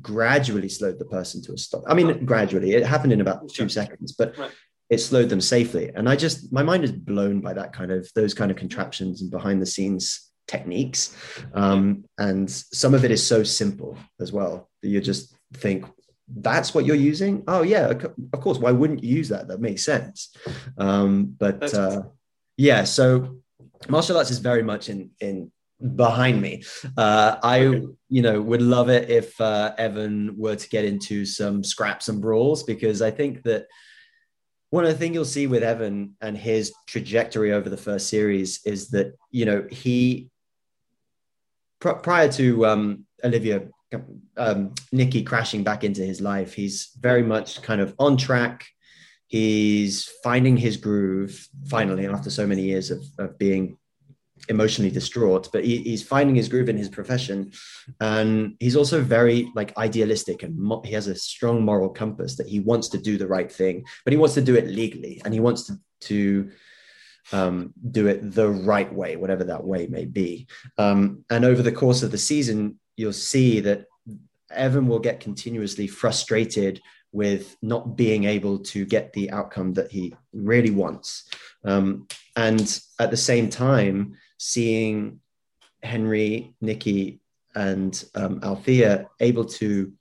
gradually 0.01 0.69
slowed 0.69 0.99
the 0.99 1.06
person 1.06 1.41
to 1.41 1.53
a 1.53 1.58
stop. 1.58 1.82
I 1.88 1.95
mean, 1.95 2.23
gradually, 2.23 2.73
it 2.73 2.86
happened 2.86 3.13
in 3.13 3.21
about 3.21 3.49
two 3.49 3.67
seconds, 3.67 4.12
but 4.12 4.38
right 4.38 4.51
it 4.89 5.00
slowed 5.00 5.30
them 5.30 5.41
safely. 5.41 5.91
And 5.93 6.08
I 6.08 6.15
just, 6.15 6.52
my 6.52 6.63
mind 6.63 6.84
is 6.84 6.91
blown 6.91 7.41
by 7.41 7.54
that 7.54 7.73
kind 7.73 7.91
of, 7.91 8.10
those 8.15 8.34
kind 8.34 8.52
of 8.52 8.58
contraptions 8.58 9.21
and 9.21 9.30
behind 9.30 9.62
the 9.62 9.65
scenes 9.65 10.32
techniques. 10.47 11.15
Um, 11.54 12.06
and 12.17 12.50
some 12.50 12.93
of 12.93 13.04
it 13.04 13.12
is 13.12 13.26
so 13.26 13.43
simple 13.43 13.97
as 14.19 14.32
well 14.32 14.69
that 14.82 14.89
you 14.89 15.02
just 15.02 15.36
think, 15.54 15.86
that's 16.30 16.73
what 16.73 16.86
you're 16.86 16.95
using? 16.95 17.43
Oh, 17.47 17.63
yeah, 17.63 17.88
of 17.88 18.41
course. 18.41 18.58
Why 18.58 18.71
wouldn't 18.71 19.04
you 19.04 19.15
use 19.15 19.30
that? 19.30 19.47
That 19.47 19.62
makes 19.62 19.86
sense. 19.86 20.36
Um, 20.78 21.36
but 21.38 21.73
uh, 21.73 22.04
yeah, 22.58 22.84
so 22.84 23.38
martial 23.88 24.17
arts 24.17 24.32
is 24.32 24.39
very 24.39 24.63
much 24.63 24.89
in, 24.89 25.12
in, 25.21 25.52
behind 25.95 26.41
me. 26.41 26.63
Uh, 26.97 27.38
I, 27.43 27.65
okay. 27.65 27.86
you 28.10 28.21
know, 28.21 28.41
would 28.41 28.62
love 28.62 28.89
it 28.89 29.10
if 29.10 29.39
uh, 29.39 29.73
Evan 29.78 30.36
were 30.38 30.56
to 30.56 30.69
get 30.69 30.84
into 30.84 31.23
some 31.23 31.63
scraps 31.63 32.10
and 32.10 32.21
brawls 32.21 32.63
because 32.63 33.02
I 33.02 33.12
think 33.12 33.43
that 33.43 33.67
one 34.69 34.84
of 34.84 34.89
the 34.89 34.97
things 34.97 35.13
you'll 35.13 35.25
see 35.25 35.47
with 35.47 35.63
Evan 35.63 36.15
and 36.21 36.38
his 36.38 36.73
trajectory 36.88 37.53
over 37.53 37.69
the 37.69 37.77
first 37.77 38.10
series 38.10 38.60
is 38.65 38.89
that 38.89 39.15
you 39.32 39.45
know 39.45 39.65
he 39.71 40.30
pr- 41.80 41.91
prior 41.91 42.32
to 42.34 42.65
um, 42.65 43.06
Olivia 43.23 43.67
um, 44.36 44.73
Nikki 44.91 45.23
crashing 45.23 45.63
back 45.63 45.84
into 45.84 46.01
his 46.01 46.21
life, 46.21 46.53
he's 46.53 46.91
very 46.99 47.23
much 47.23 47.62
kind 47.62 47.82
of 47.82 47.95
on 47.99 48.17
track. 48.17 48.65
He's 49.27 50.10
finding 50.23 50.56
his 50.58 50.77
groove 50.77 51.47
finally 51.67 52.08
after 52.08 52.30
so 52.30 52.47
many 52.47 52.63
years 52.63 52.91
of, 52.91 53.03
of 53.17 53.38
being 53.38 53.77
emotionally 54.50 54.91
distraught, 54.91 55.50
but 55.52 55.63
he, 55.63 55.78
he's 55.78 56.04
finding 56.04 56.36
his 56.36 56.50
groove 56.50 56.69
in 56.69 56.78
his 56.78 56.89
profession, 56.89 57.52
and 58.00 58.56
he's 58.60 58.76
also 58.76 59.02
very 59.02 59.52
like 59.56 59.78
idealistic 59.78 60.43
and 60.43 60.58
mo- 60.58 60.82
he 60.86 60.93
has 60.93 61.08
a 61.08 61.15
strong 61.15 61.63
moral 61.63 61.89
compass 61.89 62.36
that 62.36 62.47
he 62.47 62.60
wants 62.60 62.89
to 62.89 62.97
do 62.97 63.17
the 63.17 63.28
right 63.28 63.52
thing, 63.52 63.86
but 64.04 64.13
he 64.13 64.17
wants 64.17 64.36
to 64.36 64.41
do 64.41 64.56
it 64.56 64.67
legally 64.67 65.21
and 65.23 65.34
he 65.34 65.39
wants 65.39 65.63
to 65.63 65.80
to 66.00 66.52
um, 67.32 67.73
do 67.91 68.08
it 68.08 68.32
the 68.34 68.50
right 68.50 68.91
way, 68.93 69.15
whatever 69.15 69.43
that 69.45 69.63
way 69.63 69.88
may 69.88 70.06
be. 70.06 70.47
Um, 70.78 71.26
and 71.30 71.43
over 71.43 71.62
the 71.62 71.71
course 71.71 72.04
of 72.04 72.12
the 72.12 72.17
season, 72.17 72.80
you'll 72.95 73.13
see 73.13 73.60
that 73.62 73.86
Evan 74.52 74.88
will 74.88 75.00
get 75.00 75.19
continuously 75.19 75.88
frustrated 75.88 76.82
with 77.12 77.56
not 77.62 77.95
being 77.95 78.26
able 78.26 78.60
to 78.60 78.86
get 78.86 79.13
the 79.13 79.32
outcome 79.32 79.73
that 79.73 79.91
he 79.91 80.13
really 80.34 80.71
wants. 80.71 81.30
Um, 81.63 82.08
and 82.36 82.80
at 83.00 83.12
the 83.12 83.17
same 83.17 83.50
time, 83.50 84.17
seeing 84.38 85.19
Henry, 85.84 86.56
Nikki, 86.62 87.19
and 87.56 88.04
um, 88.15 88.39
Althea 88.43 89.08
able 89.19 89.45
to 89.45 89.91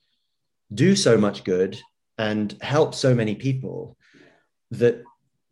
do 0.72 0.96
so 0.96 1.16
much 1.16 1.44
good 1.44 1.80
and 2.18 2.56
help 2.60 2.94
so 2.94 3.14
many 3.14 3.34
people 3.34 3.96
that 4.70 5.02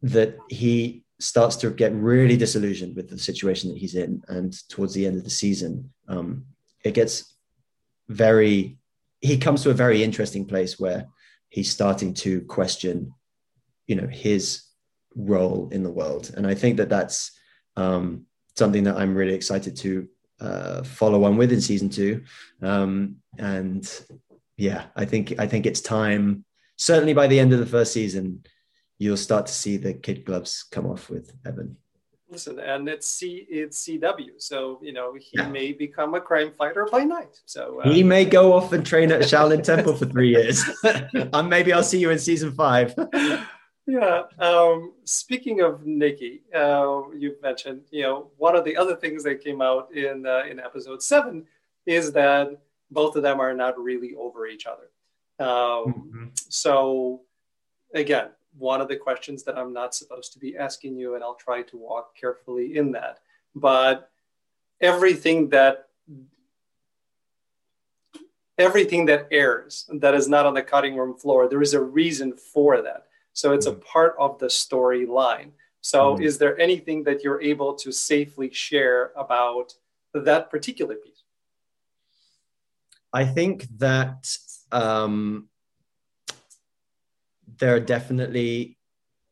that 0.03 0.37
he 0.49 1.03
starts 1.21 1.57
to 1.57 1.71
get 1.71 1.95
really 1.95 2.37
disillusioned 2.37 2.95
with 2.95 3.09
the 3.09 3.19
situation 3.19 3.71
that 3.71 3.79
he's 3.79 3.95
in 3.95 4.23
and 4.29 4.53
towards 4.69 4.93
the 4.93 5.07
end 5.07 5.17
of 5.17 5.25
the 5.25 5.31
season. 5.31 5.91
Um, 6.09 6.45
it 6.85 6.93
gets 6.93 7.35
very 8.09 8.79
he 9.21 9.39
comes 9.39 9.63
to 9.63 9.71
a 9.71 9.75
very 9.75 10.05
interesting 10.05 10.45
place 10.45 10.79
where 10.79 11.07
he's 11.49 11.71
starting 11.71 12.13
to 12.13 12.43
question 12.43 13.15
you 13.87 13.97
know 13.97 14.09
his 14.09 14.65
role 15.15 15.69
in 15.71 15.83
the 15.83 15.91
world. 15.91 16.33
And 16.37 16.47
i 16.47 16.55
think 16.55 16.77
that 16.79 16.89
that's 16.89 17.31
um, 17.77 18.27
something 18.57 18.85
that 18.85 18.97
I'm 18.97 19.15
really 19.15 19.35
excited 19.35 19.77
to 19.79 20.09
uh, 20.41 20.83
follow 20.83 21.25
on 21.25 21.37
with 21.37 21.53
in 21.53 21.61
season 21.61 21.89
two. 21.89 22.25
Um, 22.63 23.17
and 23.39 23.89
yeah, 24.57 24.87
I 24.97 25.05
think 25.05 25.35
I 25.39 25.47
think 25.47 25.67
it's 25.67 25.81
time. 25.81 26.45
Certainly 26.77 27.15
by 27.15 27.27
the 27.27 27.39
end 27.39 27.53
of 27.53 27.61
the 27.61 27.67
first 27.67 27.93
season, 27.93 28.45
you'll 28.99 29.17
start 29.17 29.47
to 29.47 29.53
see 29.53 29.77
the 29.77 29.95
kid 29.95 30.25
gloves 30.25 30.65
come 30.71 30.87
off 30.87 31.11
with 31.11 31.33
Evan. 31.47 31.77
Listen, 32.31 32.59
and 32.59 32.89
it's 32.89 33.07
C 33.07 33.47
it's 33.49 33.87
CW, 33.87 34.31
so 34.39 34.81
you 34.83 34.93
know 34.93 35.15
he 35.15 35.31
yeah. 35.35 35.49
may 35.49 35.73
become 35.73 36.15
a 36.15 36.21
crime 36.21 36.53
fighter 36.53 36.89
by 36.91 37.05
night. 37.05 37.41
So 37.45 37.81
uh, 37.81 37.93
he 37.93 38.03
may 38.03 38.25
go 38.25 38.53
off 38.53 38.73
and 38.73 38.85
train 38.85 39.13
at 39.13 39.21
Shaolin 39.21 39.63
Temple 39.63 39.95
for 39.95 40.07
three 40.07 40.31
years, 40.31 40.65
and 40.85 41.49
maybe 41.49 41.73
I'll 41.73 41.85
see 41.85 42.01
you 42.01 42.11
in 42.11 42.19
season 42.19 42.53
five. 42.53 42.95
Yeah. 43.87 44.23
Um, 44.39 44.95
speaking 45.05 45.61
of 45.61 45.85
Nikki, 45.85 46.43
uh, 46.55 47.03
you 47.17 47.37
mentioned, 47.43 47.83
you 47.91 48.03
know, 48.03 48.31
one 48.39 48.57
of 48.57 48.65
the 48.65 48.77
other 48.77 48.97
things 48.97 49.23
that 49.25 49.45
came 49.45 49.61
out 49.61 49.93
in 49.95 50.25
uh, 50.27 50.45
in 50.51 50.59
episode 50.59 51.03
seven 51.03 51.47
is 51.85 52.13
that 52.13 52.49
both 52.91 53.17
of 53.17 53.23
them 53.23 53.41
are 53.41 53.53
not 53.53 53.79
really 53.79 54.15
over 54.15 54.47
each 54.47 54.67
other. 54.67 54.91
Um, 55.39 55.49
mm-hmm. 55.49 56.25
So, 56.49 57.23
again, 57.93 58.29
one 58.57 58.81
of 58.81 58.89
the 58.89 58.97
questions 58.97 59.43
that 59.45 59.59
I'm 59.59 59.73
not 59.73 59.95
supposed 59.95 60.33
to 60.33 60.39
be 60.39 60.57
asking 60.57 60.97
you, 60.97 61.15
and 61.15 61.25
I'll 61.25 61.35
try 61.35 61.63
to 61.63 61.77
walk 61.77 62.17
carefully 62.17 62.79
in 62.79 62.93
that. 62.93 63.19
But 63.55 64.11
everything 64.81 65.51
that 65.51 65.89
everything 68.57 69.05
that 69.07 69.27
airs 69.31 69.91
that 69.93 70.15
is 70.15 70.29
not 70.29 70.47
on 70.47 70.55
the 70.55 70.63
cutting 70.63 70.97
room 70.97 71.15
floor, 71.17 71.49
there 71.49 71.63
is 71.63 71.75
a 71.75 71.81
reason 71.81 72.33
for 72.33 72.81
that. 72.81 73.07
So 73.35 73.53
it's 73.53 73.67
a 73.67 73.73
part 73.73 74.15
of 74.19 74.39
the 74.39 74.47
storyline. 74.47 75.51
So, 75.81 76.15
mm-hmm. 76.15 76.23
is 76.23 76.39
there 76.39 76.59
anything 76.59 77.05
that 77.05 77.23
you're 77.23 77.43
able 77.43 77.75
to 77.75 77.93
safely 77.93 78.51
share 78.51 79.13
about 79.17 79.75
that 80.15 80.51
particular 80.51 80.95
piece? 80.95 81.25
I 83.13 83.27
think 83.27 83.67
that 83.79 84.27
um, 84.73 85.49
there 87.59 87.75
are 87.75 87.81
definitely 87.81 88.79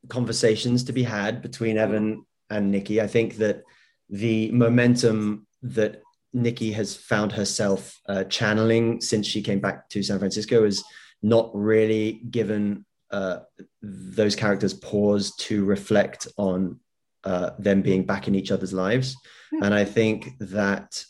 conversations 0.09 0.85
to 0.85 0.93
be 0.93 1.05
had 1.05 1.43
between 1.43 1.79
Evan 1.79 2.27
and 2.51 2.71
Nikki. 2.71 3.01
I 3.01 3.07
think 3.07 3.37
that 3.37 3.63
the 4.11 4.51
momentum 4.51 5.47
that 5.63 6.03
Nikki 6.33 6.73
has 6.73 6.97
found 6.97 7.33
herself 7.33 8.01
uh, 8.09 8.25
channeling 8.25 9.01
since 9.01 9.27
she 9.27 9.43
came 9.43 9.61
back 9.61 9.89
to 9.91 10.03
San 10.03 10.19
Francisco 10.19 10.65
is 10.65 10.83
not 11.23 11.51
really 11.55 12.21
given 12.31 12.85
uh, 13.13 13.41
those 13.83 14.35
characters 14.35 14.75
pause 14.75 15.35
to 15.37 15.65
reflect 15.65 16.27
on 16.37 16.81
uh, 17.25 17.51
them 17.59 17.83
being 17.83 18.05
back 18.05 18.27
in 18.27 18.35
each 18.35 18.51
other's 18.51 18.73
lives. 18.73 19.17
Hmm. 19.51 19.65
And 19.65 19.75
I 19.75 19.85
think 19.85 20.31
that 20.41 21.05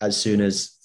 as 0.00 0.16
soon 0.16 0.40
as, 0.40 0.76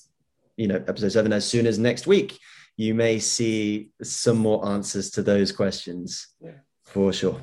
you 0.58 0.68
know, 0.68 0.84
episode 0.88 1.10
seven, 1.10 1.34
as 1.34 1.46
soon 1.46 1.66
as 1.66 1.80
next 1.80 2.06
week, 2.06 2.38
you 2.76 2.94
may 2.94 3.18
see 3.18 3.90
some 4.04 4.38
more 4.38 4.68
answers 4.68 5.10
to 5.12 5.24
those 5.24 5.52
questions 5.52 6.28
yeah. 6.40 6.52
for 6.84 7.12
sure. 7.12 7.42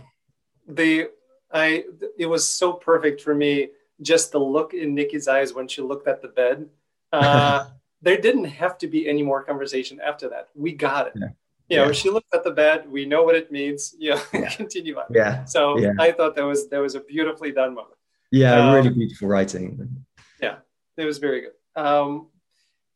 The 0.68 1.08
I 1.52 1.84
it 2.18 2.26
was 2.26 2.46
so 2.46 2.72
perfect 2.72 3.20
for 3.20 3.34
me 3.34 3.70
just 4.00 4.32
the 4.32 4.38
look 4.38 4.74
in 4.74 4.94
Nikki's 4.94 5.28
eyes 5.28 5.52
when 5.52 5.68
she 5.68 5.82
looked 5.82 6.08
at 6.08 6.22
the 6.22 6.28
bed. 6.28 6.68
Uh, 7.14 7.68
there 8.02 8.20
didn't 8.20 8.46
have 8.46 8.76
to 8.76 8.88
be 8.88 9.08
any 9.08 9.22
more 9.22 9.44
conversation 9.44 10.00
after 10.00 10.28
that. 10.30 10.48
We 10.56 10.72
got 10.72 11.06
it. 11.06 11.12
Yeah. 11.14 11.28
You 11.68 11.78
know, 11.78 11.86
yeah. 11.86 11.92
she 11.92 12.10
looked 12.10 12.34
at 12.34 12.44
the 12.44 12.50
bed. 12.50 12.90
We 12.90 13.06
know 13.06 13.22
what 13.22 13.34
it 13.34 13.50
means. 13.50 13.94
You 13.98 14.10
know, 14.10 14.22
yeah. 14.32 14.50
continue 14.50 14.98
on. 14.98 15.06
Yeah. 15.10 15.44
So 15.44 15.78
yeah. 15.78 15.92
I 15.98 16.12
thought 16.12 16.36
that 16.36 16.44
was 16.44 16.68
that 16.68 16.78
was 16.78 16.94
a 16.94 17.00
beautifully 17.00 17.52
done 17.52 17.74
moment. 17.74 17.96
Yeah, 18.30 18.68
um, 18.68 18.74
really 18.74 18.90
beautiful 18.90 19.28
writing. 19.28 20.04
Yeah, 20.42 20.56
it 20.96 21.04
was 21.04 21.18
very 21.18 21.40
good. 21.42 21.52
Um, 21.76 22.28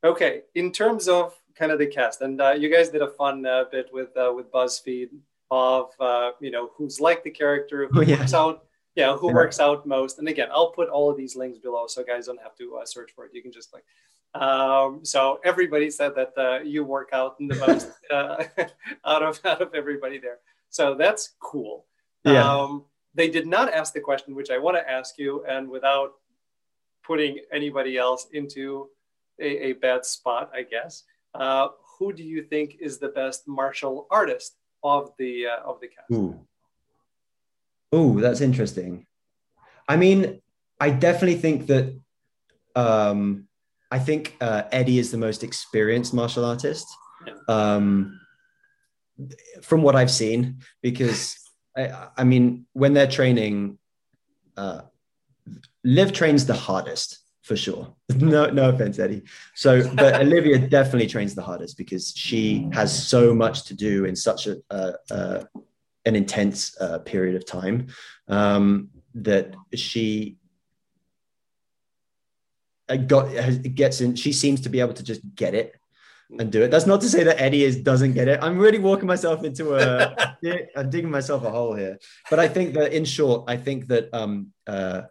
okay, 0.02 0.42
in 0.54 0.72
terms 0.72 1.08
of 1.08 1.34
kind 1.54 1.72
of 1.72 1.78
the 1.78 1.86
cast, 1.86 2.20
and 2.22 2.40
uh, 2.40 2.50
you 2.50 2.68
guys 2.72 2.88
did 2.88 3.02
a 3.02 3.08
fun 3.08 3.46
uh, 3.46 3.64
bit 3.70 3.88
with 3.92 4.16
uh, 4.16 4.32
with 4.34 4.50
BuzzFeed 4.50 5.10
of 5.50 5.90
uh, 6.00 6.32
you 6.40 6.50
know 6.50 6.70
who's 6.76 7.00
like 7.00 7.22
the 7.22 7.30
character, 7.30 7.88
who 7.90 8.00
oh, 8.00 8.02
yeah. 8.02 8.18
works 8.18 8.34
out, 8.34 8.64
yeah, 8.94 9.16
who 9.16 9.32
works 9.32 9.60
out 9.60 9.86
most. 9.86 10.18
And 10.18 10.28
again, 10.28 10.48
I'll 10.52 10.72
put 10.72 10.88
all 10.88 11.10
of 11.10 11.16
these 11.16 11.36
links 11.36 11.58
below, 11.58 11.86
so 11.86 12.02
guys 12.02 12.26
don't 12.26 12.42
have 12.42 12.56
to 12.56 12.76
uh, 12.76 12.84
search 12.84 13.12
for 13.14 13.24
it. 13.24 13.30
You 13.32 13.42
can 13.42 13.52
just 13.52 13.72
like. 13.72 13.84
Um, 14.34 15.00
so 15.04 15.40
everybody 15.44 15.90
said 15.90 16.12
that 16.16 16.32
uh, 16.36 16.60
you 16.62 16.84
work 16.84 17.10
out 17.12 17.36
in 17.40 17.48
the 17.48 17.56
most 17.56 17.90
uh, 18.10 18.44
out 19.04 19.22
of 19.22 19.40
out 19.44 19.62
of 19.62 19.74
everybody 19.74 20.18
there. 20.18 20.38
So 20.70 20.94
that's 20.94 21.34
cool. 21.40 21.86
Yeah. 22.24 22.44
Um, 22.44 22.84
they 23.14 23.28
did 23.28 23.46
not 23.46 23.72
ask 23.72 23.94
the 23.94 24.00
question, 24.00 24.34
which 24.34 24.50
I 24.50 24.58
want 24.58 24.76
to 24.76 24.88
ask 24.88 25.18
you, 25.18 25.44
and 25.48 25.68
without 25.68 26.12
putting 27.02 27.38
anybody 27.52 27.96
else 27.96 28.26
into 28.32 28.88
a, 29.40 29.68
a 29.68 29.72
bad 29.72 30.04
spot, 30.04 30.50
I 30.54 30.62
guess. 30.62 31.04
Uh, 31.34 31.68
who 31.98 32.12
do 32.12 32.22
you 32.22 32.42
think 32.42 32.76
is 32.80 32.98
the 32.98 33.08
best 33.08 33.48
martial 33.48 34.06
artist 34.10 34.56
of 34.82 35.12
the 35.18 35.46
uh, 35.46 35.62
of 35.64 35.80
the 35.80 35.88
cast. 35.88 36.10
Ooh. 36.12 36.38
Ooh, 37.94 38.20
that's 38.20 38.40
interesting. 38.40 39.06
I 39.88 39.96
mean, 39.96 40.42
I 40.78 40.90
definitely 40.90 41.36
think 41.36 41.66
that 41.68 41.98
um, 42.76 43.47
I 43.90 43.98
think 43.98 44.36
uh, 44.40 44.62
Eddie 44.70 44.98
is 44.98 45.10
the 45.10 45.18
most 45.18 45.42
experienced 45.42 46.12
martial 46.12 46.44
artist 46.44 46.86
um, 47.48 48.20
from 49.62 49.82
what 49.82 49.96
I've 49.96 50.10
seen, 50.10 50.58
because 50.82 51.36
I, 51.76 52.08
I 52.16 52.24
mean, 52.24 52.66
when 52.72 52.92
they're 52.92 53.06
training, 53.06 53.78
uh, 54.56 54.82
Liv 55.84 56.12
trains 56.12 56.44
the 56.44 56.54
hardest 56.54 57.20
for 57.42 57.56
sure. 57.56 57.94
no, 58.16 58.50
no 58.50 58.68
offense, 58.68 58.98
Eddie. 58.98 59.22
So, 59.54 59.88
but 59.94 60.14
Olivia 60.20 60.58
definitely 60.58 61.06
trains 61.06 61.34
the 61.34 61.42
hardest 61.42 61.78
because 61.78 62.12
she 62.14 62.68
has 62.72 63.08
so 63.08 63.34
much 63.34 63.64
to 63.64 63.74
do 63.74 64.04
in 64.04 64.14
such 64.14 64.46
a, 64.46 64.58
an 66.04 66.16
intense 66.16 66.76
uh, 66.80 66.98
period 67.00 67.36
of 67.36 67.46
time 67.46 67.86
um, 68.28 68.88
that 69.14 69.54
she 69.74 70.36
got 72.96 73.28
gets 73.74 74.00
in. 74.00 74.16
She 74.16 74.32
seems 74.32 74.60
to 74.62 74.68
be 74.68 74.80
able 74.80 74.94
to 74.94 75.02
just 75.02 75.20
get 75.34 75.54
it 75.54 75.74
and 76.38 76.52
do 76.52 76.62
it. 76.62 76.70
That's 76.70 76.86
not 76.86 77.00
to 77.02 77.08
say 77.08 77.24
that 77.24 77.40
Eddie 77.40 77.64
is 77.64 77.76
doesn't 77.76 78.12
get 78.12 78.28
it. 78.28 78.40
I'm 78.42 78.58
really 78.58 78.78
walking 78.78 79.06
myself 79.06 79.44
into 79.44 79.74
a. 79.74 80.36
I'm 80.76 80.90
digging 80.90 81.10
myself 81.10 81.44
a 81.44 81.50
hole 81.50 81.74
here. 81.74 81.98
But 82.30 82.38
I 82.38 82.48
think 82.48 82.74
that, 82.74 82.92
in 82.92 83.04
short, 83.04 83.44
I 83.48 83.56
think 83.56 83.88
that 83.88 84.12
um, 84.12 84.52
uh, 84.66 85.02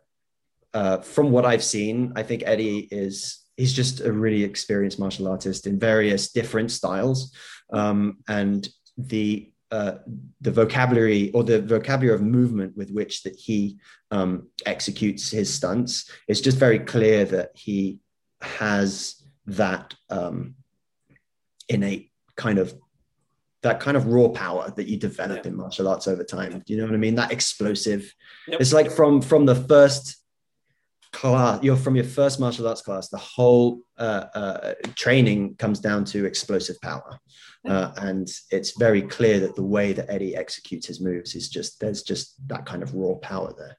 uh, 0.74 0.98
from 1.00 1.32
what 1.32 1.46
I've 1.46 1.64
seen, 1.64 2.14
I 2.16 2.24
think 2.24 2.44
Eddie 2.46 2.88
is 2.92 3.40
he's 3.56 3.74
just 3.74 4.02
a 4.02 4.12
really 4.12 4.44
experienced 4.44 5.00
martial 5.00 5.28
artist 5.28 5.66
in 5.68 5.80
various 5.80 6.32
different 6.32 6.72
styles, 6.72 7.34
um, 7.74 8.18
and 8.28 8.68
the 8.98 9.52
uh, 9.72 9.96
the 10.42 10.52
vocabulary 10.52 11.32
or 11.32 11.44
the 11.44 11.62
vocabulary 11.62 12.16
of 12.16 12.22
movement 12.22 12.76
with 12.78 12.92
which 12.92 13.24
that 13.24 13.36
he 13.36 13.78
um, 14.12 14.48
executes 14.66 15.30
his 15.30 15.54
stunts. 15.54 16.10
It's 16.28 16.42
just 16.42 16.58
very 16.58 16.80
clear 16.80 17.26
that 17.26 17.52
he 17.54 18.00
has 18.42 19.22
that 19.48 19.94
um, 20.10 20.56
innate 21.70 22.12
kind 22.36 22.60
of 22.60 22.74
that 23.64 23.80
kind 23.80 23.98
of 23.98 24.06
raw 24.06 24.30
power 24.30 24.72
that 24.76 24.88
you 24.88 24.98
develop 24.98 25.44
yeah. 25.44 25.52
in 25.52 25.58
martial 25.58 25.88
arts 25.88 26.08
over 26.08 26.24
time. 26.24 26.64
Do 26.66 26.74
you 26.74 26.80
know 26.80 26.86
what 26.86 26.94
i 26.94 26.98
mean? 26.98 27.16
That 27.16 27.32
explosive. 27.32 28.14
Yep. 28.48 28.62
it's 28.62 28.74
like 28.74 28.92
from 28.92 29.22
from 29.22 29.46
the 29.46 29.56
first 29.56 30.18
class 31.14 31.64
you're 31.64 31.76
from 31.76 31.96
your 31.96 32.06
first 32.06 32.40
martial 32.40 32.68
arts 32.68 32.82
class 32.82 33.10
the 33.10 33.18
whole 33.18 33.80
uh, 33.98 34.26
uh, 34.36 34.74
training 34.96 35.56
comes 35.56 35.80
down 35.80 36.06
to 36.06 36.26
explosive 36.26 36.80
power 36.82 37.20
uh, 37.68 37.92
and 37.98 38.30
it's 38.52 38.78
very 38.78 39.02
clear 39.02 39.40
that 39.40 39.56
the 39.56 39.64
way 39.64 39.94
that 39.94 40.10
eddie 40.10 40.36
executes 40.36 40.88
his 40.88 41.02
moves 41.02 41.36
is 41.36 41.50
just 41.50 41.80
there's 41.80 42.04
just 42.04 42.36
that 42.48 42.66
kind 42.66 42.84
of 42.84 42.94
raw 42.94 43.16
power 43.16 43.54
there 43.58 43.78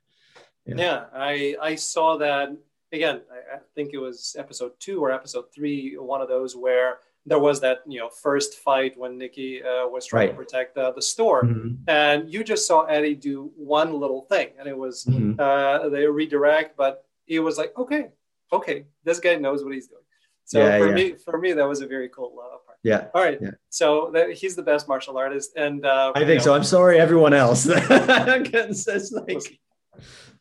yeah, 0.66 0.74
yeah 0.76 1.04
i 1.14 1.56
i 1.62 1.74
saw 1.74 2.16
that 2.16 2.50
again 2.92 3.20
I, 3.32 3.56
I, 3.56 3.58
think 3.74 3.90
it 3.92 3.98
was 3.98 4.36
episode 4.38 4.72
two 4.78 5.02
or 5.02 5.10
episode 5.10 5.46
three 5.54 5.94
one 5.96 6.20
of 6.20 6.28
those 6.28 6.56
where 6.56 6.98
there 7.26 7.38
was 7.38 7.60
that 7.60 7.78
you 7.86 8.00
know 8.00 8.08
first 8.08 8.54
fight 8.54 8.98
when 8.98 9.18
nikki 9.18 9.62
uh, 9.62 9.86
was 9.86 10.06
trying 10.06 10.28
right. 10.28 10.30
to 10.30 10.36
protect 10.36 10.76
uh, 10.78 10.90
the 10.92 11.02
store 11.02 11.44
mm-hmm. 11.44 11.74
and 11.88 12.32
you 12.32 12.42
just 12.44 12.66
saw 12.66 12.84
eddie 12.84 13.14
do 13.14 13.50
one 13.56 13.92
little 13.92 14.22
thing 14.22 14.48
and 14.58 14.68
it 14.68 14.76
was 14.76 15.04
mm-hmm. 15.04 15.38
Uh, 15.38 15.88
they 15.88 16.06
redirect 16.06 16.76
but 16.76 17.04
he 17.28 17.38
was 17.38 17.58
like, 17.58 17.72
okay, 17.78 18.08
okay, 18.52 18.86
this 19.04 19.20
guy 19.20 19.36
knows 19.36 19.62
what 19.62 19.74
he's 19.74 19.86
doing. 19.86 20.02
So 20.44 20.60
yeah, 20.60 20.78
for 20.78 20.88
yeah. 20.88 20.94
me, 20.94 21.12
for 21.12 21.38
me, 21.38 21.52
that 21.52 21.68
was 21.68 21.82
a 21.82 21.86
very 21.86 22.08
cool 22.08 22.34
uh. 22.42 22.56
Yeah. 22.82 23.08
All 23.14 23.22
right. 23.22 23.38
Yeah. 23.40 23.50
So 23.70 24.10
that, 24.14 24.32
he's 24.32 24.54
the 24.54 24.62
best 24.62 24.88
martial 24.88 25.18
artist, 25.18 25.56
and 25.56 25.84
uh, 25.84 26.12
I 26.14 26.24
think 26.24 26.38
know, 26.38 26.44
so. 26.44 26.54
I'm 26.54 26.64
sorry, 26.64 26.98
everyone 26.98 27.34
else. 27.34 27.66
it's 27.70 29.12
like, 29.12 29.60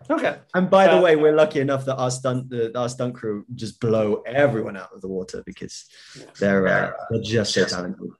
okay. 0.10 0.38
And 0.54 0.70
by 0.70 0.88
the 0.88 0.98
uh, 0.98 1.02
way, 1.02 1.16
we're 1.16 1.36
lucky 1.36 1.60
enough 1.60 1.86
that 1.86 1.96
our 1.96 2.12
stunt, 2.12 2.50
the, 2.50 2.78
our 2.78 2.90
stunt 2.90 3.16
crew, 3.16 3.46
just 3.56 3.80
blow 3.80 4.22
everyone 4.26 4.78
out 4.78 4.90
of 4.94 5.02
the 5.02 5.08
water 5.08 5.44
because 5.46 5.86
they're 6.40 6.68
uh, 6.68 6.92
they're 7.10 7.22
just 7.22 7.54
so 7.54 7.66
talented. 7.66 8.12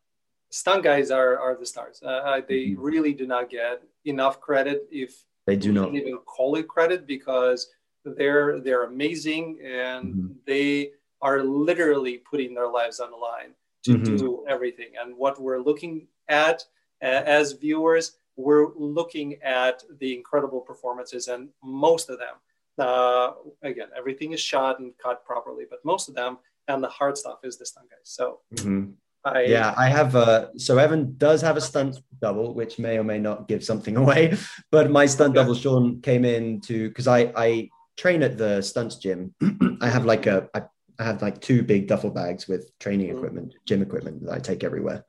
Stunt 0.50 0.84
guys 0.84 1.12
are 1.12 1.38
are 1.38 1.56
the 1.58 1.66
stars. 1.66 2.02
Uh, 2.04 2.08
uh, 2.08 2.42
they 2.48 2.68
mm-hmm. 2.68 2.82
really 2.82 3.14
do 3.14 3.28
not 3.28 3.50
get 3.50 3.84
enough 4.06 4.42
credit 4.42 4.88
if 4.92 5.24
they 5.46 5.56
do 5.56 5.72
not 5.72 5.94
even 5.94 6.18
call 6.18 6.56
it 6.56 6.68
credit 6.68 7.06
because 7.06 7.70
they're 8.04 8.60
they're 8.62 8.84
amazing 8.84 9.60
and 9.64 10.14
mm-hmm. 10.14 10.28
they 10.46 10.92
are 11.22 11.44
literally 11.44 12.18
putting 12.18 12.54
their 12.54 12.68
lives 12.68 13.00
on 13.00 13.12
the 13.12 13.18
line 13.18 13.54
to 13.84 13.94
mm-hmm. 13.96 14.16
do 14.16 14.46
everything. 14.48 14.90
And 15.02 15.16
what 15.16 15.42
we're 15.42 15.60
looking 15.60 16.08
at 16.28 16.64
uh, 17.02 17.06
as 17.06 17.54
viewers, 17.54 18.18
we're 18.36 18.74
looking 18.76 19.36
at 19.42 19.84
the 20.00 20.16
incredible 20.16 20.62
performances, 20.62 21.28
and 21.28 21.50
most 21.64 22.10
of 22.10 22.20
them, 22.20 22.36
uh, 22.80 23.32
again, 23.64 23.88
everything 23.98 24.34
is 24.34 24.40
shot 24.40 24.80
and 24.80 24.94
cut 25.02 25.26
properly, 25.26 25.66
but 25.70 25.84
most 25.84 26.10
of 26.10 26.16
them 26.16 26.38
and 26.68 26.84
the 26.84 26.90
hard 26.90 27.18
stuff 27.18 27.40
is 27.44 27.58
the 27.58 27.66
stunt 27.66 27.90
guys. 27.90 28.00
So. 28.04 28.40
Mm-hmm. 28.56 28.92
I, 29.26 29.42
yeah, 29.42 29.74
I 29.76 29.90
have. 29.90 30.16
Uh, 30.16 30.56
so 30.58 30.78
Evan 30.78 31.16
does 31.18 31.42
have 31.42 31.58
a 31.58 31.62
stunt 31.62 32.00
double, 32.22 32.54
which 32.54 32.80
may 32.80 32.98
or 32.98 33.04
may 33.04 33.20
not 33.20 33.50
give 33.50 33.62
something 33.62 33.98
away. 34.04 34.38
But 34.72 34.90
my 34.90 35.06
stunt 35.06 35.36
double, 35.36 35.54
Sean, 35.54 36.00
came 36.00 36.24
in 36.24 36.62
to 36.62 36.88
because 36.88 37.08
I 37.08 37.34
I 37.36 37.70
train 37.98 38.24
at 38.24 38.38
the 38.38 38.62
stunts 38.62 38.96
gym, 38.96 39.34
I 39.82 39.90
have 39.90 40.06
like 40.06 40.28
a 40.28 40.48
I, 40.54 40.62
I 41.00 41.04
have 41.04 41.22
like 41.22 41.42
two 41.42 41.64
big 41.64 41.88
duffel 41.88 42.10
bags 42.10 42.48
with 42.48 42.78
training 42.80 43.10
mm. 43.10 43.18
equipment, 43.18 43.54
gym 43.66 43.82
equipment 43.82 44.26
that 44.26 44.34
I 44.34 44.40
take 44.40 44.64
everywhere. 44.64 45.06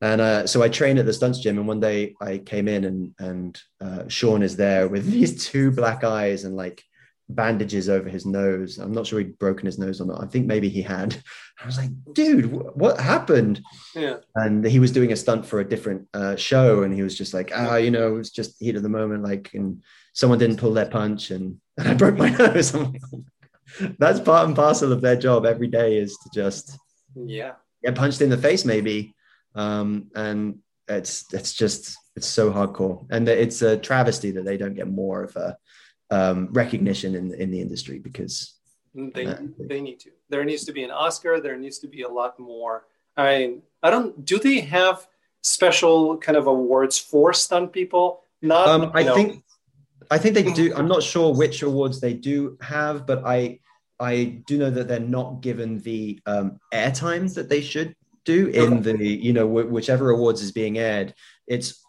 And 0.00 0.20
uh, 0.20 0.46
so 0.46 0.62
I 0.62 0.68
train 0.68 0.98
at 0.98 1.06
the 1.06 1.12
stunts 1.12 1.40
gym, 1.40 1.58
and 1.58 1.66
one 1.66 1.80
day 1.80 2.14
I 2.20 2.38
came 2.38 2.68
in, 2.68 2.84
and 2.84 3.14
and 3.18 3.60
uh, 3.80 4.08
Sean 4.08 4.42
is 4.42 4.56
there 4.56 4.88
with 4.88 5.06
these 5.10 5.46
two 5.46 5.70
black 5.70 6.04
eyes 6.04 6.44
and 6.44 6.56
like 6.56 6.84
bandages 7.28 7.88
over 7.88 8.08
his 8.08 8.24
nose. 8.24 8.78
I'm 8.78 8.92
not 8.92 9.06
sure 9.06 9.18
he'd 9.18 9.38
broken 9.38 9.66
his 9.66 9.78
nose 9.78 10.00
or 10.00 10.06
not. 10.06 10.22
I 10.22 10.26
think 10.26 10.46
maybe 10.46 10.68
he 10.68 10.82
had. 10.82 11.20
I 11.60 11.66
was 11.66 11.76
like, 11.76 11.90
dude, 12.12 12.50
what 12.50 13.00
happened? 13.00 13.60
Yeah. 13.94 14.16
And 14.34 14.64
he 14.64 14.78
was 14.78 14.92
doing 14.92 15.12
a 15.12 15.16
stunt 15.16 15.44
for 15.44 15.60
a 15.60 15.68
different 15.68 16.08
uh, 16.14 16.36
show, 16.36 16.82
and 16.82 16.94
he 16.94 17.02
was 17.02 17.16
just 17.16 17.34
like, 17.34 17.50
ah, 17.54 17.76
you 17.76 17.90
know, 17.90 18.08
it 18.08 18.18
was 18.18 18.30
just 18.30 18.60
heat 18.60 18.76
of 18.76 18.82
the 18.82 18.88
moment, 18.88 19.24
like, 19.24 19.50
and 19.54 19.82
someone 20.12 20.38
didn't 20.38 20.56
pull 20.56 20.72
their 20.72 20.86
punch, 20.86 21.30
and, 21.30 21.60
and 21.78 21.88
I 21.88 21.94
broke 21.94 22.16
my 22.16 22.30
nose. 22.38 22.74
Like, 22.74 23.00
That's 23.98 24.20
part 24.20 24.46
and 24.46 24.56
parcel 24.56 24.92
of 24.92 25.00
their 25.00 25.16
job 25.16 25.46
every 25.46 25.68
day 25.68 25.98
is 25.98 26.16
to 26.18 26.30
just 26.32 26.78
yeah 27.14 27.52
get 27.82 27.94
punched 27.94 28.20
in 28.20 28.30
the 28.30 28.36
face, 28.36 28.64
maybe, 28.64 29.14
um, 29.54 30.10
and 30.14 30.58
it's 30.88 31.32
it's 31.32 31.52
just 31.52 31.96
it's 32.16 32.26
so 32.26 32.50
hardcore, 32.50 33.06
and 33.10 33.28
it's 33.28 33.62
a 33.62 33.76
travesty 33.76 34.30
that 34.32 34.44
they 34.44 34.56
don't 34.56 34.74
get 34.74 34.88
more 34.88 35.24
of 35.24 35.36
a 35.36 35.56
um, 36.10 36.48
recognition 36.52 37.14
in 37.14 37.34
in 37.34 37.50
the 37.50 37.60
industry 37.60 37.98
because 37.98 38.54
they 38.94 39.26
uh, 39.26 39.36
they 39.58 39.80
need 39.80 40.00
to. 40.00 40.10
There 40.28 40.44
needs 40.44 40.64
to 40.64 40.72
be 40.72 40.84
an 40.84 40.90
Oscar. 40.90 41.40
There 41.40 41.56
needs 41.56 41.78
to 41.80 41.88
be 41.88 42.02
a 42.02 42.08
lot 42.08 42.38
more. 42.38 42.86
I 43.16 43.38
mean, 43.38 43.62
I 43.82 43.90
don't. 43.90 44.24
Do 44.24 44.38
they 44.38 44.60
have 44.60 45.06
special 45.42 46.18
kind 46.18 46.36
of 46.36 46.46
awards 46.46 46.98
for 46.98 47.32
stunt 47.32 47.72
people? 47.72 48.22
Not. 48.42 48.68
Um, 48.68 48.90
I 48.94 49.02
know. 49.02 49.14
think. 49.14 49.44
I 50.10 50.18
think 50.18 50.34
they 50.34 50.52
do. 50.52 50.72
I'm 50.74 50.88
not 50.88 51.02
sure 51.02 51.34
which 51.34 51.62
awards 51.62 52.00
they 52.00 52.14
do 52.14 52.56
have, 52.60 53.06
but 53.06 53.24
I 53.24 53.60
I 54.00 54.42
do 54.46 54.58
know 54.58 54.70
that 54.70 54.88
they're 54.88 55.00
not 55.00 55.40
given 55.40 55.80
the 55.80 56.20
um, 56.26 56.60
air 56.72 56.90
times 56.90 57.34
that 57.34 57.48
they 57.48 57.60
should 57.60 57.94
do 58.24 58.48
in 58.48 58.82
the 58.82 58.96
you 59.06 59.32
know 59.32 59.46
whichever 59.46 60.10
awards 60.10 60.42
is 60.42 60.52
being 60.52 60.78
aired. 60.78 61.14
It's 61.46 61.84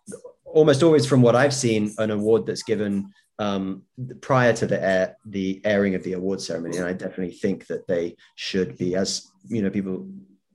almost 0.45 0.83
always 0.83 1.05
from 1.05 1.21
what 1.21 1.35
I've 1.35 1.53
seen 1.53 1.93
an 1.97 2.11
award 2.11 2.45
that's 2.45 2.63
given 2.63 3.13
um, 3.37 3.83
prior 4.21 4.53
to 4.53 4.65
the 4.65 4.83
air 4.83 5.17
the 5.25 5.61
airing 5.63 5.95
of 5.95 6.03
the 6.03 6.13
award 6.13 6.41
ceremony, 6.41 6.77
and 6.77 6.85
I 6.85 6.93
definitely 6.93 7.35
think 7.35 7.67
that 7.67 7.87
they 7.87 8.15
should 8.35 8.77
be 8.77 8.95
as 8.95 9.27
you 9.47 9.61
know 9.61 9.69
people 9.69 10.07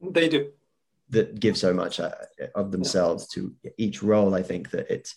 they 0.02 0.28
do 0.28 0.50
that 1.14 1.40
give 1.40 1.56
so 1.56 1.72
much 1.72 2.00
uh, 2.00 2.12
of 2.54 2.70
themselves 2.70 3.26
to 3.28 3.52
each 3.78 4.02
role. 4.02 4.34
I 4.34 4.42
think 4.42 4.70
that 4.70 4.90
it's 4.90 5.14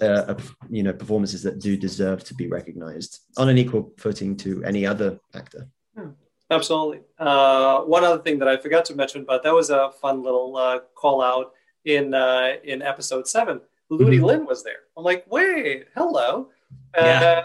uh, 0.00 0.34
you 0.68 0.82
know 0.82 0.92
performances 0.92 1.42
that 1.42 1.58
do 1.58 1.76
deserve 1.76 2.22
to 2.24 2.34
be 2.34 2.46
recognized 2.48 3.20
on 3.36 3.48
an 3.48 3.58
equal 3.58 3.92
footing 3.98 4.36
to 4.38 4.62
any 4.64 4.86
other 4.86 5.18
actor. 5.34 5.68
Hmm. 5.96 6.10
Absolutely. 6.50 7.00
Uh, 7.18 7.80
one 7.80 8.04
other 8.04 8.22
thing 8.22 8.38
that 8.38 8.48
I 8.48 8.56
forgot 8.56 8.84
to 8.86 8.94
mention, 8.94 9.24
but 9.24 9.42
that 9.42 9.52
was 9.52 9.70
a 9.70 9.90
fun 10.00 10.22
little 10.22 10.56
uh, 10.56 10.78
call 10.94 11.20
out 11.20 11.52
in 11.84 12.14
uh, 12.14 12.52
in 12.64 12.82
episode 12.82 13.26
seven. 13.26 13.60
Ludi 13.88 14.16
mm-hmm. 14.16 14.24
Lin 14.24 14.46
was 14.46 14.62
there. 14.62 14.80
I'm 14.96 15.04
like, 15.04 15.24
wait, 15.28 15.86
hello. 15.94 16.50
Yeah. 16.96 17.20
Uh, 17.20 17.42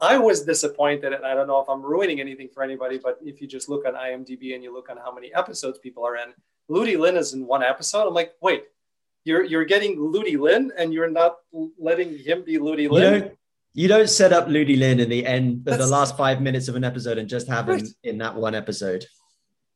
I 0.00 0.18
was 0.18 0.42
disappointed, 0.42 1.12
and 1.12 1.24
I 1.24 1.34
don't 1.34 1.46
know 1.46 1.60
if 1.60 1.68
I'm 1.68 1.80
ruining 1.80 2.20
anything 2.20 2.48
for 2.52 2.64
anybody, 2.64 2.98
but 2.98 3.18
if 3.22 3.40
you 3.40 3.46
just 3.46 3.68
look 3.68 3.86
on 3.86 3.94
IMDb 3.94 4.54
and 4.54 4.62
you 4.62 4.74
look 4.74 4.90
on 4.90 4.96
how 4.96 5.12
many 5.12 5.32
episodes 5.32 5.78
people 5.78 6.04
are 6.04 6.16
in, 6.16 6.34
Ludi 6.68 6.96
Lin 6.96 7.16
is 7.16 7.32
in 7.32 7.46
one 7.46 7.62
episode. 7.62 8.06
I'm 8.06 8.14
like, 8.14 8.32
wait, 8.40 8.64
you're 9.24 9.44
you're 9.44 9.64
getting 9.64 10.00
Ludi 10.00 10.36
Lin, 10.36 10.72
and 10.76 10.92
you're 10.92 11.10
not 11.10 11.36
letting 11.78 12.18
him 12.18 12.42
be 12.44 12.58
Ludi 12.58 12.88
Lin. 12.88 13.14
You 13.14 13.20
don't, 13.20 13.38
you 13.74 13.88
don't 13.88 14.10
set 14.10 14.32
up 14.32 14.48
Ludi 14.48 14.76
Lin 14.76 15.00
in 15.00 15.08
the 15.08 15.24
end 15.26 15.68
of 15.68 15.78
the 15.78 15.86
last 15.86 16.16
five 16.16 16.40
minutes 16.40 16.68
of 16.68 16.76
an 16.76 16.84
episode 16.84 17.18
and 17.18 17.28
just 17.28 17.48
have 17.48 17.68
him 17.68 17.86
in 18.02 18.18
that 18.18 18.34
one 18.34 18.54
episode. 18.54 19.04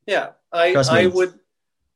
Yeah, 0.07 0.31
I 0.53 0.75
I 0.75 1.07
would. 1.07 1.35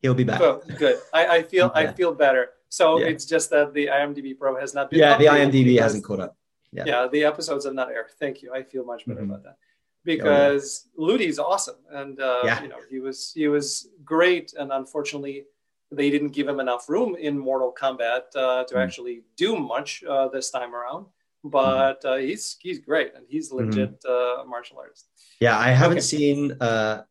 He'll 0.02 0.14
be 0.14 0.24
back. 0.24 0.40
Oh, 0.40 0.62
good. 0.78 0.98
I, 1.12 1.26
I 1.26 1.42
feel 1.42 1.70
I 1.74 1.88
feel 1.92 2.14
better. 2.14 2.50
So 2.68 3.00
yeah. 3.00 3.08
it's 3.08 3.26
just 3.26 3.50
that 3.50 3.74
the 3.74 3.86
IMDb 3.88 4.38
Pro 4.38 4.58
has 4.58 4.74
not 4.74 4.90
been. 4.90 5.00
Yeah, 5.00 5.18
the 5.18 5.26
IMDb 5.26 5.78
hasn't 5.80 6.04
caught 6.04 6.20
up. 6.20 6.36
Yeah. 6.72 6.84
yeah, 6.86 7.08
the 7.10 7.24
episodes 7.24 7.64
have 7.64 7.74
not 7.74 7.90
aired. 7.90 8.06
Thank 8.20 8.42
you. 8.42 8.54
I 8.54 8.62
feel 8.62 8.84
much 8.84 9.04
better 9.04 9.22
mm-hmm. 9.22 9.30
about 9.30 9.42
that 9.42 9.56
because 10.04 10.86
oh, 10.98 11.06
yeah. 11.06 11.12
Ludi's 11.12 11.38
awesome, 11.38 11.76
and 11.90 12.20
uh, 12.20 12.40
yeah. 12.44 12.62
you 12.62 12.68
know 12.68 12.78
he 12.88 13.00
was 13.00 13.32
he 13.34 13.48
was 13.48 13.88
great, 14.04 14.54
and 14.58 14.72
unfortunately 14.72 15.44
they 15.92 16.10
didn't 16.10 16.30
give 16.30 16.48
him 16.48 16.60
enough 16.60 16.88
room 16.88 17.16
in 17.16 17.36
Mortal 17.38 17.74
Kombat 17.78 18.34
uh, 18.36 18.64
to 18.64 18.74
mm. 18.74 18.82
actually 18.82 19.22
do 19.36 19.58
much 19.58 20.04
uh, 20.08 20.28
this 20.28 20.50
time 20.50 20.74
around. 20.74 21.06
But 21.42 22.04
uh, 22.04 22.16
he's 22.16 22.56
he's 22.60 22.78
great, 22.78 23.14
and 23.14 23.24
he's 23.28 23.50
mm-hmm. 23.50 23.66
legit 23.66 24.02
mm. 24.02 24.46
martial 24.46 24.78
artist. 24.78 25.06
Yeah, 25.40 25.58
I 25.58 25.70
haven't 25.70 25.98
okay. 25.98 26.06
seen. 26.06 26.52
Uh, 26.60 27.02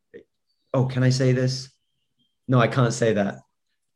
oh, 0.73 0.85
can 0.85 1.03
I 1.03 1.09
say 1.09 1.31
this? 1.31 1.69
No, 2.47 2.59
I 2.59 2.67
can't 2.67 2.93
say 2.93 3.13
that. 3.13 3.39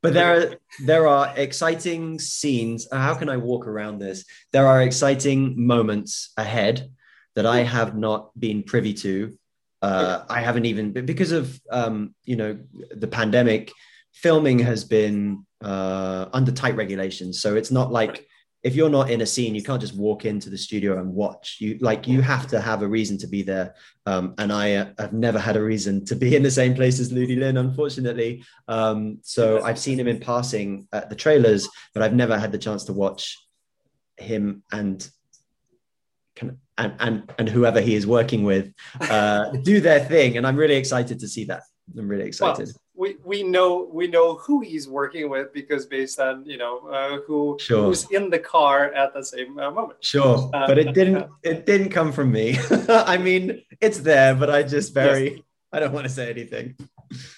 But 0.02 0.14
there 0.14 0.36
are 0.36 0.56
there 0.86 1.08
are 1.08 1.34
exciting 1.38 2.20
scenes. 2.20 2.88
How 2.92 3.16
can 3.16 3.30
I 3.30 3.38
walk 3.38 3.68
around 3.68 4.00
this? 4.00 4.26
There 4.52 4.68
are 4.68 4.82
exciting 4.82 5.54
moments 5.56 6.34
ahead 6.36 6.92
that 7.36 7.46
I 7.46 7.62
have 7.62 7.98
not 7.98 8.38
been 8.40 8.64
privy 8.64 8.94
to. 8.96 9.38
Uh, 9.82 10.24
I 10.30 10.40
haven't 10.42 10.66
even 10.66 10.92
because 10.92 11.32
of 11.32 11.60
um, 11.70 12.16
you 12.24 12.36
know 12.36 12.58
the 12.92 13.08
pandemic. 13.08 13.72
Filming 14.14 14.60
has 14.60 14.84
been 14.84 15.46
uh, 15.62 16.28
under 16.32 16.52
tight 16.52 16.76
regulations, 16.76 17.42
so 17.42 17.56
it's 17.56 17.72
not 17.72 17.92
like 17.92 18.28
if 18.64 18.76
you're 18.76 18.90
not 18.90 19.12
in 19.12 19.22
a 19.22 19.26
scene, 19.26 19.56
you 19.56 19.62
can't 19.62 19.82
just 19.82 19.96
walk 19.96 20.24
into 20.24 20.50
the 20.50 20.58
studio 20.58 20.98
and 20.98 21.14
watch. 21.14 21.58
You 21.60 21.78
like 21.82 22.08
you 22.08 22.22
have 22.22 22.48
to 22.48 22.62
have 22.62 22.82
a 22.82 22.88
reason 22.88 23.18
to 23.20 23.28
be 23.28 23.42
there. 23.42 23.76
Um, 24.06 24.36
and 24.38 24.54
I 24.54 24.76
uh, 24.76 24.94
have 25.00 25.12
never 25.12 25.38
had 25.38 25.58
a 25.58 25.64
reason 25.64 26.06
to 26.06 26.16
be 26.16 26.36
in 26.36 26.44
the 26.44 26.52
same 26.52 26.74
place 26.74 27.00
as 27.00 27.12
Ludi 27.12 27.36
Lin, 27.36 27.58
unfortunately. 27.58 28.44
Um, 28.70 29.20
so 29.22 29.62
I've 29.62 29.80
seen 29.80 30.00
him 30.00 30.08
in 30.08 30.20
passing 30.20 30.88
at 30.94 31.10
the 31.10 31.16
trailers, 31.16 31.68
but 31.94 32.04
I've 32.04 32.16
never 32.16 32.40
had 32.40 32.54
the 32.54 32.58
chance 32.58 32.86
to 32.86 32.94
watch 32.94 33.38
him 34.18 34.64
and 34.72 35.06
can, 36.36 36.58
and 36.78 36.94
and 37.00 37.32
and 37.38 37.50
whoever 37.50 37.82
he 37.82 37.96
is 37.96 38.06
working 38.08 38.44
with 38.44 38.74
uh, 39.02 39.50
do 39.64 39.80
their 39.80 40.00
thing. 40.00 40.38
And 40.38 40.48
I'm 40.48 40.56
really 40.56 40.76
excited 40.76 41.20
to 41.20 41.28
see 41.28 41.46
that. 41.46 41.64
I'm 41.98 42.08
really 42.08 42.26
excited. 42.26 42.68
Well, 42.68 42.78
we, 42.96 43.16
we 43.24 43.44
know 43.44 43.90
we 43.92 44.08
know 44.08 44.36
who 44.36 44.62
he's 44.62 44.88
working 44.88 45.30
with 45.30 45.54
because 45.54 45.86
based 45.86 46.20
on 46.20 46.46
you 46.46 46.58
know 46.58 46.88
uh, 46.88 47.18
who 47.26 47.58
sure. 47.60 47.86
who's 47.86 48.10
in 48.12 48.30
the 48.30 48.40
car 48.40 48.94
at 48.94 49.14
the 49.14 49.24
same 49.24 49.58
uh, 49.58 49.72
moment. 49.72 50.04
Sure, 50.04 50.50
uh, 50.54 50.68
but 50.68 50.78
it 50.78 50.94
didn't 50.94 51.28
it 51.44 51.66
didn't 51.66 51.90
come 51.90 52.12
from 52.12 52.32
me. 52.32 52.58
I 52.90 53.18
mean, 53.18 53.64
it's 53.82 54.00
there, 54.00 54.36
but 54.36 54.50
I 54.50 54.64
just 54.64 54.94
very 54.94 55.32
yes. 55.32 55.42
I 55.72 55.80
don't 55.80 55.94
want 55.94 56.06
to 56.06 56.14
say 56.14 56.30
anything. 56.30 56.76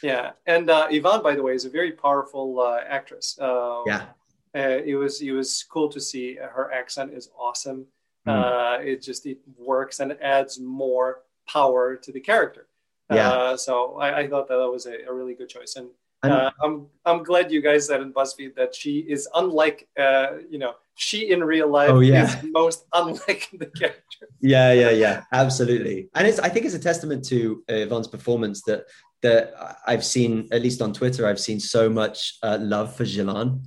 Yeah, 0.03 0.31
and 0.45 0.69
uh, 0.69 0.87
Yvonne, 0.89 1.23
by 1.23 1.35
the 1.35 1.43
way, 1.43 1.53
is 1.53 1.65
a 1.65 1.69
very 1.69 1.93
powerful 1.93 2.59
uh, 2.59 2.81
actress. 2.87 3.37
Uh, 3.39 3.81
yeah, 3.85 4.05
it 4.53 4.97
was 4.97 5.21
it 5.21 5.31
was 5.31 5.63
cool 5.63 5.89
to 5.89 6.01
see 6.01 6.35
her 6.35 6.71
accent 6.73 7.13
is 7.13 7.29
awesome. 7.39 7.87
Mm. 8.27 8.85
it 8.85 9.01
just 9.01 9.25
it 9.25 9.39
works 9.57 9.99
and 9.99 10.17
adds 10.21 10.59
more 10.59 11.21
power 11.47 11.95
to 11.95 12.11
the 12.11 12.19
character. 12.19 12.67
Yeah. 13.11 13.29
Uh, 13.29 13.57
so 13.57 13.97
I, 13.97 14.19
I, 14.21 14.27
thought 14.27 14.47
that, 14.47 14.57
that 14.57 14.69
was 14.69 14.87
a, 14.87 15.05
a 15.07 15.13
really 15.13 15.35
good 15.35 15.49
choice, 15.49 15.75
and 15.75 15.89
uh, 16.23 16.49
I'm 16.63 16.87
I'm 17.05 17.23
glad 17.23 17.51
you 17.51 17.61
guys 17.61 17.87
said 17.87 18.01
in 18.01 18.13
BuzzFeed 18.13 18.55
that 18.55 18.73
she 18.73 18.99
is 18.99 19.27
unlike 19.35 19.87
uh, 19.99 20.37
you 20.49 20.57
know 20.57 20.73
she 20.95 21.29
in 21.31 21.43
real 21.43 21.69
life 21.69 21.91
oh, 21.91 21.99
yeah. 21.99 22.23
is 22.23 22.37
most 22.51 22.85
unlike 22.93 23.49
the 23.53 23.67
character. 23.67 24.27
Yeah, 24.41 24.73
yeah, 24.73 24.89
yeah, 24.89 25.23
absolutely. 25.31 26.09
And 26.15 26.27
it's 26.27 26.39
I 26.39 26.49
think 26.49 26.65
it's 26.65 26.75
a 26.75 26.79
testament 26.79 27.25
to 27.25 27.63
uh, 27.69 27.73
Yvonne's 27.73 28.07
performance 28.07 28.63
that 28.63 28.85
that 29.21 29.53
I've 29.85 30.05
seen 30.05 30.47
at 30.51 30.61
least 30.61 30.81
on 30.81 30.93
Twitter 30.93 31.27
I've 31.27 31.39
seen 31.39 31.59
so 31.59 31.89
much 31.89 32.37
uh, 32.43 32.57
love 32.59 32.95
for 32.95 33.03
Zhilan. 33.03 33.65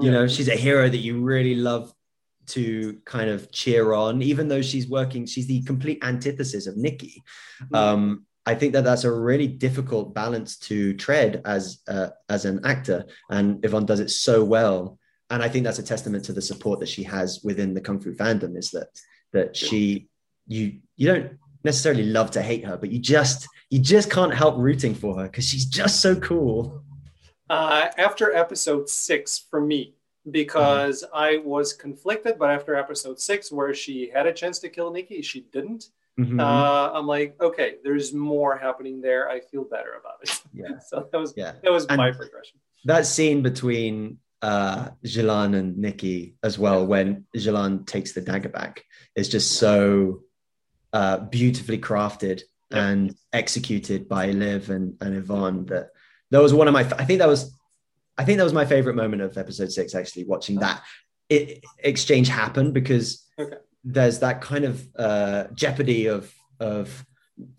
You 0.00 0.06
yeah. 0.06 0.10
know, 0.12 0.26
she's 0.26 0.48
a 0.48 0.56
hero 0.56 0.88
that 0.88 0.98
you 0.98 1.20
really 1.20 1.54
love 1.54 1.92
to 2.50 2.98
kind 3.04 3.30
of 3.30 3.50
cheer 3.52 3.92
on, 3.92 4.22
even 4.22 4.48
though 4.48 4.62
she's 4.62 4.88
working. 4.88 5.26
She's 5.26 5.46
the 5.46 5.62
complete 5.62 5.98
antithesis 6.02 6.66
of 6.66 6.76
Nikki. 6.76 7.22
Um, 7.72 8.26
I 8.46 8.54
think 8.54 8.72
that 8.72 8.84
that's 8.84 9.04
a 9.04 9.12
really 9.12 9.46
difficult 9.46 10.14
balance 10.14 10.58
to 10.60 10.94
tread 10.94 11.42
as 11.44 11.80
uh, 11.88 12.08
as 12.28 12.44
an 12.44 12.60
actor, 12.64 13.06
and 13.30 13.64
Yvonne 13.64 13.86
does 13.86 14.00
it 14.00 14.10
so 14.10 14.42
well. 14.42 14.98
And 15.28 15.42
I 15.42 15.48
think 15.48 15.64
that's 15.64 15.78
a 15.78 15.84
testament 15.84 16.24
to 16.24 16.32
the 16.32 16.42
support 16.42 16.80
that 16.80 16.88
she 16.88 17.04
has 17.04 17.40
within 17.44 17.74
the 17.74 17.80
kung 17.80 18.00
fu 18.00 18.12
fandom. 18.14 18.56
Is 18.56 18.70
that 18.70 18.88
that 19.32 19.56
she 19.56 20.08
you 20.46 20.80
you 20.96 21.06
don't 21.06 21.38
necessarily 21.64 22.04
love 22.04 22.30
to 22.32 22.42
hate 22.42 22.64
her, 22.64 22.76
but 22.76 22.90
you 22.90 22.98
just 22.98 23.46
you 23.68 23.78
just 23.78 24.10
can't 24.10 24.34
help 24.34 24.56
rooting 24.58 24.94
for 24.94 25.16
her 25.18 25.24
because 25.24 25.46
she's 25.46 25.66
just 25.66 26.00
so 26.00 26.16
cool. 26.16 26.82
Uh, 27.48 27.88
after 27.98 28.34
episode 28.34 28.88
six, 28.88 29.46
for 29.50 29.60
me, 29.60 29.94
because 30.30 31.02
mm-hmm. 31.02 31.16
I 31.16 31.36
was 31.38 31.72
conflicted, 31.72 32.38
but 32.38 32.50
after 32.50 32.74
episode 32.74 33.20
six, 33.20 33.50
where 33.50 33.74
she 33.74 34.10
had 34.12 34.26
a 34.26 34.32
chance 34.32 34.58
to 34.60 34.68
kill 34.68 34.90
Nikki, 34.90 35.22
she 35.22 35.46
didn't. 35.52 35.90
Mm-hmm. 36.18 36.40
Uh, 36.40 36.90
I'm 36.92 37.06
like, 37.06 37.36
okay, 37.40 37.76
there's 37.82 38.12
more 38.12 38.56
happening 38.56 39.00
there. 39.00 39.28
I 39.28 39.40
feel 39.40 39.64
better 39.64 39.94
about 39.98 40.18
it. 40.22 40.42
Yeah. 40.52 40.78
so 40.86 41.08
that 41.10 41.18
was 41.18 41.34
yeah. 41.36 41.52
that 41.62 41.72
was 41.72 41.86
and 41.86 41.96
my 41.96 42.10
progression. 42.10 42.58
That 42.84 43.06
scene 43.06 43.42
between 43.42 44.18
uh 44.42 44.88
and 45.04 45.78
Nikki 45.78 46.34
as 46.42 46.58
well, 46.58 46.80
yeah. 46.80 46.86
when 46.86 47.26
Zhilan 47.36 47.86
takes 47.86 48.12
the 48.12 48.20
dagger 48.20 48.48
back, 48.48 48.84
is 49.14 49.28
just 49.28 49.52
so 49.52 50.22
uh, 50.92 51.18
beautifully 51.18 51.78
crafted 51.78 52.42
and 52.70 53.14
executed 53.32 54.08
by 54.08 54.30
Liv 54.30 54.70
and, 54.70 54.96
and 55.00 55.16
Yvonne. 55.16 55.66
That 55.66 55.90
that 56.30 56.42
was 56.42 56.54
one 56.54 56.68
of 56.68 56.74
my. 56.74 56.80
I 56.80 57.04
think 57.04 57.18
that 57.20 57.28
was. 57.28 57.56
I 58.20 58.24
think 58.24 58.38
that 58.38 58.44
was 58.44 58.52
my 58.52 58.66
favorite 58.66 58.96
moment 58.96 59.22
of 59.22 59.36
episode 59.38 59.72
six. 59.72 59.94
Actually, 59.94 60.24
watching 60.24 60.56
that 60.60 60.82
it, 61.28 61.64
exchange 61.78 62.28
happen 62.28 62.72
because 62.72 63.26
okay 63.38 63.56
there's 63.84 64.18
that 64.20 64.40
kind 64.40 64.64
of 64.64 64.86
uh, 64.96 65.44
jeopardy 65.54 66.06
of 66.06 66.32
of 66.58 67.04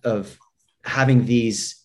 of 0.03 0.37
having 0.83 1.25
these 1.25 1.77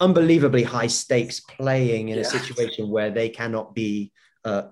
unbelievably 0.00 0.62
high 0.62 0.86
stakes 0.86 1.40
playing 1.40 2.10
in 2.10 2.16
yeah. 2.16 2.22
a 2.22 2.24
situation 2.24 2.88
where 2.88 3.10
they 3.10 3.28
cannot 3.28 3.74
be 3.74 4.12
uh, 4.44 4.62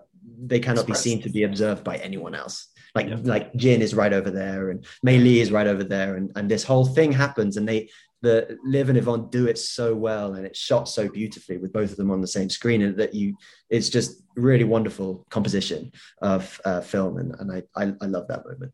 they 0.45 0.61
cannot 0.61 0.87
be 0.87 0.95
seen 0.95 1.23
to 1.23 1.31
be 1.31 1.45
observed 1.45 1.85
by 1.85 1.97
anyone 1.97 2.35
else. 2.35 2.69
Like 2.95 3.09
yeah. 3.09 3.19
like 3.23 3.55
Jin 3.55 3.83
is 3.83 3.95
right 3.95 4.13
over 4.13 4.31
there 4.31 4.71
and 4.71 4.85
Mei 5.03 5.19
Li 5.19 5.41
is 5.41 5.53
right 5.53 5.67
over 5.67 5.85
there, 5.85 6.17
and, 6.17 6.33
and 6.37 6.51
this 6.51 6.65
whole 6.65 6.87
thing 6.87 7.13
happens, 7.13 7.57
and 7.57 7.69
they 7.69 7.91
the 8.23 8.59
Liv 8.65 8.89
and 8.89 8.99
Yvonne 8.99 9.29
do 9.31 9.47
it 9.47 9.59
so 9.59 9.95
well, 9.95 10.35
and 10.35 10.47
it's 10.47 10.59
shot 10.59 10.89
so 10.89 11.09
beautifully 11.09 11.59
with 11.59 11.73
both 11.73 11.91
of 11.91 11.97
them 11.97 12.11
on 12.11 12.21
the 12.21 12.27
same 12.27 12.49
screen, 12.49 12.83
and 12.83 12.97
that 12.97 13.15
you 13.15 13.37
it's 13.71 13.89
just 13.89 14.23
really 14.37 14.65
wonderful 14.65 15.27
composition 15.31 15.93
of 16.23 16.61
uh, 16.65 16.81
film, 16.81 17.19
and, 17.19 17.35
and 17.39 17.53
I, 17.53 17.63
I 17.75 17.93
I 18.01 18.07
love 18.07 18.27
that 18.29 18.45
moment. 18.47 18.73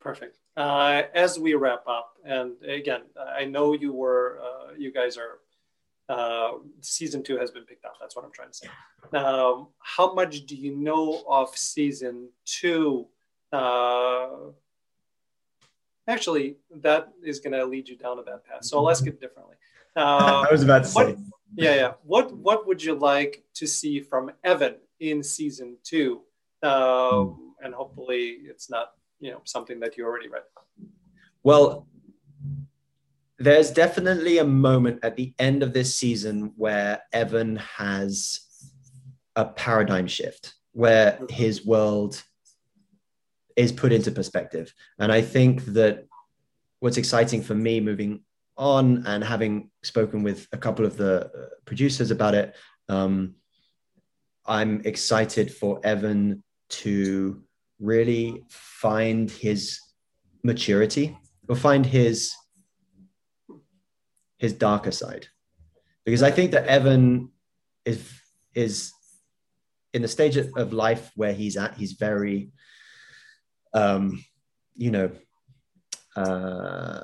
Perfect. 0.00 0.38
Uh, 0.56 1.02
as 1.14 1.38
we 1.38 1.54
wrap 1.54 1.84
up, 1.86 2.14
and 2.24 2.52
again, 2.64 3.02
I 3.18 3.44
know 3.44 3.74
you 3.74 3.92
were 3.92 4.40
uh, 4.42 4.74
you 4.76 4.92
guys 4.92 5.16
are 5.16 5.40
uh, 6.08 6.52
season 6.80 7.22
two 7.22 7.38
has 7.38 7.50
been 7.50 7.64
picked 7.64 7.84
up. 7.84 7.94
That's 8.00 8.14
what 8.14 8.24
I'm 8.24 8.32
trying 8.32 8.50
to 8.50 8.54
say. 8.54 8.68
Um, 9.16 9.68
how 9.78 10.14
much 10.14 10.46
do 10.46 10.54
you 10.54 10.76
know 10.76 11.24
of 11.28 11.56
season 11.56 12.28
two? 12.44 13.06
Uh, 13.52 14.28
actually, 16.08 16.56
that 16.82 17.12
is 17.22 17.40
going 17.40 17.52
to 17.52 17.64
lead 17.64 17.88
you 17.88 17.96
down 17.96 18.18
a 18.18 18.22
bad 18.22 18.44
path. 18.44 18.64
So 18.64 18.78
I'll 18.78 18.90
ask 18.90 19.06
it 19.06 19.20
differently. 19.20 19.56
Uh, 19.96 20.44
I 20.48 20.50
was 20.50 20.64
about 20.64 20.82
to 20.82 20.90
what, 20.90 21.06
say. 21.06 21.16
Yeah, 21.54 21.74
yeah. 21.76 21.92
What 22.02 22.36
What 22.36 22.66
would 22.66 22.82
you 22.82 22.94
like 22.96 23.44
to 23.54 23.64
see 23.64 24.00
from 24.00 24.32
Evan 24.42 24.74
in 24.98 25.22
season 25.22 25.76
two? 25.84 26.22
mm. 26.64 27.36
And 27.62 27.72
hopefully, 27.72 28.38
it's 28.44 28.68
not 28.68 28.94
you 29.20 29.30
know 29.30 29.40
something 29.44 29.78
that 29.78 29.96
you 29.96 30.04
already 30.04 30.28
read. 30.28 30.42
Well, 31.44 31.86
there's 33.38 33.70
definitely 33.70 34.38
a 34.38 34.44
moment 34.44 34.98
at 35.04 35.14
the 35.16 35.32
end 35.38 35.62
of 35.62 35.72
this 35.72 35.94
season 35.94 36.52
where 36.56 37.02
Evan 37.12 37.54
has 37.56 38.40
a 39.36 39.44
paradigm 39.44 40.06
shift, 40.06 40.54
where 40.72 41.20
his 41.30 41.64
world 41.64 42.22
is 43.56 43.72
put 43.72 43.92
into 43.92 44.10
perspective. 44.10 44.72
And 44.98 45.12
I 45.12 45.22
think 45.22 45.64
that 45.66 46.06
what's 46.80 46.96
exciting 46.96 47.42
for 47.42 47.54
me 47.54 47.80
moving 47.80 48.20
on 48.56 49.04
and 49.06 49.22
having 49.22 49.70
spoken 49.82 50.22
with 50.22 50.46
a 50.52 50.58
couple 50.58 50.84
of 50.84 50.96
the 50.96 51.26
uh, 51.26 51.48
producers 51.64 52.10
about 52.10 52.34
it, 52.34 52.54
um, 52.88 53.34
I'm 54.46 54.82
excited 54.84 55.52
for 55.52 55.80
Evan 55.84 56.42
to 56.68 57.42
really 57.80 58.42
find 58.48 59.30
his 59.30 59.80
maturity 60.42 61.16
or 61.48 61.56
find 61.56 61.84
his 61.84 62.34
his 64.38 64.52
darker 64.52 64.90
side 64.90 65.26
because 66.04 66.22
i 66.22 66.30
think 66.30 66.50
that 66.52 66.66
evan 66.66 67.30
is 67.84 68.12
is 68.54 68.92
in 69.92 70.02
the 70.02 70.08
stage 70.08 70.36
of 70.36 70.72
life 70.72 71.10
where 71.16 71.32
he's 71.32 71.56
at 71.56 71.74
he's 71.74 71.92
very 71.92 72.50
um 73.74 74.24
you 74.74 74.90
know 74.90 75.10
uh 76.16 77.00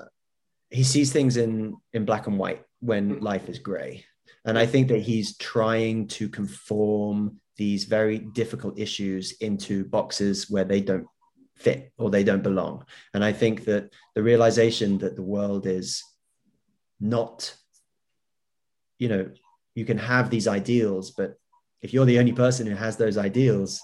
he 0.71 0.85
sees 0.85 1.12
things 1.12 1.37
in 1.37 1.77
in 1.93 2.05
black 2.05 2.27
and 2.27 2.39
white 2.39 2.64
when 2.81 3.16
mm. 3.16 3.23
life 3.23 3.49
is 3.49 3.59
gray. 3.59 4.05
And 4.45 4.59
i 4.59 4.66
think 4.66 4.89
that 4.89 5.03
he's 5.03 5.37
trying 5.37 6.07
to 6.18 6.29
conform 6.29 7.41
these 7.57 7.85
very 7.85 8.18
difficult 8.18 8.79
issues 8.79 9.33
into 9.33 9.85
boxes 9.85 10.49
where 10.49 10.64
they 10.64 10.81
don't 10.81 11.07
fit 11.57 11.93
or 11.99 12.09
they 12.09 12.25
don't 12.25 12.43
belong. 12.43 12.85
And 13.12 13.23
i 13.25 13.33
think 13.33 13.64
that 13.64 13.93
the 14.14 14.23
realization 14.23 14.99
that 14.99 15.16
the 15.16 15.29
world 15.37 15.66
is 15.66 16.03
not 17.01 17.55
you 18.99 19.09
know 19.09 19.31
you 19.75 19.85
can 19.85 19.99
have 19.99 20.29
these 20.29 20.47
ideals 20.47 21.11
but 21.11 21.37
if 21.83 21.93
you're 21.93 22.05
the 22.05 22.18
only 22.18 22.33
person 22.33 22.66
who 22.66 22.75
has 22.75 22.97
those 22.97 23.16
ideals 23.16 23.81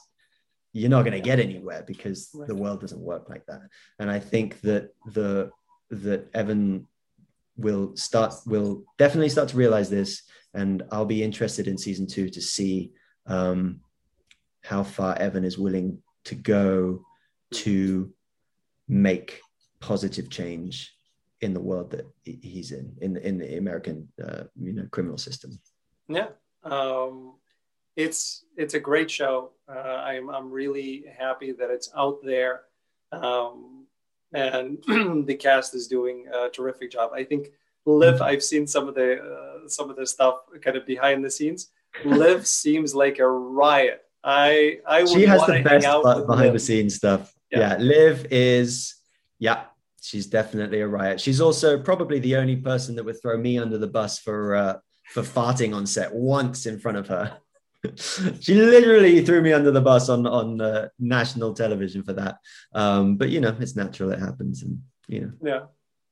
you're 0.77 0.91
not 0.91 1.03
going 1.03 1.13
to 1.13 1.21
get 1.21 1.41
anywhere 1.41 1.83
because 1.87 2.31
right. 2.35 2.49
the 2.49 2.55
world 2.55 2.81
doesn't 2.81 3.01
work 3.01 3.29
like 3.29 3.45
that 3.47 3.63
and 3.99 4.11
i 4.11 4.19
think 4.19 4.61
that 4.61 4.91
the 5.13 5.51
that 5.91 6.29
evan 6.35 6.87
will 7.57 7.97
start 7.97 8.35
will 8.47 8.85
definitely 8.99 9.29
start 9.29 9.49
to 9.49 9.57
realize 9.57 9.89
this 9.89 10.23
and 10.55 10.83
i'll 10.93 11.07
be 11.07 11.23
interested 11.23 11.67
in 11.67 11.79
season 11.79 12.07
two 12.07 12.29
to 12.29 12.43
see 12.43 12.93
um, 13.27 13.81
how 14.63 14.83
far 14.83 15.17
evan 15.19 15.45
is 15.45 15.59
willing 15.59 15.99
to 16.25 16.35
go 16.35 17.03
to 17.53 18.13
make 18.89 19.41
positive 19.81 20.29
change 20.31 20.97
in 21.41 21.53
the 21.53 21.61
world 21.61 21.91
that 21.91 22.07
he's 22.25 22.73
in 22.73 22.95
in 23.01 23.17
in 23.19 23.39
the 23.39 23.57
American 23.57 24.09
uh, 24.23 24.45
you 24.61 24.73
know 24.73 24.87
criminal 24.91 25.19
system. 25.19 25.59
Yeah, 26.09 26.29
um, 26.65 27.35
it's 27.97 28.45
it's 28.57 28.75
a 28.75 28.81
great 28.81 29.11
show. 29.11 29.51
Uh, 29.69 29.79
I'm 29.79 30.29
I'm 30.31 30.51
really 30.51 31.05
happy 31.19 31.53
that 31.53 31.71
it's 31.71 31.91
out 31.97 32.19
there, 32.23 32.63
um, 33.13 33.87
and 34.33 34.79
the 35.27 35.37
cast 35.39 35.75
is 35.75 35.89
doing 35.89 36.27
a 36.33 36.49
terrific 36.49 36.93
job. 36.93 37.11
I 37.15 37.25
think 37.25 37.49
Liv. 37.87 38.21
I've 38.21 38.43
seen 38.43 38.67
some 38.67 38.89
of 38.89 38.95
the 38.95 39.23
uh, 39.23 39.69
some 39.69 39.91
of 39.91 39.97
the 39.97 40.07
stuff 40.07 40.41
kind 40.63 40.77
of 40.77 40.87
behind 40.87 41.25
the 41.25 41.31
scenes. 41.31 41.71
Liv 42.05 42.47
seems 42.63 42.95
like 42.95 43.19
a 43.19 43.29
riot. 43.29 44.03
I 44.23 44.81
I 44.87 45.05
she 45.05 45.25
has 45.27 45.45
the 45.47 45.63
best 45.63 45.87
behind 46.27 46.29
Liv. 46.29 46.53
the 46.53 46.59
scenes 46.59 46.95
stuff. 46.97 47.33
Yeah. 47.51 47.61
yeah, 47.61 47.77
Liv 47.79 48.27
is 48.31 48.97
yeah 49.39 49.65
she's 50.03 50.27
definitely 50.27 50.81
a 50.81 50.89
riot. 50.89 51.21
She's 51.21 51.41
also 51.41 51.79
probably 51.79 52.19
the 52.19 52.37
only 52.37 52.57
person 52.57 52.95
that 52.97 53.05
would 53.05 53.21
throw 53.21 53.37
me 53.37 53.59
under 53.59 53.79
the 53.79 53.87
bus 53.87 54.19
for 54.19 54.55
uh, 54.55 54.79
for 55.13 55.23
farting 55.23 55.75
on 55.75 55.87
set 55.87 56.15
once 56.15 56.67
in 56.67 56.79
front 56.79 56.99
of 56.99 57.09
her. 57.09 57.39
she 58.41 58.55
literally 58.55 59.25
threw 59.25 59.43
me 59.43 59.53
under 59.53 59.71
the 59.71 59.81
bus 59.81 60.09
on 60.09 60.27
on 60.27 60.61
uh, 60.61 60.89
national 60.99 61.55
television 61.55 62.03
for 62.03 62.13
that. 62.15 62.39
Um, 62.73 63.17
but 63.17 63.31
you 63.31 63.41
know, 63.41 63.57
it's 63.61 63.77
natural; 63.77 64.13
it 64.13 64.21
happens, 64.21 64.63
and 64.63 64.81
you 65.09 65.21
know. 65.21 65.33
Yeah. 65.43 65.61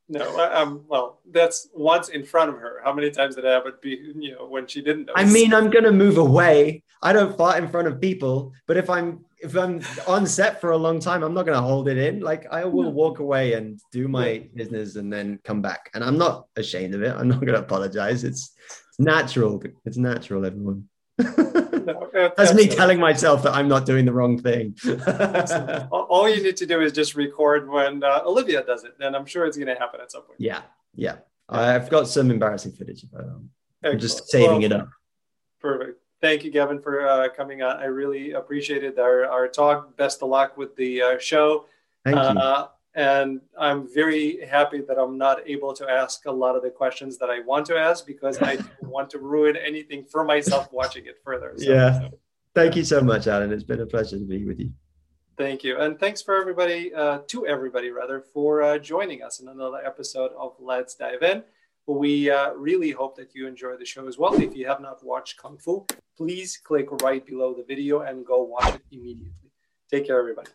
No, 0.07 0.53
um, 0.53 0.85
well, 0.87 1.21
that's 1.31 1.71
once 1.73 2.11
in 2.11 2.25
front 2.25 2.51
of 2.51 2.57
her. 2.57 2.83
How 2.85 2.93
many 2.93 3.11
times 3.11 3.37
did 3.37 3.47
I 3.47 3.53
have 3.53 3.67
it 3.67 3.81
be, 3.81 4.13
you 4.15 4.33
know, 4.35 4.47
when 4.47 4.67
she 4.67 4.83
didn't 4.83 5.07
notice? 5.07 5.31
I 5.31 5.33
mean, 5.33 5.55
I'm 5.55 5.71
gonna 5.71 5.93
move 5.93 6.19
away. 6.19 6.83
I 7.03 7.15
don't 7.15 7.37
fart 7.39 7.63
in 7.63 7.71
front 7.71 7.89
of 7.89 8.03
people, 8.03 8.53
but 8.67 8.77
if 8.77 8.91
I'm 8.91 9.25
if 9.45 9.57
I'm 9.57 9.81
on 10.07 10.27
set 10.27 10.61
for 10.61 10.73
a 10.73 10.77
long 10.77 11.01
time, 11.01 11.23
I'm 11.23 11.33
not 11.33 11.47
gonna 11.47 11.63
hold 11.63 11.89
it 11.89 11.97
in. 11.97 12.21
Like 12.21 12.47
I 12.51 12.65
will 12.65 12.93
walk 12.93 13.19
away 13.19 13.55
and 13.55 13.81
do 13.93 14.09
my 14.09 14.49
business 14.55 14.97
and 14.97 15.13
then 15.13 15.39
come 15.43 15.63
back. 15.63 15.91
And 15.95 16.05
I'm 16.05 16.19
not 16.19 16.49
ashamed 16.57 16.95
of 16.95 17.03
it. 17.03 17.15
I'm 17.17 17.29
not 17.29 17.45
gonna 17.45 17.59
apologize. 17.59 18.25
It's, 18.25 18.53
it's 18.89 18.99
natural. 18.99 19.63
It's 19.87 19.97
natural, 19.97 20.45
everyone. 20.45 20.89
No, 21.19 22.11
That's 22.37 22.55
me 22.55 22.67
telling 22.67 22.99
myself 22.99 23.43
that 23.45 23.55
I'm 23.55 23.69
not 23.69 23.87
doing 23.87 24.05
the 24.05 24.13
wrong 24.13 24.41
thing. 24.41 24.75
All 25.91 26.29
you 26.29 26.43
need 26.43 26.57
to 26.57 26.67
do 26.67 26.81
is 26.81 26.93
just 26.93 27.15
record 27.15 27.69
when 27.69 28.03
uh, 28.03 28.23
Olivia 28.25 28.65
does 28.65 28.85
it, 28.85 28.95
and 29.01 29.15
I'm 29.15 29.27
sure 29.27 29.47
it's 29.47 29.57
going 29.57 29.69
to 29.69 29.79
happen 29.79 30.01
at 30.01 30.11
some 30.11 30.23
point. 30.23 30.41
Yeah, 30.41 30.63
yeah. 30.95 31.17
I've 31.49 31.91
got 31.91 32.09
some 32.09 32.31
embarrassing 32.31 32.73
footage, 32.73 33.05
um, 33.17 33.51
I'm 33.85 33.99
just 33.99 34.29
saving 34.29 34.63
well, 34.63 34.65
it 34.65 34.73
up. 34.73 34.89
Perfect. 35.61 36.01
Thank 36.21 36.43
you, 36.43 36.51
Gavin, 36.51 36.81
for 36.81 37.07
uh, 37.07 37.29
coming 37.29 37.63
on. 37.63 37.77
I 37.77 37.85
really 37.85 38.33
appreciated 38.33 38.99
our, 38.99 39.27
our 39.27 39.47
talk. 39.47 39.95
Best 39.99 40.23
of 40.23 40.31
luck 40.31 40.57
with 40.57 40.75
the 40.75 41.03
uh, 41.03 41.19
show. 41.19 41.67
Thank 42.05 42.17
you. 42.17 42.65
And 42.95 43.41
I'm 43.59 43.93
very 43.93 44.45
happy 44.47 44.81
that 44.83 44.99
I'm 44.99 45.19
not 45.19 45.49
able 45.49 45.73
to 45.75 45.91
ask 45.91 46.27
a 46.27 46.31
lot 46.31 46.55
of 46.55 46.63
the 46.63 46.71
questions 46.71 47.19
that 47.19 47.29
I 47.29 47.41
want 47.41 47.67
to 47.67 47.77
ask 47.77 48.07
because 48.07 48.41
I 48.41 48.57
don't 48.57 48.83
want 48.83 49.11
to 49.11 49.19
ruin 49.19 49.57
anything 49.57 50.05
for 50.05 50.25
myself 50.25 50.73
watching 50.73 51.07
it 51.07 51.19
further. 51.25 51.55
So, 51.57 51.73
yeah. 51.73 52.01
So, 52.01 52.19
Thank 52.55 52.77
you 52.77 52.85
so 52.85 53.01
much, 53.01 53.27
Alan. 53.27 53.53
It's 53.53 53.65
been 53.65 53.81
a 53.81 53.87
pleasure 53.87 54.17
to 54.17 54.25
be 54.25 54.45
with 54.45 54.61
you. 54.61 54.71
Thank 55.37 55.65
you. 55.65 55.81
And 55.81 55.99
thanks 55.99 56.23
for 56.23 56.41
everybody, 56.41 56.95
uh, 56.95 57.19
to 57.27 57.47
everybody 57.47 57.91
rather, 57.91 58.21
for 58.21 58.63
uh, 58.63 58.79
joining 58.79 59.25
us 59.25 59.41
in 59.41 59.49
another 59.49 59.85
episode 59.85 60.31
of 60.39 60.55
Let's 60.61 60.95
Dive 60.95 61.23
In. 61.25 61.43
We 61.87 62.31
uh, 62.31 62.53
really 62.53 62.93
hope 62.93 63.17
that 63.17 63.35
you 63.35 63.49
enjoy 63.49 63.77
the 63.77 63.85
show 63.85 64.07
as 64.07 64.17
well. 64.17 64.41
If 64.41 64.55
you 64.55 64.69
have 64.69 64.81
not 64.81 65.05
watched 65.05 65.37
Kung 65.37 65.59
Fu, 65.59 65.85
please 66.17 66.57
click 66.57 66.91
right 67.03 67.27
below 67.27 67.53
the 67.53 67.65
video 67.65 68.03
and 68.03 68.25
go 68.25 68.45
watch 68.45 68.77
it 68.77 68.83
immediately. 68.93 69.51
Take 69.91 70.07
care, 70.07 70.19
everybody. 70.19 70.51